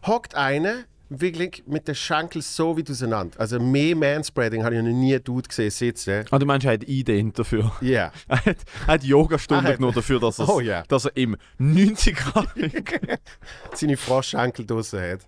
[0.07, 0.84] hockt einer
[1.20, 3.40] wirklich mit den Schenkeln so weit auseinander.
[3.40, 6.26] Also mehr Manspreading habe ich noch nie Dude gesehen sitzen.
[6.32, 7.72] Ah, du meinst, er hat Ideen dafür.
[7.82, 8.12] Ja.
[8.28, 8.58] Er hat,
[8.88, 10.84] er hat Yoga-Stunden hat- genommen dafür, dass, Oh ja.
[10.88, 12.48] dass er im 90 Grad
[13.74, 15.28] seine Froschschenkel draussen hat.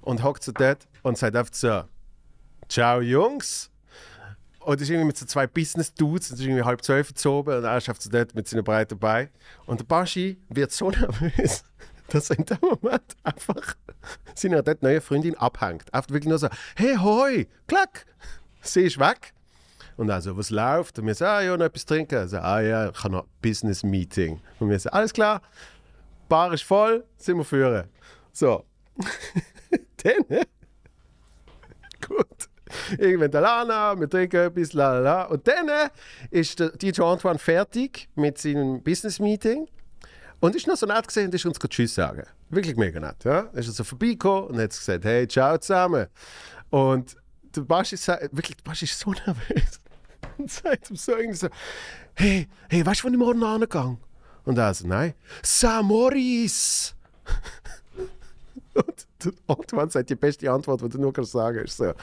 [0.00, 1.82] Und hockt so dort und sagt einfach so:
[2.68, 3.70] Ciao, Jungs.
[4.60, 7.64] Und ist irgendwie mit so zwei Business-Dudes, und es ist irgendwie halb zwölf oben und
[7.64, 9.30] er schafft so dort mit seinen breiten Beinen.
[9.66, 11.62] Und der Baschi wird so nervös,
[12.08, 13.74] dass er in dem Moment einfach
[14.34, 15.92] seiner dort neuen Freundin abhängt.
[15.92, 18.06] Einfach wirklich nur so: Hey, hoi, klack!
[18.60, 19.32] Sie ist weg.
[19.96, 20.98] Und also, was läuft?
[20.98, 22.18] Und wir sagen, ah, ja, noch etwas trinken.
[22.18, 24.40] Also, ah ja, ich habe noch ein Business-Meeting.
[24.60, 25.40] Und wir sagen, alles klar,
[26.28, 27.84] Bar ist voll, sind wir führen.
[28.32, 28.64] So.
[30.02, 30.44] Dann.
[32.06, 32.48] Gut.
[32.98, 35.22] Irgendwann der Lana, wir trinken etwas, la la la.
[35.24, 35.90] Und dann
[36.30, 39.68] ist der DJ Antoine fertig mit seinem Business-Meeting.
[40.40, 42.24] Und ist noch so nett gesehen und ist uns Tschüss sagen.
[42.50, 43.24] Wirklich mega nett.
[43.24, 43.40] Ja?
[43.52, 46.06] Ist er so vorbeigekommen und hat gesagt, hey, ciao zusammen.
[46.70, 47.16] Und
[47.54, 49.80] der Baschi sagt, wirklich, der Baschi ist so nervös.
[50.38, 51.48] Und sagt ihm so irgendwie so,
[52.14, 53.98] hey, hey, weißt du, wann ich morgen angegangen?
[54.44, 55.14] Und er so, nein.
[55.42, 56.94] Samoris!
[58.74, 61.94] Und der Antoine sagt, die beste Antwort, die du nur kannst sagen ist so,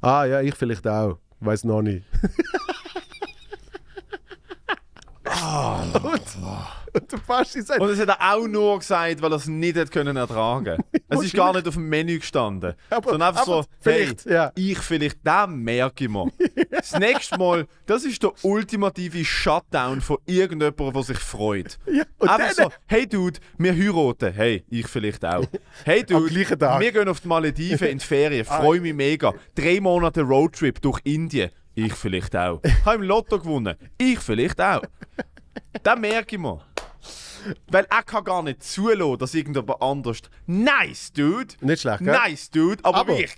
[0.00, 1.18] ah ja, ich vielleicht auch.
[1.40, 2.06] Weiß noch nicht.
[5.24, 6.36] und,
[7.00, 9.76] und der Baschi sagt, Und das hat er auch nur gesagt, weil er es nicht
[9.76, 12.74] hat können ertragen Es ist gar nicht auf dem Menü gestanden.
[12.90, 14.52] Aber- sondern einfach so, aber vielleicht, hey, ja.
[14.54, 16.26] ich vielleicht, den merke ich mir.
[16.70, 21.78] Das nächste Mal, das ist der ultimative Shutdown von irgendjemandem, der sich freut.
[21.86, 24.32] Ja, einfach so, hey Dude, wir heiraten.
[24.32, 25.44] Hey, ich vielleicht auch.
[25.84, 28.44] Hey Dude, wir gehen auf die Malediven in die Ferien.
[28.44, 29.32] Freue mich mega.
[29.54, 31.50] Drei Monate Roadtrip durch Indien.
[31.74, 32.60] Ich vielleicht auch.
[32.84, 33.76] Habe im Lotto gewonnen.
[33.96, 34.82] Ich vielleicht auch.
[35.82, 36.60] Das merke ich mir.
[37.68, 40.18] Weil er kann gar nicht zulassen, dass irgendjemand anders.
[40.46, 41.54] Nice, dude!
[41.60, 42.12] Nicht schlecht, gell?
[42.12, 42.84] Nice, dude!
[42.84, 43.34] Aber, Aber- ich.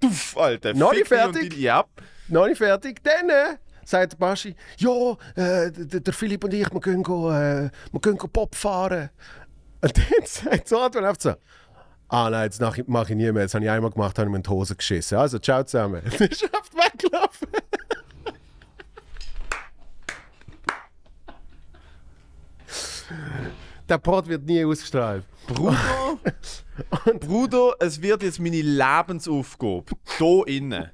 [0.00, 0.74] Tuff, Alter.
[0.74, 1.56] Noch nicht fertig?
[1.56, 1.84] Ja.
[2.28, 3.02] noch nicht fertig.
[3.02, 7.70] Dann äh, sagt der Baschi, ja, äh, der, Philipp und ich, wir gehen, go, äh,
[7.92, 9.10] wir go Pop fahren.
[9.82, 11.34] Und dann sagt der Antoine einfach so,
[12.08, 13.42] ah nein, jetzt mache ich, nie mehr.
[13.42, 15.18] Jetzt habe ich einmal gemacht, habe ich mir in die Hose geschissen.
[15.18, 16.02] Also, ciao zusammen.
[16.18, 17.48] Dann ist er einfach weggelaufen.
[23.88, 25.24] Der Pod wird nie ausgestrahlt.
[25.48, 26.18] Bruder,
[27.20, 29.86] Bruder, es wird jetzt meine Lebensaufgabe.
[30.18, 30.90] Hier innen.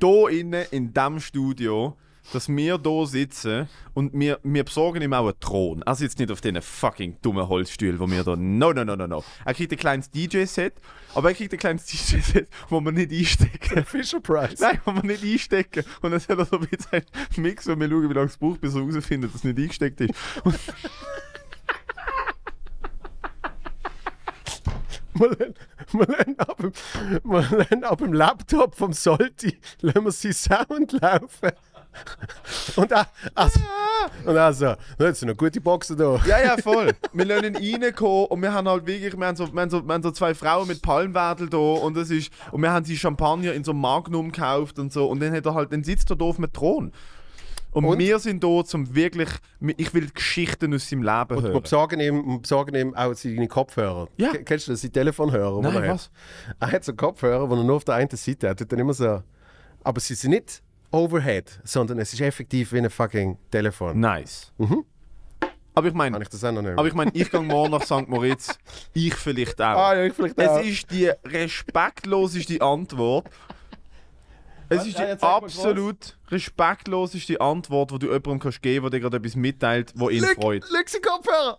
[0.00, 1.96] Hier innen in diesem Studio.
[2.32, 5.82] Dass wir hier sitzen und wir, wir besorgen ihm auch einen Thron.
[5.82, 8.36] Er sitzt nicht auf diesen fucking dummen Holzstühlen, wo wir da.
[8.36, 9.24] No, no, no, no, no.
[9.44, 10.74] Er kriegt ein kleines DJ-Set,
[11.14, 13.84] aber er kriegt ein kleines DJ-Set, wo wir nicht einstecken.
[13.84, 14.60] Fisher Price.
[14.60, 15.84] Nein, wo wir nicht einstecken.
[16.02, 17.02] Und dann hat er so ein bisschen
[17.36, 20.00] Mix und wir schauen, wie lange es braucht, bis er herausfindet, dass es nicht eingesteckt
[20.00, 20.14] ist.
[20.44, 20.58] Und
[25.92, 26.72] Wir lassen ab, dem,
[27.24, 31.50] wir ab dem Laptop vom Solti lassen wir seinen Sound laufen.
[32.76, 33.60] Und er, also,
[34.24, 36.20] und also, jetzt sind noch gute Boxen da.
[36.26, 36.92] Ja, ja, voll.
[37.12, 39.92] Wir ihn reinkommen und wir haben halt wirklich, wir haben so, wir haben so, wir
[39.94, 43.52] haben so zwei Frauen mit Palmwedel da und das ist, und wir haben sie Champagner
[43.52, 46.16] in so einem Magnum gekauft und so und dann hat er halt, dann sitzt er
[46.16, 46.92] da auf dem Thron.
[47.72, 47.98] Und, Und?
[48.00, 49.28] wir sind da zum wirklich,
[49.76, 51.52] ich will Geschichten aus seinem Leben Und hören.
[51.54, 54.08] wir besorgen ihm, wir besorgen ihm auch seine Kopfhörer.
[54.16, 54.30] Ja.
[54.32, 55.62] Ke- Kennst du das, seine Telefonhörer?
[55.62, 56.10] Nein, er was?
[56.48, 56.56] Hat?
[56.58, 58.60] Er hat so Kopfhörer, die er nur auf der einen Seite hat.
[58.60, 59.22] Und dann immer so.
[59.84, 60.62] Aber sie sind nicht
[60.92, 64.00] Overhead, sondern es ist effektiv wie ein fucking Telefon.
[64.00, 64.52] Nice.
[65.74, 66.78] Aber ich meine, Kann ich das auch noch nehmen?
[66.78, 68.08] aber ich meine, ich gehe morgen nach St.
[68.08, 68.58] Moritz,
[68.92, 69.76] ich vielleicht auch.
[69.76, 70.58] ah, ja, ich vielleicht auch.
[70.60, 73.26] Es ist die respektloseste Antwort.
[74.68, 78.82] Es ist ja, die jetzt sag mal absolut respektloseste Antwort, die du jemandem kannst geben
[78.82, 80.68] kannst, der dir gerade etwas mitteilt, wo ihn freut.
[80.70, 81.58] Leg sie Kopfhörer!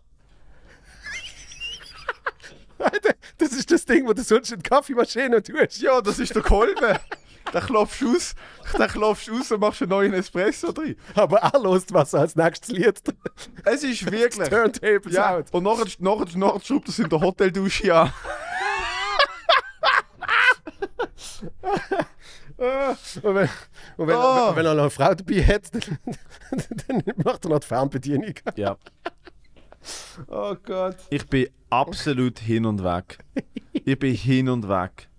[2.79, 5.81] Alter, das ist das Ding, wo du sonst in die Kaffeemaschine tust.
[5.81, 6.99] Ja, das ist der Kolbe.
[7.53, 8.35] Den klopfst du aus,
[8.77, 10.95] den klopfst du aus und machst einen neuen Espresso drin.
[11.15, 13.01] Aber er lost, was er als nächstes Lied
[13.65, 14.49] Es ist wirklich.
[14.49, 15.45] Turntables Ja, out.
[15.51, 18.13] und nachher, nachher, nachher schraubt er in der Hoteldusche an.
[23.23, 23.49] Und wenn,
[23.97, 24.55] und wenn, Oh.
[24.55, 28.35] wenn er noch eine Frau dabei hat, dann, dann macht er noch die Fernbedienung.
[28.55, 28.77] Ja.
[30.27, 30.97] Oh Gott.
[31.09, 33.17] Ich bin absolut hin und weg.
[33.73, 35.09] Ich bin hin und weg.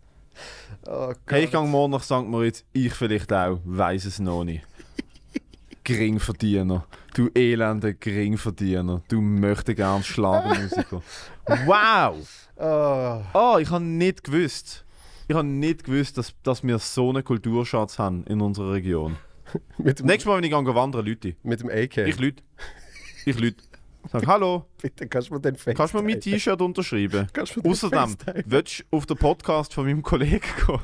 [0.86, 1.12] Oh.
[1.28, 2.26] Hey, ich gehe morgen nach St.
[2.26, 2.64] Moritz.
[2.72, 3.60] Ich vielleicht auch.
[3.64, 4.64] Weiß es noch nicht.
[5.84, 6.86] Geringverdiener.
[7.14, 9.02] Du elender Geringverdiener.
[9.08, 11.02] Du möchtest gern Schlagermusiker.
[11.66, 12.48] Wow!
[12.56, 13.20] Oh.
[13.34, 14.84] Oh, ich habe nicht gewusst.
[15.26, 19.16] Ich habe nicht gewusst, dass, dass wir so einen Kulturschatz haben in unserer Region.
[19.78, 21.34] Nächstes Mal, wenn ich gehe wandern, Leute.
[21.42, 21.98] mit dem AK.
[21.98, 22.42] Ich Leute.
[23.26, 23.64] Ich Leute.
[24.10, 25.74] Sag Hallo, Bitte, kannst du mir den FaceTime?
[25.76, 27.28] kannst du mir mein T-Shirt unterschreiben?
[27.32, 28.16] Kannst du Außerdem,
[28.46, 30.80] willst du auf den Podcast von meinem Kollegen gehen?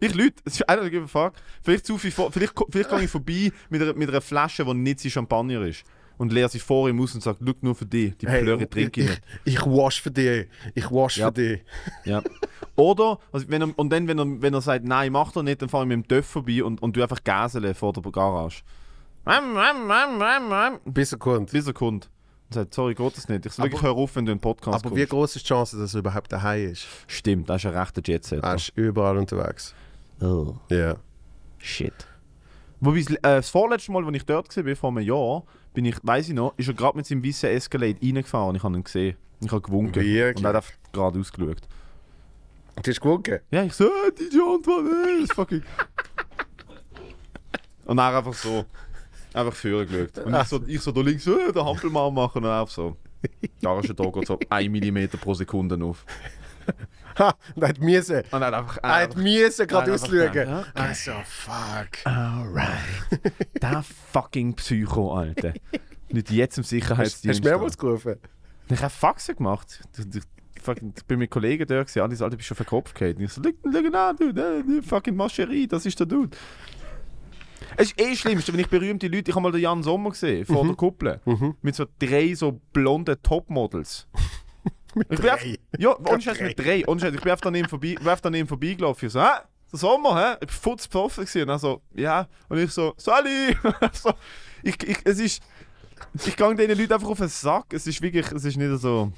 [0.00, 1.34] ich Leute, es ist einer der Frage.
[1.62, 4.74] Vielleicht, zu viel vor, vielleicht, vielleicht gehe ich vorbei mit einer, mit einer Flasche, die
[4.74, 5.84] nicht Champagner ist.
[6.16, 8.68] Und leere sie vor ihm aus und sage, schau nur für dich, die Hey, Plöre
[8.70, 9.22] trinke ich ich, nicht.
[9.44, 10.46] ich wasch für dich.
[10.74, 11.26] Ich wasch Ja.
[11.26, 11.60] für dich.
[12.04, 12.22] Ja.
[12.76, 15.60] Oder, also wenn er, und dann, wenn er, wenn er sagt, nein, macht er nicht,
[15.60, 18.62] dann fahre ich mit dem Töff vorbei und, und du einfach Gasele vor der Garage.
[20.84, 21.50] Bis er kommt.
[21.50, 22.10] Bis er kommt.
[22.56, 23.46] Und sagt, sorry, geht das nicht.
[23.46, 25.10] Ich sage, Aber- ich höre auf, wenn du in den Podcast Aber wie kommst.
[25.10, 26.86] groß ist die Chance, dass er überhaupt daheim ist?
[27.06, 28.42] Stimmt, das ist ein rechter Jetset.
[28.42, 29.74] Er ist überall unterwegs.
[30.20, 30.96] Oh, Ja.
[31.58, 31.92] shit.
[32.80, 35.96] Wobei, das, äh, das vorletzte Mal, als ich dort war, vor einem Jahr, bin ich,
[36.02, 38.84] weiss ich noch, ist er gerade mit seinem weißen Escalade reingefahren und ich habe ihn
[38.84, 39.16] gesehen.
[39.40, 39.94] Ich habe gewunken.
[40.02, 40.36] Wirklich?
[40.36, 41.56] Und er hat einfach gerade ausgeschaut.
[42.82, 43.40] Du hast gewunken?
[43.50, 45.62] Ja, ich so, äh, Antoine, äh, das fucking.
[47.86, 48.64] und dann einfach so,
[49.34, 50.18] einfach vorher geschaut.
[50.24, 52.96] Und ich so, ich so da links, äh, den Hampelmann machen und einfach so.
[53.60, 56.04] Da ist da geht so 1 mm pro Sekunde auf.
[57.16, 57.32] Ha!
[57.54, 58.22] Und er hat müssen.
[58.32, 58.78] Und er hat einfach.
[58.82, 60.64] Er hat müssen gerade ausschauen.
[60.74, 62.04] Also, fuck.
[62.04, 62.68] Alright.
[63.62, 65.52] Der fucking Psycho, Alter.
[66.08, 67.38] Nicht jetzt im Sicherheitsdienst.
[67.38, 68.16] hast du mehrmals gerufen?
[68.68, 69.80] Ich habe Faxen gemacht.
[69.96, 72.58] Ich, ich, fucking- ich bin mit Kollegen da gewesen, alle so, Alter, bist du auf
[72.58, 73.20] den Kopf gefallen.
[73.20, 76.36] Ich so, schau schau an, du, fucking Mascherie, das ist der Dude.
[77.76, 80.44] Es ist eh schlimmste, wenn ich berühmte Leute, ich habe mal den Jan Sommer gesehen,
[80.46, 81.20] vor der Kuppel,
[81.62, 84.06] mit so drei so blonden Topmodels.
[84.94, 85.30] mit ich drei?
[85.32, 85.46] einfach-
[85.78, 86.84] Ja, ohne Scheiß mit drei.
[86.86, 89.06] Ohne Scheiß, ich bin einfach daneben, vorbei, ich bin einfach daneben vorbeigelaufen.
[89.06, 89.28] Ich so, hä?
[89.72, 90.32] Der Sommer, hä?
[90.34, 91.42] Ich bin futz besoffen gewesen.
[91.42, 92.28] Und er so, ja.
[92.48, 93.56] Und ich so, Sally!
[93.92, 94.12] so,
[94.62, 95.42] ich, ich, es ist...
[96.26, 97.72] Ich gehe diesen Leuten einfach auf den Sack.
[97.72, 99.12] Es ist wirklich, es ist nicht so...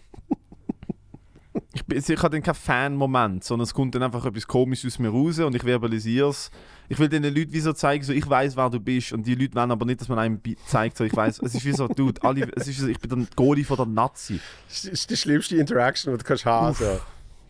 [1.74, 4.98] Ich, bin, ich habe dann keinen Fan-Moment, sondern es kommt dann einfach etwas Komisches aus
[4.98, 6.50] mir raus und ich verbalisiere es.
[6.88, 9.34] Ich will den Leuten wie so zeigen, so, ich weiß, wer du bist und die
[9.34, 11.88] Leute wollen aber nicht, dass man einem zeigt, so, ich weiß, es ist wie so,
[11.96, 14.40] Dude, alle, es ist so, ich bin der Goalie von der Nazi.
[14.68, 16.74] Das ist die schlimmste Interaction, die du kannst haben.
[16.74, 17.00] So.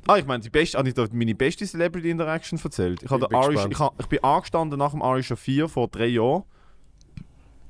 [0.06, 3.02] Ah, ich meine, die beste, habe ich da meine beste Celebrity Interaction erzählt.
[3.02, 6.06] Ich, Ich bin Irish, ich, habe, ich bin angestanden nach dem Irish 4 vor drei
[6.06, 6.44] Jahren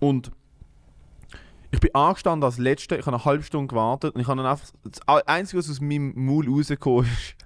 [0.01, 0.31] und
[1.71, 4.47] ich bin angestanden als Letzter, ich habe eine halbe Stunde gewartet und ich habe dann
[4.47, 7.37] einfach, das Einzige, was aus meinem Maul rausgekommen ist,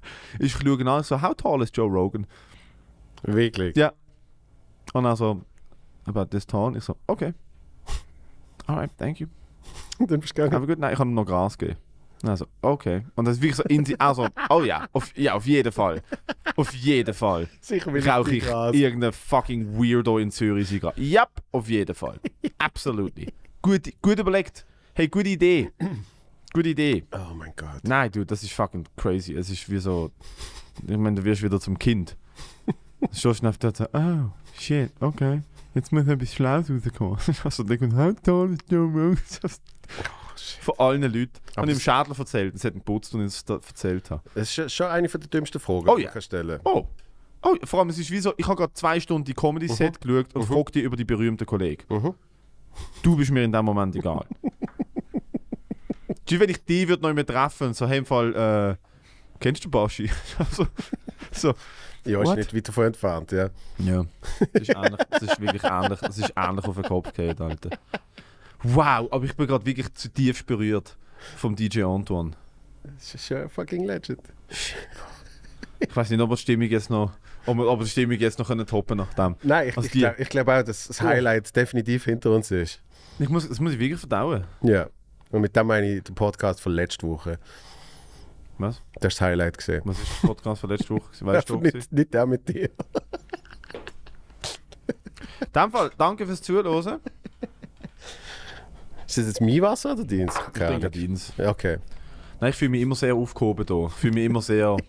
[0.41, 2.27] ist, ich schaue nach, so, how tall is Joe Rogan?
[3.23, 3.77] Wirklich.
[3.77, 3.93] Ja.
[4.93, 5.43] Und dann so,
[6.05, 6.77] about this tall?
[6.77, 7.35] Ich so, okay.
[8.67, 9.29] Alright, thank you.
[9.99, 10.67] Dann bist du Aber gegangen.
[10.67, 11.79] gut, nein, ich habe ihm noch Gras gegeben.
[12.23, 13.03] Also, okay.
[13.15, 16.03] Und das ist wirklich so in sie, also, oh ja, auf, ja, auf jeden Fall.
[16.57, 17.49] Auf jeden Fall.
[17.61, 21.01] Sicher will Rauche ich irgendeinen fucking Weirdo in Zürich Zigarre.
[21.01, 22.21] Ja, auf jeden Fall.
[22.59, 23.33] Absolutely.
[23.63, 24.67] Gut, gut überlegt.
[24.95, 25.71] Hey, gute Idee.
[26.53, 27.05] Gute Idee.
[27.13, 27.79] Oh mein Gott.
[27.85, 29.35] Nein, du, das ist fucking crazy.
[29.35, 30.11] Es ist wie so.
[30.85, 32.17] Ich meine, du wirst wieder zum Kind.
[33.13, 34.31] So schnell oh,
[34.61, 35.43] shit, okay.
[35.75, 37.19] Jetzt muss etwas Schlaues rauskommen.
[37.45, 39.19] Also, der kommt, how tall is Joe Rogan?
[40.63, 41.31] Von allen Leuten.
[41.55, 42.55] Aber Und im Schädler erzählt.
[42.55, 44.23] Es hat einen Putz und ich es erzählt habe.
[44.35, 46.87] Das ist schon- eine der dümmsten Fragen, Oh die du kannst stellen Oh.
[47.43, 50.35] Oh, vor allem, es ist wie so, ich habe gerade zwei Stunden die Comedy-Set geschaut
[50.35, 50.53] und Mhm.
[50.55, 51.85] frage dich über die berühmten Kollegen.
[51.89, 52.15] Mhm.
[53.03, 54.27] Du bist mir in dem Moment egal.
[56.29, 58.77] Wie wenn ich die würde noch mehr treffen und so, hey, im Fall, äh,
[59.41, 60.09] kennst du Baschi?
[60.39, 60.67] also,
[61.33, 61.55] so.
[62.05, 62.39] Ja, ist What?
[62.39, 63.51] nicht weit davon entfernt, ja.
[63.79, 64.05] Ja.
[64.53, 67.71] Das ist, ähnlich, das ist wirklich ähnlich, das ist ähnlich auf den Kopf gefallen, Alter.
[68.63, 70.97] Wow, aber ich bin gerade wirklich zutiefst berührt
[71.37, 72.33] vom DJ Antoine.
[72.83, 74.21] Das ist schon ein fucking Legend.
[75.79, 77.13] Ich weiß nicht, ob wir die Stimmung jetzt noch,
[77.47, 79.37] ob wir, ob wir die Stimmung jetzt noch können toppen nach dem.
[79.43, 82.81] Nein, ich, Also ich glaube glaub auch, dass das Highlight definitiv hinter uns ist.
[83.19, 84.45] Ich muss, das muss ich wirklich verdauen.
[84.63, 84.89] Ja.
[85.31, 87.39] Und mit dem meine ich den Podcast von letzter Woche.
[88.61, 88.83] Was?
[88.95, 89.83] Das ist das Highlight gesehen.
[89.85, 91.11] Was ist der Podcast von letzter Woche?
[91.27, 92.71] Weißt du, nicht, nicht der mit dir.
[95.41, 97.01] In dem Fall, danke fürs Zuhören.
[99.07, 100.35] Ist das jetzt mein Wasser oder deins?
[100.55, 101.33] Ich denke Dienst.
[101.37, 101.79] Ja, Okay.
[102.41, 103.87] Nein, ich fühle mich immer sehr aufgehoben hier.
[103.89, 104.77] Ich fühle mich immer sehr...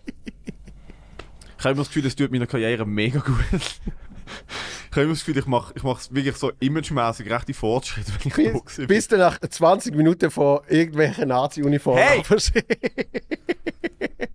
[1.58, 3.36] Ich habe immer das Gefühl, es tut meiner Karriere mega gut.
[3.52, 8.28] ich habe immer das Gefühl, ich mache ich mache wirklich so imagemäßig rechte Fortschritte, wenn
[8.46, 8.86] ich da Bis, bin.
[8.88, 12.22] bis du nach 20 Minuten von irgendwelchen Nazi-Uniformen Hey!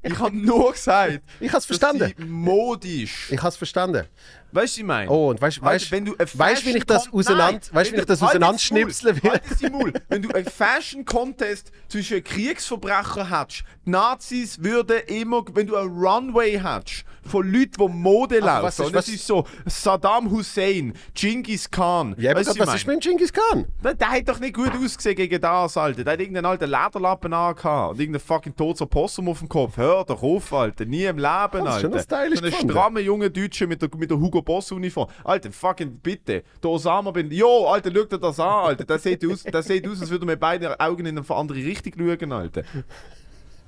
[0.08, 2.14] Ich habe nur gesagt, Ich habe es verstanden.
[2.28, 3.30] modisch...
[3.32, 4.06] Ich habe es verstanden.
[4.52, 5.10] Weißt du, ich meine?
[5.12, 7.94] Oh, und weißt weißt- wenn du ein weißt, wie ich das Fashion- auseinander- weißt, wie
[7.96, 9.32] wenn ich das halt auseinanderschnipseln will?
[9.32, 9.94] Halt Maul.
[10.10, 16.60] Wenn du einen Fashion-Contest zwischen Kriegsverbrechern hättest, die Nazis würden immer, wenn du einen Runway
[16.60, 22.32] hättest, von Leuten, die Mode laufen, was ist- was- so Saddam Hussein, Genghis Khan, Ja,
[22.32, 23.66] aber weißt du, was ist mit Genghis Khan?
[23.84, 26.06] Der, der hat doch nicht gut ausgesehen gegen das, Alter.
[26.06, 29.76] Der hat irgendeinen alten Lederlappen angehabt und irgendeinen fucking toter Possum auf dem Kopf.
[29.76, 30.86] Hör doch auf, Alter.
[30.86, 31.64] Nie im Leben, Alter.
[31.66, 34.72] Das ist schon stylisch so ein strammer junger Deutscher mit der, mit der Hugo Boss
[34.72, 35.10] Uniform.
[35.24, 36.44] Alter, fucking bitte.
[36.64, 37.30] Der Osama bin.
[37.30, 38.86] Jo, Alter, schau dir das an, Alter.
[38.86, 41.94] Der sieht aus, der sieht aus als würde mit beiden Augen in eine andere Richtung
[41.98, 42.64] schauen, Alter.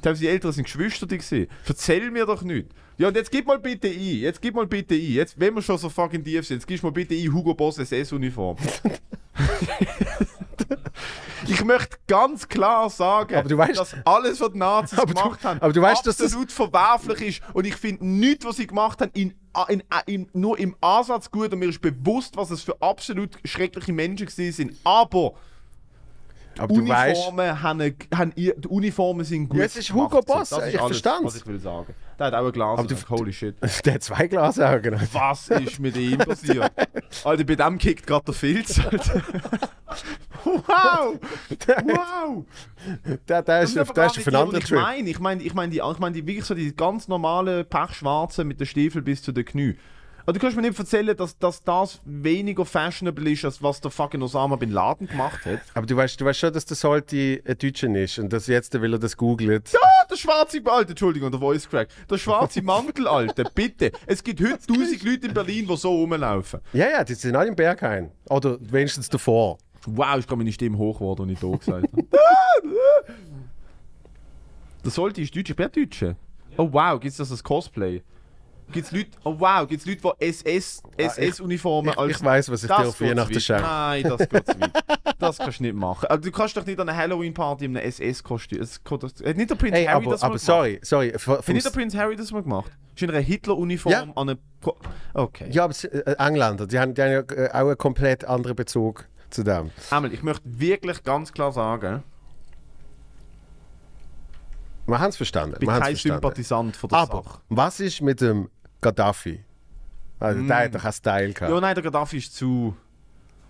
[0.06, 1.50] Haben sie Eltern sind Geschwister gesehen.
[1.68, 2.68] Erzähl mir doch nicht.
[2.98, 4.00] Ja, und jetzt gib mal bitte ein.
[4.00, 5.02] Jetzt gib mal bitte ein.
[5.02, 7.78] Jetzt, wenn wir schon so fucking tief sind, jetzt gib mal bitte ein Hugo Boss
[7.78, 8.58] SS-Uniform.
[11.48, 15.60] ich möchte ganz klar sagen, weißt- dass alles, was die Nazis Aber du- gemacht haben,
[15.82, 17.42] weißt, dass das- absolut verwerflich ist.
[17.54, 19.34] Und ich finde nichts, was sie gemacht haben, in,
[19.70, 21.52] in, in, nur im Ansatz gut.
[21.54, 24.76] Und mir ist bewusst, was es für absolut schreckliche Menschen gewesen sind.
[24.84, 25.34] Aber
[26.60, 29.60] Aber Uniformen haben, haben die Uniformen sind gut.
[29.62, 30.22] Es ist Hugo.
[30.22, 31.26] Boss, Das ist ich verstand's.
[31.26, 31.94] was ich will sagen.
[32.18, 32.80] Der hat auch ein Glas.
[32.80, 33.56] Aber du- Holy shit.
[33.86, 35.00] der hat zwei Glasaugen.
[35.14, 36.72] Was ist mit ihm passiert?
[37.24, 38.80] Alter, bei dem kickt gerade der Filz.
[40.44, 41.20] Wow!
[41.84, 42.46] Wow!
[43.28, 45.10] Der, der ist, der ist auf einen anderen ich meine.
[45.10, 48.60] Ich meine ich mein die, ich mein die wirklich so die ganz normalen Pechschwarzen mit
[48.60, 49.76] den Stiefeln bis zu den Knie.
[50.30, 53.90] Aber du kannst mir nicht erzählen, dass, dass das weniger fashionable ist, als was der
[53.90, 55.60] fucking Osama Bin Laden gemacht hat.
[55.74, 58.80] Aber du weißt, du weißt schon, dass das sollte ein Deutscher ist und dass jetzt
[58.80, 59.72] will er das googelt.
[59.74, 61.88] Ja, der schwarze Alter, Entschuldigung, der Voice Crack.
[62.08, 63.92] Der schwarze Mantel, Alter, bitte.
[64.06, 66.60] Es gibt heute tausend Leute in Berlin, die so rumlaufen.
[66.74, 68.12] Ja, ja, die sind alle im Berghain.
[68.30, 69.58] Oder wenigstens davor.
[69.88, 72.06] Wow, ist gerade meine Stimme hoch geworden, und ich da gesagt habe.
[74.86, 75.50] Der sollte ist Deutscher.
[75.50, 76.16] Ich bin Deutscher.
[76.56, 78.04] Oh wow, gibt es das als Cosplay?
[78.72, 82.64] Gibt es Leute, oh wow, gibt es Leute, die SS, SS-Uniformen ich- ich weiss, was
[82.64, 83.64] ich dir auf Weihnachten schenke.
[83.64, 84.72] Nein, das geht zu weit.
[85.20, 86.06] Das kannst du nicht machen.
[86.08, 88.62] Also, du kannst doch nicht an einer Halloween-Party in einem SS-Kostüm.
[88.62, 90.46] Hat nicht der Prinz Hey, Harry aber, das mal aber gemacht?
[90.46, 91.14] sorry, sorry.
[91.20, 92.72] Vom, Hat nicht der Prinz Harry das mal gemacht?
[92.96, 94.04] Ist in einer Hitler-Uniform Ja.
[94.04, 94.38] an einem...
[95.14, 95.50] Okay.
[95.52, 99.10] ja, aber äh, Engländer, die haben, die haben ja äh, auch einen komplett anderen Bezug
[99.30, 99.72] zu dem.
[99.92, 102.02] Einmal, ich möchte wirklich ganz klar sagen,
[104.88, 105.54] Wir haben es verstanden.
[105.56, 106.16] ich bin kein verstanden.
[106.16, 107.40] Sympathisant von der Aber Sache.
[107.50, 108.50] was ist mit dem
[108.82, 109.44] Gaddafi?
[110.20, 111.52] Also, Der hat doch einen Style gehabt.
[111.52, 112.76] Ja, nein, der Gaddafi ist zu...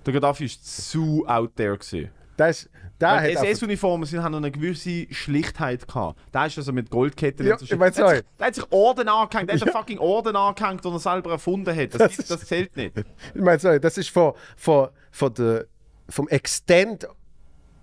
[0.06, 2.10] Der Gaddafi ist zu out there gewesen.
[2.38, 2.70] Ist,
[3.02, 6.20] der hat einfach- SS-Uniformen sind, haben noch eine gewisse Schlichtheit gehabt.
[6.34, 7.80] Der ist also mit Goldketten Ja, und so ich Shit.
[7.80, 8.18] mein, der, hat sorry.
[8.18, 11.32] sich, der hat sich Orden angehängt, der hat einen fucking Orden angehängt, den er selber
[11.32, 12.00] erfunden hat.
[12.00, 12.96] Das, gibt, das zählt nicht.
[13.34, 15.66] Ich meine, sorry, das ist von, von, von der,
[16.08, 17.08] vom Extent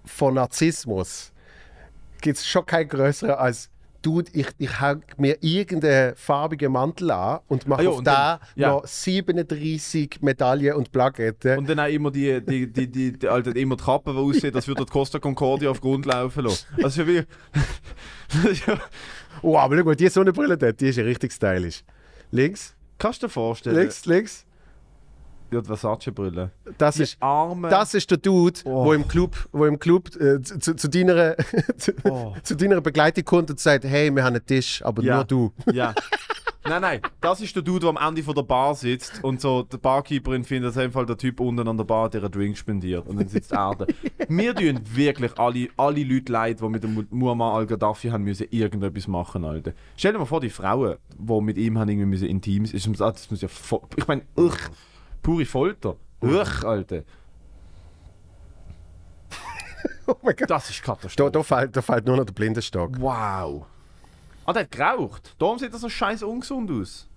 [0.07, 1.33] von Narzissmus
[2.23, 3.69] gibt es schon kein größeren als
[4.07, 8.41] Dude, ich, ich hänge mir irgendeinen farbigen Mantel an und mache Ah ja, auf da
[8.55, 8.69] ja.
[8.69, 11.59] noch 37 Medaillen und Plaketten.
[11.59, 14.55] Und dann auch immer die, die, die, die, die, Alter, immer die Kappe, die aussieht,
[14.55, 16.67] als würde die Costa Concordia auf Grund laufen lassen.
[16.81, 17.17] Also wie...
[18.67, 18.81] ja.
[19.43, 21.83] oh, aber schau mal, die Sonnenbrille dort, die ist ja richtig stylisch.
[22.31, 23.77] Links, Kannst du dir vorstellen?
[23.77, 24.47] links, links.
[25.51, 26.51] Ja, die Versace-Brille.
[26.79, 27.69] Das ist, Arme...
[27.69, 28.87] das ist der Dude, Oh.
[28.87, 31.37] wo im Club, wo im Club äh, zu, zu, deiner,
[31.77, 32.35] zu, Oh.
[32.43, 35.17] zu deiner Begleitung kommt und sagt, hey, wir haben einen Tisch, aber Ja.
[35.17, 35.53] nur du.
[35.73, 35.95] Ja.
[36.69, 39.63] Nein, nein, das ist der Dude, der am Ende von der Bar sitzt und so
[39.63, 43.21] die Barkeeperin findet, dass einfach der Typ unten an der Bar der Drink spendiert und
[43.21, 43.87] dann sitzt er da.
[44.29, 48.49] Mir tun wirklich alle, alle Leute leid, die mit dem Mu- Muammar al-Gaddafi haben müssen
[48.51, 49.75] irgendetwas machen, Alter.
[49.97, 53.01] Stell dir mal vor, die Frauen, die mit ihm haben irgendwie müssen intim sein, ist-
[53.01, 54.57] das muss ja vo- ich meine, uch,
[55.23, 55.97] pure Folter.
[56.21, 57.03] Uch, Alter.
[60.09, 60.49] Oh mein Gott.
[60.51, 61.31] Das ist Da, Katastrophe.
[61.33, 63.01] da, fällt, da fällt nur noch der Blindenstock.
[63.01, 63.67] Wow.
[64.45, 65.35] Ah, der hat geraucht.
[65.39, 67.09] Darum sieht er so scheiß ungesund aus.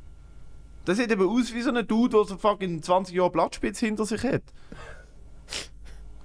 [0.88, 4.06] Der sieht eben aus wie so ein Dude, der so fucking 20 Jahre Blattspitze hinter
[4.06, 4.42] sich hat.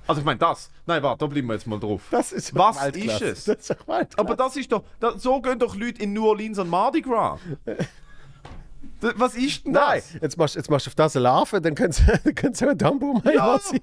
[0.06, 0.70] Also ich meine das.
[0.86, 2.02] Nein, warte, da bleiben wir jetzt mal drauf.
[2.10, 3.24] Das ist Was Weltklasse.
[3.26, 3.66] ist es?
[3.66, 4.18] Das ist.
[4.18, 4.84] Aber das ist doch...
[5.00, 7.40] Da, so gehen doch Leute in New Orleans an Mardi Gras.
[9.00, 10.22] Was ist denn Nein, das?
[10.22, 13.20] jetzt machst, jetzt machst du auf das eine Larve, dann kannst du auch ein Dumbo
[13.24, 13.58] mal Ja.
[13.58, 13.80] sein.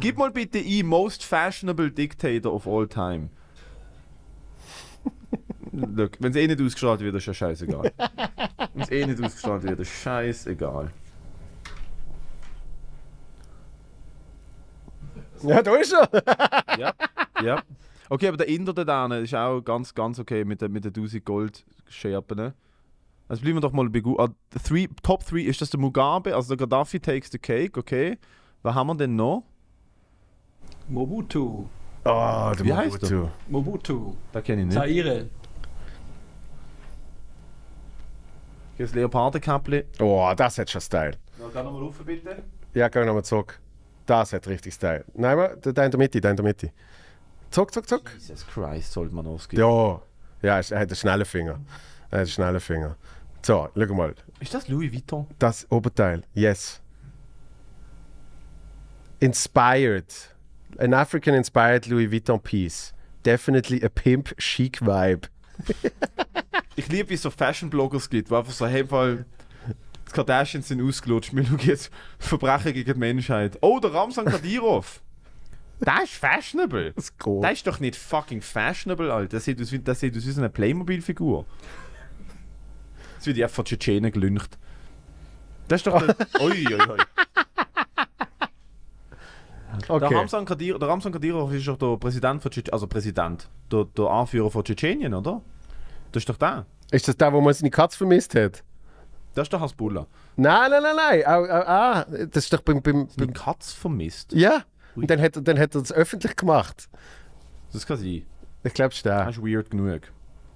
[0.00, 3.28] Gib mal bitte ein Most Fashionable Dictator of all time.
[5.72, 7.92] Look, wenn es eh nicht ausgestrahlt wird, ist ja scheißegal.
[8.74, 10.90] wenn es eh nicht ausgestrahlt wird, ist scheißegal.
[15.42, 16.08] Ja, da ist er.
[16.78, 16.92] Ja,
[17.42, 17.62] ja.
[18.10, 20.90] Okay, aber der Inder da drinnen ist auch ganz, ganz okay mit den mit der
[20.90, 22.52] 1000 Gold Scherpen.
[23.28, 24.28] Also bleiben wir doch mal bei Gu- ah,
[24.64, 28.18] three, Top 3 ist das der Mugabe, also der Gaddafi takes the cake, okay.
[28.62, 29.44] Was haben wir denn noch?
[30.88, 31.66] Mobutu.
[32.04, 33.12] Oh, der Wie heißt
[33.48, 34.16] Mobutu.
[34.32, 34.74] Da kenne ich nicht.
[34.76, 35.26] Zaire.
[38.78, 39.84] Das Leopardenkäppli.
[40.00, 41.12] Oh, das hat schon Style.
[41.38, 42.42] Ja, geh nochmal rauf, bitte.
[42.74, 43.60] Ja, geh nochmal zurück.
[44.06, 45.04] Das hat richtig Style.
[45.14, 46.72] Nein, der der in der Mitte, der in der Mitte.
[47.50, 48.12] Zuck, zuck, zuck.
[48.14, 49.62] Jesus Christ, sollte man ausgeben.
[49.62, 50.00] Ja,
[50.42, 51.60] ja, er hat einen schnellen Finger.
[52.10, 52.96] Er hat einen schnellen Finger.
[53.42, 54.14] So, schau mal.
[54.38, 55.26] Ist das Louis Vuitton?
[55.38, 56.80] Das Oberteil, yes.
[59.18, 60.34] Inspired.
[60.78, 62.92] An African inspired Louis Vuitton piece.
[63.24, 65.28] Definitely a pimp chic vibe.
[66.76, 69.26] Ich liebe, wie es so Fashion-Bloggers gibt, wo einfach so, hey, Fall,
[70.08, 73.58] die Kardashians sind ausgelutscht, wir schauen jetzt Verbrechen gegen die Menschheit.
[73.60, 75.02] Oh, der Ramsan Kadyrov.
[75.80, 76.92] Der ist fashionable.
[76.92, 77.42] Das geht.
[77.42, 79.28] Der ist doch nicht fucking fashionable, Alter.
[79.28, 81.46] Der sieht aus wie, der sieht aus wie so eine Playmobil-Figur.
[83.16, 84.58] Das wird einfach von Tschetschenen gelüncht.
[85.68, 86.02] Das ist doch.
[86.40, 86.98] Ui, ui, ui.
[89.88, 90.14] Der Okay.
[90.14, 94.04] Ramsan Kadyrov, der Ramsan Kadyrov ist doch der Präsident von Tschetschenien, also Präsident, der, der
[94.06, 95.42] Anführer von Tschetschenien, oder?
[96.12, 96.66] Das ist doch der.
[96.90, 98.64] Ist das der, wo man seine Katze vermisst hat?
[99.34, 100.06] Das ist der Hasbullah.
[100.36, 101.22] Nein, nein, nein, nein.
[101.24, 102.82] Ah, ah, ah, das ist doch beim.
[102.82, 104.32] beim, beim Katz vermisst.
[104.32, 104.64] ja.
[105.02, 106.88] Und dann hat, er- dann hat er das öffentlich gemacht.
[107.72, 108.24] Das kann sein.
[108.62, 109.02] Ich glaube, es.
[109.02, 110.02] Das ist weird genug.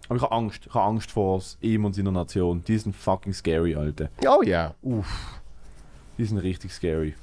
[0.09, 0.67] Aber ich habe Angst.
[0.67, 2.63] Ich habe Angst vor ihm und seiner Nation.
[2.65, 4.11] Die sind fucking scary, Alter.
[4.27, 4.75] Oh ja.
[6.19, 7.15] Die sind richtig scary.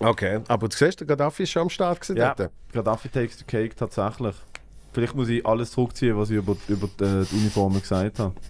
[0.00, 0.40] Okay.
[0.48, 2.50] Aber du siehst, der Gaddafi ist schon am Start gewesen Ja, dort.
[2.72, 4.34] Gaddafi takes the cake tatsächlich.
[4.92, 8.34] Vielleicht muss ich alles zurückziehen, was ich über, über die, die Uniformen gesagt habe.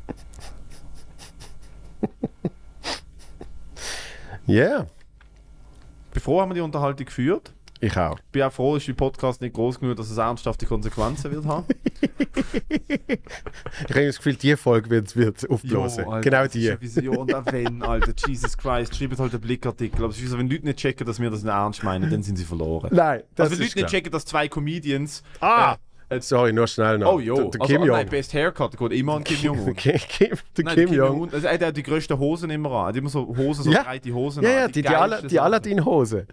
[4.48, 4.86] Yeah.
[6.16, 7.52] Ich bin froh, haben wir die Unterhaltung geführt.
[7.78, 8.18] Ich auch.
[8.18, 11.44] Ich bin auch froh, ist der Podcast nicht groß genug, dass es ernsthafte Konsequenzen wird
[11.44, 11.66] haben.
[13.88, 16.04] Ich habe das Gefühl, die Folge wird, wird aufblasen.
[16.04, 16.80] Jo, Alter, genau die.
[16.80, 20.04] Vision, und wenn, Alter, Jesus Christ, schreibt halt einen Blickartikel.
[20.04, 22.36] Aber es so, wenn Leute nicht checken, dass wir das nicht ernst meinen, dann sind
[22.36, 22.90] sie verloren.
[22.92, 23.88] Nein, das also wenn ist Leute nicht klar.
[23.88, 25.22] checken, dass zwei Comedians...
[25.40, 25.76] Ah!
[26.20, 27.14] Sorry, nur schnell noch.
[27.14, 28.08] Oh jo, Der, der also, Kim oh, nein.
[28.08, 29.74] Best Haircut, der geht immer an Kim Jong-un.
[29.76, 31.20] Kim, Kim, der Nein, Kim Jong.
[31.22, 32.84] Un, also, er hat die grössten Hosen immer an.
[32.84, 33.82] Er hat immer so Hosen, so Ja.
[33.82, 34.54] breite Hosen Ja, an.
[34.56, 35.40] ja, die, die, Ala- die.
[35.40, 36.26] Aladdin-Hose.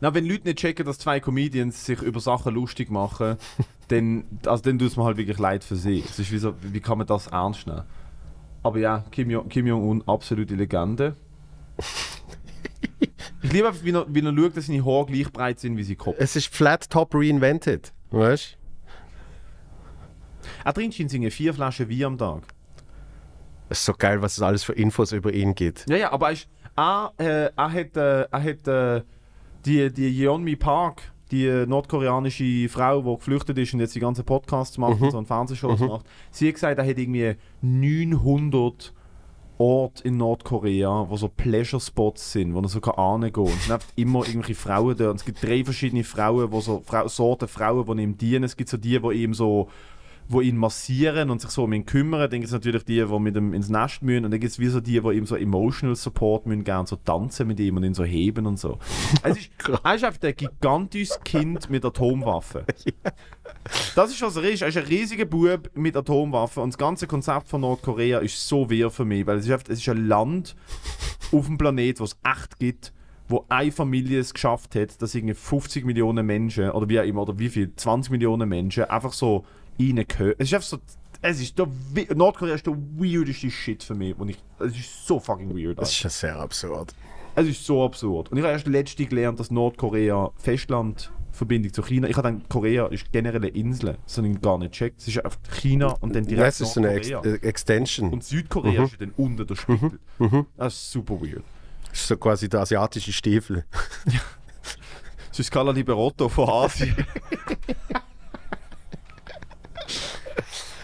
[0.00, 3.36] Na, wenn Leute nicht checken, dass zwei Comedians sich über Sachen lustig machen,
[3.88, 6.02] dann, also, dann tut es mir halt wirklich leid für sie.
[6.08, 7.82] Es ist wie so, wie kann man das ernst nehmen?
[8.62, 11.14] Aber ja, Kim, Jong, Kim Jong-un, absolute Legende.
[13.42, 15.82] Ich liebe einfach, wie er, wie er schaut, dass seine Haare gleich breit sind wie
[15.82, 16.16] sein Kopf.
[16.18, 17.90] Es ist Flat Top reinvented.
[18.10, 18.58] Weißt
[20.64, 22.42] Er trinkt in vier Flaschen Wein am Tag.
[23.68, 25.88] Es ist so geil, was es alles für Infos über ihn gibt.
[25.88, 29.02] Ja, ja, aber er, ist, er, äh, er hat, äh, er hat äh,
[29.64, 34.76] die, die Yeonmi Park, die nordkoreanische Frau, die geflüchtet ist und jetzt die ganzen Podcasts
[34.76, 38.92] macht und so und Fernsehshows macht, sie hat gesagt, er hat irgendwie 900
[39.58, 43.22] Orte in Nordkorea, wo so Pleasure Spots sind, wo er so kann.
[43.22, 45.10] Und es sind immer irgendwelche Frauen da.
[45.10, 48.44] Und es gibt drei verschiedene Frauen, wo so Frau, Sorten Frauen, die ihm dienen.
[48.44, 49.68] Es gibt so die, die ihm so
[50.30, 52.30] wo ihn massieren und sich so um ihn kümmern.
[52.30, 54.24] Dann gibt es natürlich die, die mit ihm ins Nest müssen.
[54.24, 56.96] Und dann gibt es wie so die, die ihm so emotional Support müssen geben, so
[56.96, 58.78] tanzen mit ihm und ihn so heben und so.
[59.24, 59.50] es ist,
[59.82, 62.62] er ist einfach ein gigantisches Kind mit Atomwaffen.
[63.96, 64.62] Das ist, was er ist.
[64.62, 66.62] Er ist ein riesiger Bub mit Atomwaffen.
[66.62, 69.68] Und das ganze Konzept von Nordkorea ist so weird für mich, weil es ist, einfach,
[69.68, 70.54] es ist ein Land
[71.32, 72.92] auf dem Planet, wo es echt gibt,
[73.28, 77.22] wo eine Familie es geschafft hat, dass irgendwie 50 Millionen Menschen, oder wie auch immer,
[77.22, 79.44] oder wie viel, 20 Millionen Menschen einfach so
[79.78, 80.34] reingehören.
[80.38, 80.78] Es ist einfach so,
[81.22, 81.68] es ist der,
[82.14, 84.18] Nordkorea ist der weirdeste Shit für mich.
[84.18, 85.78] Und ich, es ist so fucking weird.
[85.78, 85.90] Das Alter.
[85.90, 86.94] ist schon sehr absurd.
[87.34, 88.30] Es ist so absurd.
[88.30, 92.08] Und ich habe erst letztens gelernt, dass Nordkorea Festland Verbindung zu China.
[92.08, 93.96] Ich habe gedacht, Korea ist generell eine Insel.
[94.04, 95.00] Das habe ich gar nicht gecheckt.
[95.00, 98.12] Es ist einfach China und dann direkt Das ist so eine Ex äh, Extension.
[98.12, 99.98] Und Südkorea ist ja dann unter der Spittel.
[100.18, 100.46] Mhm.
[100.56, 101.42] Das ist super weird.
[101.88, 103.64] Das ist so quasi der asiatische Stiefel.
[105.30, 106.94] Das ist Scala Liberotto von Asien.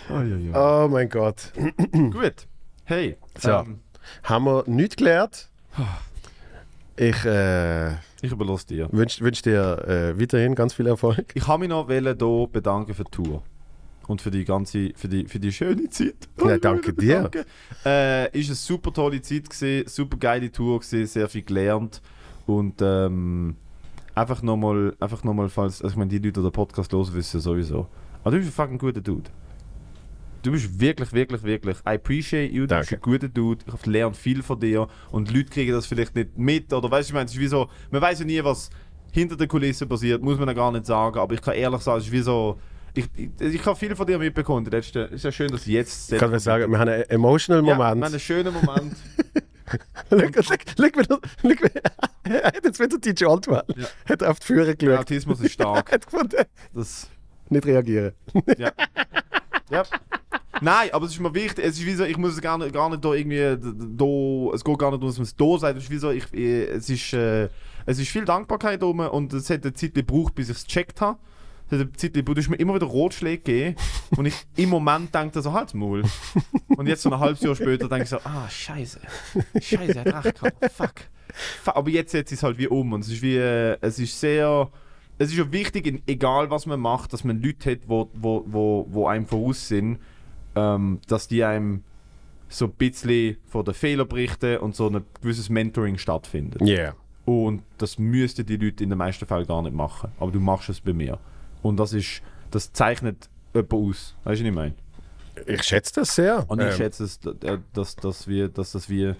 [0.08, 1.52] Oh mein Gott.
[1.92, 2.46] Gut.
[2.84, 3.16] Hey.
[3.38, 3.50] So.
[3.50, 3.80] Ähm,
[4.22, 5.48] Haben wir nichts gelernt?
[6.98, 7.90] Ich äh,
[8.22, 8.88] ich überlasse dir.
[8.90, 11.30] wünsche wünsch dir äh, weiterhin ganz viel Erfolg.
[11.34, 13.42] Ich habe mich noch hier bedanken für die Tour.
[14.06, 16.14] Und für die ganze, für die, für die schöne Zeit.
[16.42, 17.30] Ja, danke dir.
[17.84, 22.00] Äh, ist eine super tolle Zeit gewesen, super geile Tour gewesen, sehr viel gelernt.
[22.46, 23.56] Und ähm,
[24.14, 27.12] einfach nochmal, einfach noch mal, falls, also ich meine, die Leute, die den Podcast hören,
[27.12, 27.88] wissen ja sowieso.
[28.22, 29.30] Aber du bist ein fucking guter Dude.
[30.42, 31.76] Du bist wirklich, wirklich, wirklich.
[31.78, 32.66] I appreciate you.
[32.66, 32.94] Du bist Danke.
[32.96, 33.64] ein guter Dude.
[33.80, 34.86] Ich lerne viel von dir.
[35.10, 36.72] Und Leute kriegen das vielleicht nicht mit.
[36.72, 38.70] Oder weißt du, ich meine, es ist wie so, man weiß ja nie, was
[39.10, 41.18] hinter der Kulisse passiert, muss man ja gar nicht sagen.
[41.18, 42.58] Aber ich kann ehrlich sagen, es ist wie so.
[42.94, 44.66] Ich, ich, ich habe viel von dir mitbekommen.
[44.72, 46.12] Es ist ja schön, dass jetzt.
[46.12, 47.78] Ich kann mal sagen, wir haben einen emotional ja, Moment.
[47.78, 48.96] wir haben einen schönen Moment.
[50.08, 51.70] Schau, wieder-
[52.24, 53.62] er hat jetzt wieder die Altwell.
[53.76, 53.86] Ja.
[54.08, 54.98] Hat auf die Führer Der geschaut.
[55.00, 55.92] Autismus ist stark.
[55.92, 56.36] hat gefunden,
[56.72, 57.08] Das,
[57.50, 58.12] nicht reagieren.
[58.58, 58.72] ja.
[59.70, 59.82] ja.
[60.60, 62.72] Nein, aber es ist mir wichtig, es ist wie so, ich muss es gar nicht,
[62.72, 65.78] gar nicht da irgendwie, da, es geht gar nicht darum, dass man es da sagt,
[65.78, 67.48] es ist wie so, ich, ich, es ist, äh,
[67.84, 71.00] es ist viel Dankbarkeit rum und es hat eine Zeit gebraucht, bis ich es gecheckt
[71.00, 71.18] habe.
[71.68, 73.76] Es hat eine Zeit gebraucht, du hast mir immer wieder Rotschläge gegeben
[74.16, 76.02] und ich im Moment denke so, halt's Maul.
[76.68, 79.00] Und jetzt so ein halbes Jahr später denke ich so, ah, scheiße,
[79.60, 80.94] scheiße, er hat recht gehabt, fuck.
[81.62, 81.76] fuck.
[81.76, 84.70] Aber jetzt setzt es halt wie um und es ist wie, äh, es ist sehr,
[85.18, 88.86] es ist ja wichtig, egal was man macht, dass man Leute hat, wo, wo, wo,
[88.88, 89.98] wo einem voraus sind,
[90.56, 91.84] ähm, dass die einem
[92.48, 96.62] so ein bisschen von den Fehlern berichten und so ein gewisses Mentoring stattfindet.
[96.62, 96.94] Yeah.
[97.24, 100.12] Und das müssten die Leute in den meisten Fällen gar nicht machen.
[100.18, 101.18] Aber du machst es bei mir.
[101.62, 102.22] Und das ist,
[102.52, 104.16] das zeichnet jemanden aus.
[104.24, 104.74] Weißt du, was ich meine?
[105.46, 106.48] Ich schätze das sehr.
[106.48, 109.16] Und ich Ähm, schätze, es, äh, dass, dass, wir, dass das wir.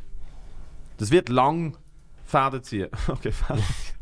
[0.98, 1.76] Das wird lang
[2.24, 2.88] Pferde ziehen.
[3.08, 3.95] Okay, Pferde ziehen.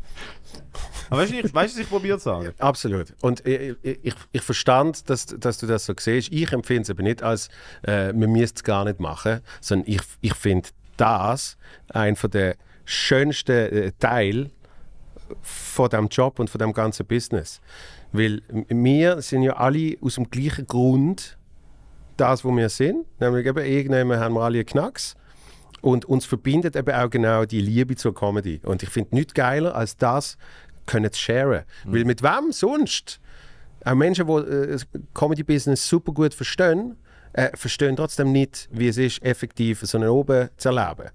[1.09, 2.53] Aber weißt du, ich, weißt, ich probiert zu sagen?
[2.57, 3.13] Absolut.
[3.21, 6.31] Und ich, ich, ich, verstand, dass, dass du das so siehst.
[6.31, 7.49] Ich empfinde es aber nicht als,
[7.85, 11.57] äh, man müsste es gar nicht machen, sondern ich, ich finde das
[11.89, 12.55] ein von der
[12.85, 14.51] schönsten äh, Teil
[15.41, 17.61] von dem Job und von dem ganzen Business.
[18.11, 21.37] Weil wir sind ja alle aus dem gleichen Grund
[22.17, 23.05] das, wo wir sind.
[23.19, 25.15] Nämlich eben, irgendwann haben wir alle einen Knacks.
[25.85, 28.59] Und uns verbindet eben auch genau die Liebe zur Comedy.
[28.63, 30.35] Und ich finde nichts geiler, als das
[30.87, 31.63] können zu sharen.
[31.83, 33.19] Weil mit wem sonst?
[33.83, 36.97] Auch Menschen, die äh, das Comedy-Business super gut verstehen,
[37.33, 41.11] äh, verstehen trotzdem nicht, wie es ist, effektiv so einen oben zu erleben.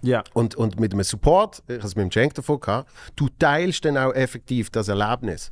[0.00, 0.24] Ja.
[0.32, 3.84] Und, und mit einem Support, ich habe es mit dem Cenk davon gehabt, du teilst
[3.84, 5.50] dann auch effektiv das Erlebnis.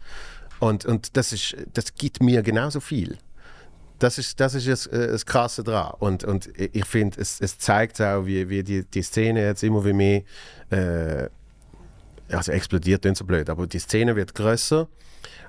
[0.59, 3.19] Und, und das, ist, das gibt mir genauso viel.
[3.99, 5.95] Das ist das, ist das, äh, das Krasse daran.
[5.99, 9.85] Und, und ich finde, es, es zeigt auch, wie, wie die, die Szene jetzt immer
[9.85, 10.23] wie mehr,
[10.71, 11.29] äh,
[12.31, 14.89] also explodiert, nicht so blöd, aber die Szene wird größer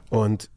[0.09, 0.49] und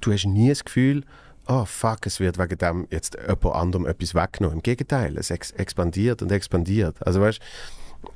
[0.00, 1.04] du hast nie das Gefühl,
[1.46, 4.58] oh fuck, es wird wegen dem jetzt jemand anderem etwas weggenommen.
[4.58, 7.04] Im Gegenteil, es ex expandiert und expandiert.
[7.06, 7.40] Also weißt,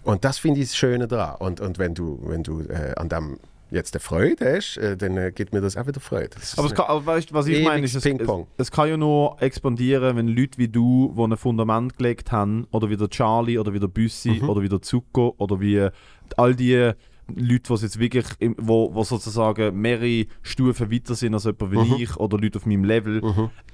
[0.02, 1.36] und das finde ich das Schöne daran.
[1.36, 3.38] Und, und wenn du, wenn du äh, an dem
[3.70, 6.30] jetzt eine Freude hast, äh, dann äh, gibt mir das auch wieder Freude.
[6.56, 9.36] Aber, kann, aber weißt, du, was ich meine, ist, es, es, es kann ja nur
[9.40, 13.72] expandieren, wenn Leute wie du, die ein Fundament gelegt haben, oder wie der Charlie, oder
[13.72, 14.48] wie der Büssi, Mhm.
[14.48, 15.88] oder wie der Zucco, oder wie
[16.36, 16.92] all die
[17.34, 21.78] Leute, die jetzt wirklich, im, wo, wo sozusagen mehrere Stufen weiter sind als jemand wie
[21.78, 21.94] Mhm.
[21.98, 23.20] ich, oder Leute auf meinem Level,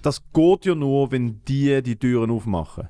[0.01, 2.89] das geht ja nur, wenn die die Türen aufmachen.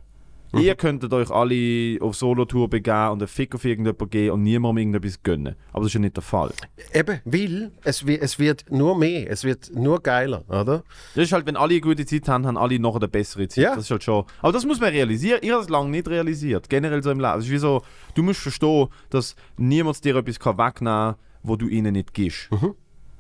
[0.53, 0.61] Mhm.
[0.61, 4.79] Ihr könntet euch alle auf Solo-Tour begeben und einen Fick auf irgendjemanden geben und niemandem
[4.79, 5.57] irgendetwas gönnen.
[5.73, 6.53] Aber das ist ja nicht der Fall.
[6.93, 10.85] Eben, weil es, es wird nur mehr, es wird nur geiler, oder?
[11.15, 13.65] Das ist halt, wenn alle eine gute Zeit haben, haben alle noch eine bessere Zeit.
[13.65, 13.75] Ja.
[13.75, 14.25] Das ist halt schon.
[14.41, 15.41] Aber das muss man realisieren.
[15.43, 16.69] Ich habe es lange nicht realisiert.
[16.69, 17.39] Generell so im Leben.
[17.39, 17.83] Es ist wie so,
[18.15, 22.49] du musst verstehen, dass niemand dir etwas kann wegnehmen kann, wo du ihnen nicht gibst.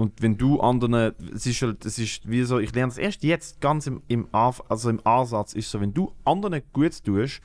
[0.03, 0.95] Und wenn du anderen,
[1.33, 4.27] es ist halt, es ist wie so, ich lerne es erst jetzt ganz im, im,
[4.33, 7.41] also im Ansatz, ist so, wenn du anderen gut tust,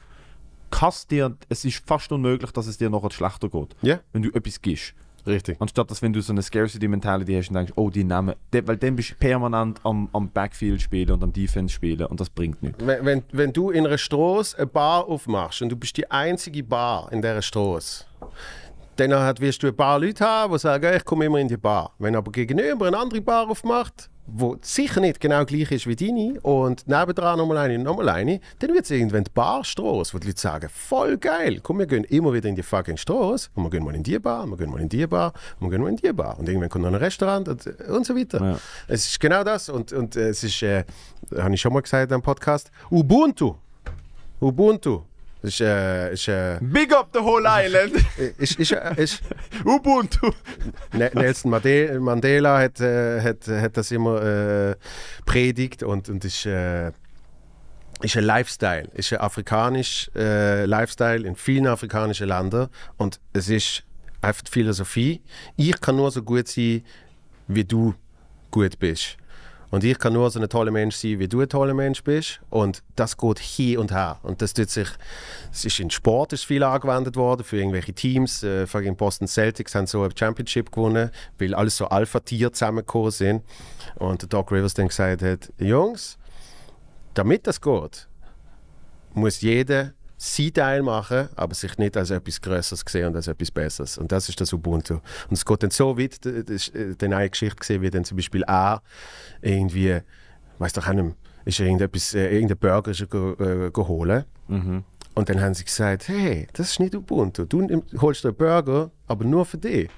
[0.71, 3.75] kannst dir, es ist fast unmöglich, dass es dir nachher schlechter geht.
[3.83, 3.99] Ja.
[4.11, 4.95] Wenn du etwas gibst.
[5.27, 5.57] Richtig.
[5.59, 8.77] Anstatt dass wenn du so eine Scarcity-Mentality hast und denkst, oh, die nehmen, de- weil
[8.77, 12.63] dann bist du permanent am, am Backfield spielen und am Defense spielen und das bringt
[12.63, 12.83] nichts.
[12.83, 16.63] Wenn, wenn, wenn du in einer Straße eine Bar aufmachst und du bist die einzige
[16.63, 18.05] Bar in dieser Straße,
[18.99, 21.57] dann hat- wirst du ein paar Leute haben, die sagen, ich komme immer in die
[21.57, 21.93] Bar.
[21.99, 26.37] Wenn aber gegenüber eine andere Bar aufmacht, wo sicher nicht genau gleich ist wie deine
[26.41, 30.27] und nebendran nochmal eine und nochmal eine, dann wird es irgendwann die Barstraße, wo die
[30.27, 33.69] Leute sagen, voll geil, komm, wir gehen immer wieder in die fucking Straße und wir
[33.69, 35.95] gehen mal in die Bar, wir gehen mal in die Bar, wir gehen mal in
[35.95, 38.43] die Bar und irgendwann kommt noch ein Restaurant und, und so weiter.
[38.43, 38.59] Ja.
[38.89, 40.83] Es ist genau das und, und äh, es ist, äh,
[41.37, 43.55] habe ich schon mal gesagt am Podcast, Ubuntu.
[44.41, 45.03] Ubuntu.
[45.41, 47.93] Das ist, äh, ist, äh, Big up the whole island!
[48.37, 49.21] ist, äh, ist,
[49.65, 50.31] Ubuntu!
[50.93, 54.75] Ne- Nelson Mandela hat, äh, hat, hat das immer äh,
[55.25, 56.91] predigt und, und ist, äh,
[58.01, 63.83] ist ein Lifestyle, ist ein afrikanisch äh, Lifestyle in vielen afrikanischen Ländern und es ist
[64.21, 65.21] einfach die Philosophie.
[65.55, 66.83] Ich kann nur so gut sein,
[67.47, 67.93] wie du
[68.51, 69.17] gut bist.
[69.69, 72.39] Und ich kann nur so ein toller Mensch sein, wie du ein toller Mensch bist.
[72.49, 74.17] Und das geht hier und her.
[74.23, 74.87] Und das tut sich,
[75.51, 78.43] es ist in Sport ist viel angewendet worden für irgendwelche Teams.
[78.43, 83.43] Äh, fucking Boston Celtics haben so eine Championship gewonnen, weil alles so Alpha-Tier zusammengekommen sind.
[83.95, 86.17] Und der Doc Rivers dann gesagt hat, Jungs,
[87.13, 88.07] damit das geht,
[89.13, 93.51] muss jeder sein Teil machen, aber sich nicht als etwas Größeres sehen und als etwas
[93.51, 93.97] Besseres.
[93.97, 94.95] Und das ist das Ubuntu.
[94.95, 98.03] Und es geht dann so weit, das ist äh, dann eine Geschichte gesehen, wie dann
[98.03, 98.81] zum Beispiel er
[99.41, 99.99] irgendwie,
[100.57, 101.15] weiß doch auch nicht mehr,
[101.45, 104.25] ist irgendetwas, äh, irgendein Burger ist äh, geholt.
[105.13, 107.45] Und dann haben sie gesagt, hey, das ist nicht Ubuntu.
[107.45, 109.89] Du holst dir einen Burger, aber nur für dich.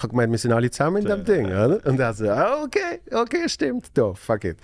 [0.00, 1.78] Ich habe gemeint, wir sind alle zusammen in dem Ding, oder?
[1.84, 4.56] Und er so, ah, okay, okay, stimmt, da, fuck it.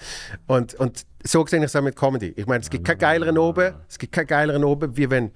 [0.46, 2.32] Und, und so sehe ich es auch mit Comedy.
[2.36, 5.32] Ich meine, es gibt keinen geileren oben, es gibt keinen geileren oben, wie wenn,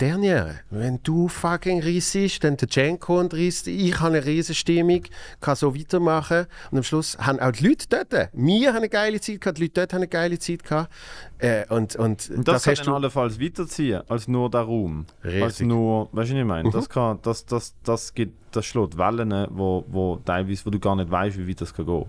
[0.00, 5.02] dernier, wenn du fucking riesig, dann der Cenko und riesig, ich habe eine riesige Stimmung,
[5.40, 9.20] kann so weitermachen und am Schluss haben auch die Leute dort, wir haben eine geile
[9.20, 10.92] Zeit gehabt, die Leute dort haben eine geile Zeit gehabt
[11.38, 12.94] äh, und, und, Und das, das kann hast du...
[12.94, 15.06] allenfalls weiterziehen, als nur der Raum.
[15.22, 15.66] Als Richtig.
[15.66, 16.70] nur, weißt du, was ich meine?
[16.70, 20.96] Das, kann, das, das, das, gibt, das schlägt Wellen, wo, wo teilweise, wo du gar
[20.96, 22.06] nicht weißt, wie weit das kann gehen.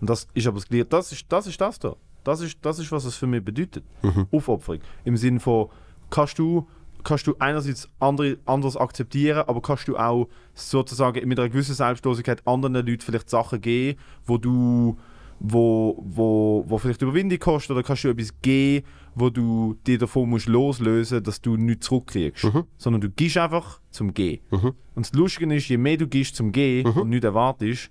[0.00, 0.84] Und das ist aber das Gleiche.
[0.84, 1.96] Das ist das, ist das da.
[2.24, 3.84] Das ist, das ist, was es für mich bedeutet.
[4.32, 4.80] Aufopferung.
[5.04, 5.68] Im Sinne von,
[6.10, 6.66] kannst du,
[7.04, 12.46] kannst du einerseits andere, anders akzeptieren, aber kannst du auch sozusagen mit einer gewissen Selbstlosigkeit
[12.46, 14.96] anderen Leuten vielleicht Sachen geben, wo du
[15.38, 20.30] wo, wo, wo vielleicht Überwindung kostet oder kannst du etwas geben, wo du dir davon
[20.30, 22.50] musst loslösen dass du nichts zurückkriegst.
[22.78, 24.40] Sondern du gehst einfach zum Gehen.
[24.50, 24.74] Und
[25.06, 27.90] das Lustige ist, je mehr du gehst zum Gehen und nichts erwartest,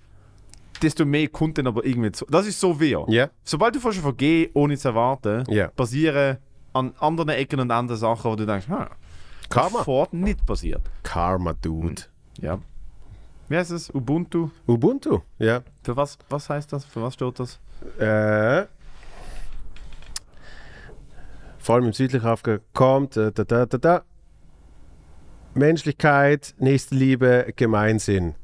[0.81, 2.25] desto mehr kommt dann aber irgendwie zu.
[2.25, 2.95] Das ist so wie.
[3.07, 3.29] Ja.
[3.43, 5.67] Sobald du von gehen, ohne zu erwarten, Ja.
[5.67, 6.37] passieren
[6.75, 8.85] an anderen Ecken und anderen Sachen, wo du denkst, hm,
[9.49, 9.83] Karma.
[9.83, 10.81] Fort nicht passiert.
[11.03, 12.03] Karma, Dude.
[12.39, 12.59] Ja.
[13.47, 13.93] Wie heißt es?
[13.93, 14.49] Ubuntu?
[14.67, 15.61] Ubuntu, ja.
[15.83, 16.83] Für was, was heißt das?
[16.83, 17.59] Für was steht das?
[17.99, 18.65] Äh,
[21.59, 24.03] vor allem im südlichen Afrika kommt da, da, da, da, da.
[25.53, 28.35] Menschlichkeit, Nächstenliebe, Gemeinsinn.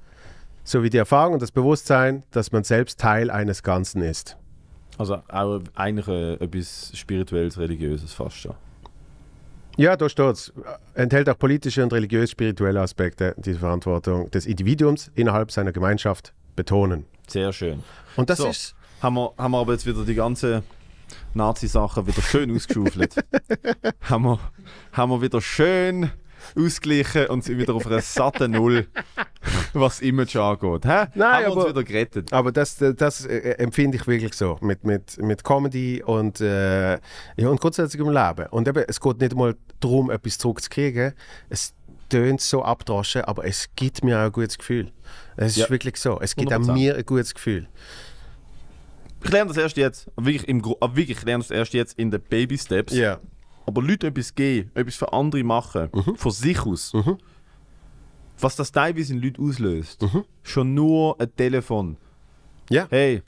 [0.64, 4.38] Sowie die Erfahrung und das Bewusstsein, dass man selbst Teil eines Ganzen ist.
[5.02, 8.56] Also auch eigentlich äh, etwas spirituelles, religiöses fast schon.
[9.78, 10.54] Ja, da steht's.
[10.94, 17.06] Enthält auch politische und religiös-spirituelle Aspekte, die Verantwortung des Individuums innerhalb seiner Gemeinschaft betonen.
[17.28, 17.82] Sehr schön.
[18.16, 18.48] Und das So.
[18.48, 20.64] ist Haben wir, haben wir aber jetzt wieder die ganze
[21.34, 23.16] Nazi-Sachen wieder schön ausgeschaufelt.
[24.02, 24.40] haben, wir,
[24.92, 26.12] haben wir wieder schön
[26.56, 28.88] ausgeglichen und sind wieder auf einer satten Null,
[29.74, 30.86] was Image angeht.
[30.86, 31.06] Hä?
[31.16, 32.34] Nein, haben wir uns aber- wieder gerettet.
[32.34, 37.50] Aber das, das äh, empfinde ich wirklich so mit, mit, mit Comedy und, äh, ja,
[37.50, 38.48] und grundsätzlich im Leben.
[38.52, 41.14] Und eben, es geht nicht mal darum, etwas zurückzukriegen.
[41.50, 41.74] Es
[42.10, 44.92] tönt so abdroschen, aber es gibt mir auch ein gutes Gefühl.
[45.38, 45.64] Es Ja.
[45.66, 46.20] ist wirklich so.
[46.20, 46.74] Es gibt auch 100%.
[46.74, 47.68] mir ein gutes Gefühl.
[49.24, 52.10] Ich lerne das erst jetzt, wirklich, im, aber wirklich, ich lerne das erst jetzt in
[52.12, 52.94] den Baby Steps.
[52.94, 53.20] Ja.
[53.72, 56.16] Aber Leute etwas geben, etwas für andere machen, Mhm.
[56.18, 56.94] von sich aus.
[58.40, 60.02] Was das teilweise in Leuten auslöst.
[60.02, 60.26] Mhm.
[60.44, 61.96] Schon nur ein Telefon.
[62.70, 62.88] Ja.
[62.90, 63.22] Hey,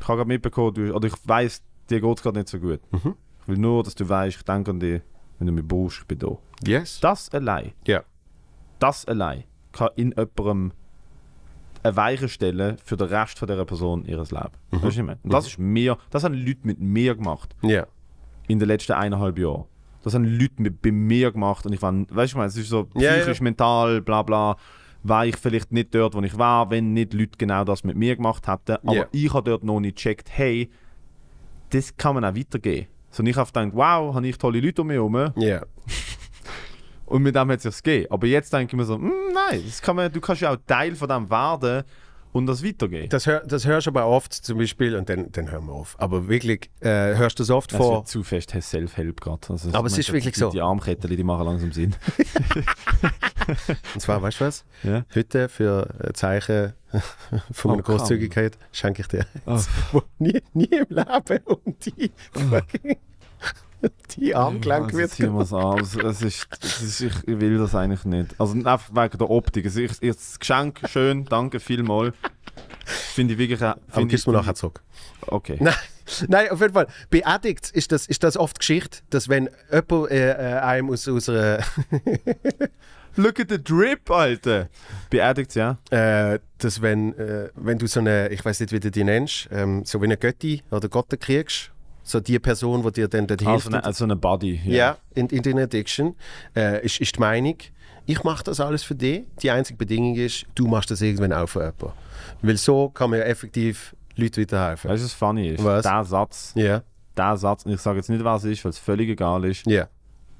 [0.00, 2.80] ich habe gerade mitbekommen, du, oder ich weiß, dir geht es gerade nicht so gut.
[2.90, 3.14] Mhm.
[3.42, 5.02] Ich will nur, dass du weißt, ich denke an dich,
[5.38, 6.36] wenn du mich brauchst, ich bin da.
[6.66, 6.98] Yes.
[7.00, 8.02] Das allein, Ja.
[8.80, 10.72] das allein kann in jemandem
[11.82, 14.56] eine Weiche stellen für den Rest von dieser Person ihres Lebens.
[14.72, 14.82] Mhm.
[14.82, 15.20] Weißt du, ich meine?
[15.22, 17.86] Und das ist mir, das haben Leute mit mir gemacht Ja.
[18.48, 19.64] In den letzten eineinhalb Jahren.
[20.02, 22.88] Das haben Leute mit, bei mir gemacht und ich war, weißt du, es ist so
[22.94, 23.20] Ja, ja.
[23.22, 24.56] psychisch, mental, bla bla,
[25.02, 28.14] war ich vielleicht nicht dort, wo ich war, wenn nicht Leute genau das mit mir
[28.16, 28.76] gemacht hätten.
[28.86, 29.06] Aber Ja.
[29.10, 30.70] ich habe dort noch nicht gecheckt, hey,
[31.70, 32.86] das kann man auch weitergeben.
[33.10, 35.62] So, und ich habe gedacht, wow, habe ich tolle Leute um mich herum Ja.
[37.06, 38.06] und mit dem hat es sich gegeben.
[38.10, 40.58] Aber jetzt denke ich mir so, mm, nein, das kann man, du kannst ja auch
[40.66, 41.84] Teil von dem werden
[42.36, 43.08] und das weitergeben.
[43.08, 45.96] Das, hör, das hörst du aber oft zum Beispiel, und dann, dann hören wir auf.
[45.98, 48.04] Aber wirklich, äh, hörst du das oft Das vor.
[48.04, 49.40] zu fest Self-Help gerade.
[49.50, 50.50] Also, Aber es ist wirklich die, so.
[50.50, 51.94] Die Armketten, die machen langsam Sinn.
[53.94, 54.64] Und zwar, weißt du was?
[54.82, 55.04] Ja.
[55.14, 56.72] Heute für ein Zeichen
[57.52, 57.92] von meiner Oh.
[57.92, 59.52] Großzügigkeit schenke ich dir Oh.
[59.52, 62.96] eins, wo nie, nie im Leben um die, fucking-
[64.16, 65.52] die Armgelenk Also wird ziehen wir es.
[65.52, 68.34] Also, es ist, es ist, ich, ich will das eigentlich nicht.
[68.38, 69.64] Also einfach wegen der Optik.
[69.66, 72.14] Also ich, ich, das Geschenk, schön, danke vielmals.
[72.84, 73.62] Finde ich wirklich...
[73.62, 74.82] Aber Find gibst ich, mir nachher zurück.
[75.26, 75.56] Okay.
[75.60, 75.74] Nein,
[76.28, 76.86] nein, auf jeden Fall.
[77.10, 81.08] Bei Addicts ist das, ist das oft Geschichte, dass wenn jemand äh, äh, einem aus
[81.08, 81.60] unserer
[83.16, 84.68] Look at the drip, Alter.
[85.10, 85.78] Bei Addicts, ja.
[85.90, 89.48] äh, dass wenn, äh, wenn du so eine, ich weiß nicht, wie du die nennst,
[89.50, 91.72] ähm, so wie eine Götti oder Gotte kriegst,
[92.08, 93.54] so die Person, die dir dann dort hilft.
[93.66, 94.60] Also eine, also eine Buddy.
[94.64, 96.14] ja, in, in deiner Addiction,
[96.54, 97.56] äh, ist, ist die Meinung,
[98.06, 99.24] ich mache das alles für dich.
[99.42, 101.90] Die einzige Bedingung ist, du machst das irgendwann auch für jemanden.
[102.42, 104.90] Weil so kann man ja effektiv Leuten weiterhelfen.
[104.90, 105.64] Weißt du, was funny ist?
[105.64, 105.82] Was?
[105.82, 106.82] Der Satz, Ja,
[107.16, 109.66] der Satz, und ich sage jetzt nicht, was es ist, weil es völlig egal ist,
[109.66, 109.88] ja.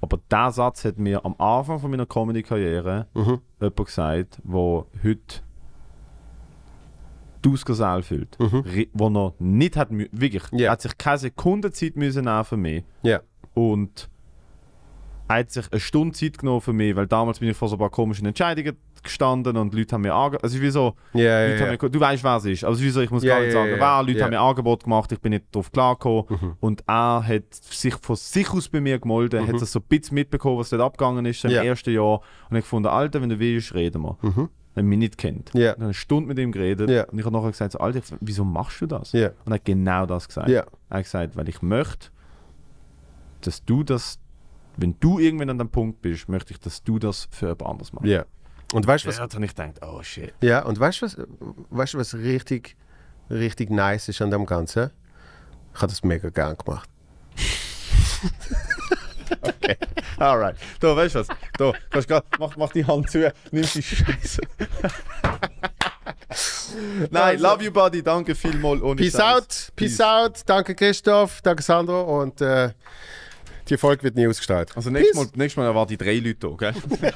[0.01, 3.41] aber der Satz hat mir am Anfang von meiner Comedy-Karriere Mhm.
[3.61, 4.53] jemand gesagt, der
[5.03, 5.41] heute
[7.47, 8.37] die Ausgesell fühlt.
[8.39, 10.59] Ri- Wo er nicht hat, wirklich, Mhm.
[10.59, 10.73] Ja.
[10.73, 12.85] hat sich keine Sekunde Zeit müssen nehmen für mich.
[13.03, 13.21] Ja.
[13.55, 14.09] Und
[15.29, 17.75] er hat sich eine Stunde Zeit genommen für mich, weil damals bin ich vor so
[17.77, 20.43] ein paar komischen Entscheidungen gestanden und Leute haben mir ange...
[20.43, 21.49] Also wie so, haben ja.
[21.71, 22.65] mir, du weißt, wer es ist.
[22.65, 24.03] Also wie so, ich muss gar nicht sagen, wer.
[24.03, 26.25] Leute haben mir Angebot gemacht, ich bin nicht darauf klargekommen.
[26.29, 26.53] Mhm.
[26.61, 30.15] Und er hat sich von sich aus bei mir gemolden, hat das so ein bisschen
[30.17, 31.63] mitbekommen, was dort abgegangen ist im Ja.
[31.63, 32.21] ersten Jahr.
[32.51, 34.19] Und ich gefunden, Alter, wenn du willst, reden wir.
[34.23, 34.49] Mhm.
[34.77, 35.51] Er mich nicht kennt.
[35.55, 35.61] Ja.
[35.61, 37.05] Ich habe eine Stunde mit ihm geredet Ja.
[37.05, 39.11] und ich habe nachher gesagt, so, Alter, wieso machst du das?
[39.13, 39.31] Ja.
[39.45, 40.49] Und er hat genau das gesagt.
[40.49, 40.65] Ja.
[40.91, 42.09] Er hat gesagt, weil ich möchte,
[43.41, 44.19] dass du das,
[44.77, 47.93] wenn du irgendwann an dem Punkt bist, möchte ich, dass du das für jemand anderes
[47.93, 48.07] machst.
[48.07, 48.25] Ja.
[48.75, 50.35] Und weißt du, Ja, was, dann habe ich gedacht, oh shit.
[50.43, 51.17] ja, und weißt, du, was,
[51.71, 52.77] weißt was richtig,
[53.31, 54.91] richtig nice ist an dem Ganzen?
[55.75, 56.91] Ich habe das mega gern gemacht.
[59.67, 59.77] okay.
[60.19, 60.57] Alright.
[60.81, 61.29] Du, weißt du was?
[61.59, 64.41] Du, kannst grad, mach, mach die Hand zu, nimm die Scheiße.
[67.11, 68.03] Nein, also, love you, Buddy.
[68.03, 68.81] Danke vielmals.
[68.97, 69.21] Peace Scheiß.
[69.21, 70.43] out, peace, peace, out.
[70.47, 71.41] Danke, Christoph.
[71.43, 72.21] Danke, Sandro.
[72.21, 72.71] Und äh,
[73.69, 74.75] die Folge wird nie ausgestrahlt.
[74.77, 76.75] Also, nächstes Mal, nächstes Mal erwarte ich drei Leute hier, gell?
[76.77, 77.13] Okay?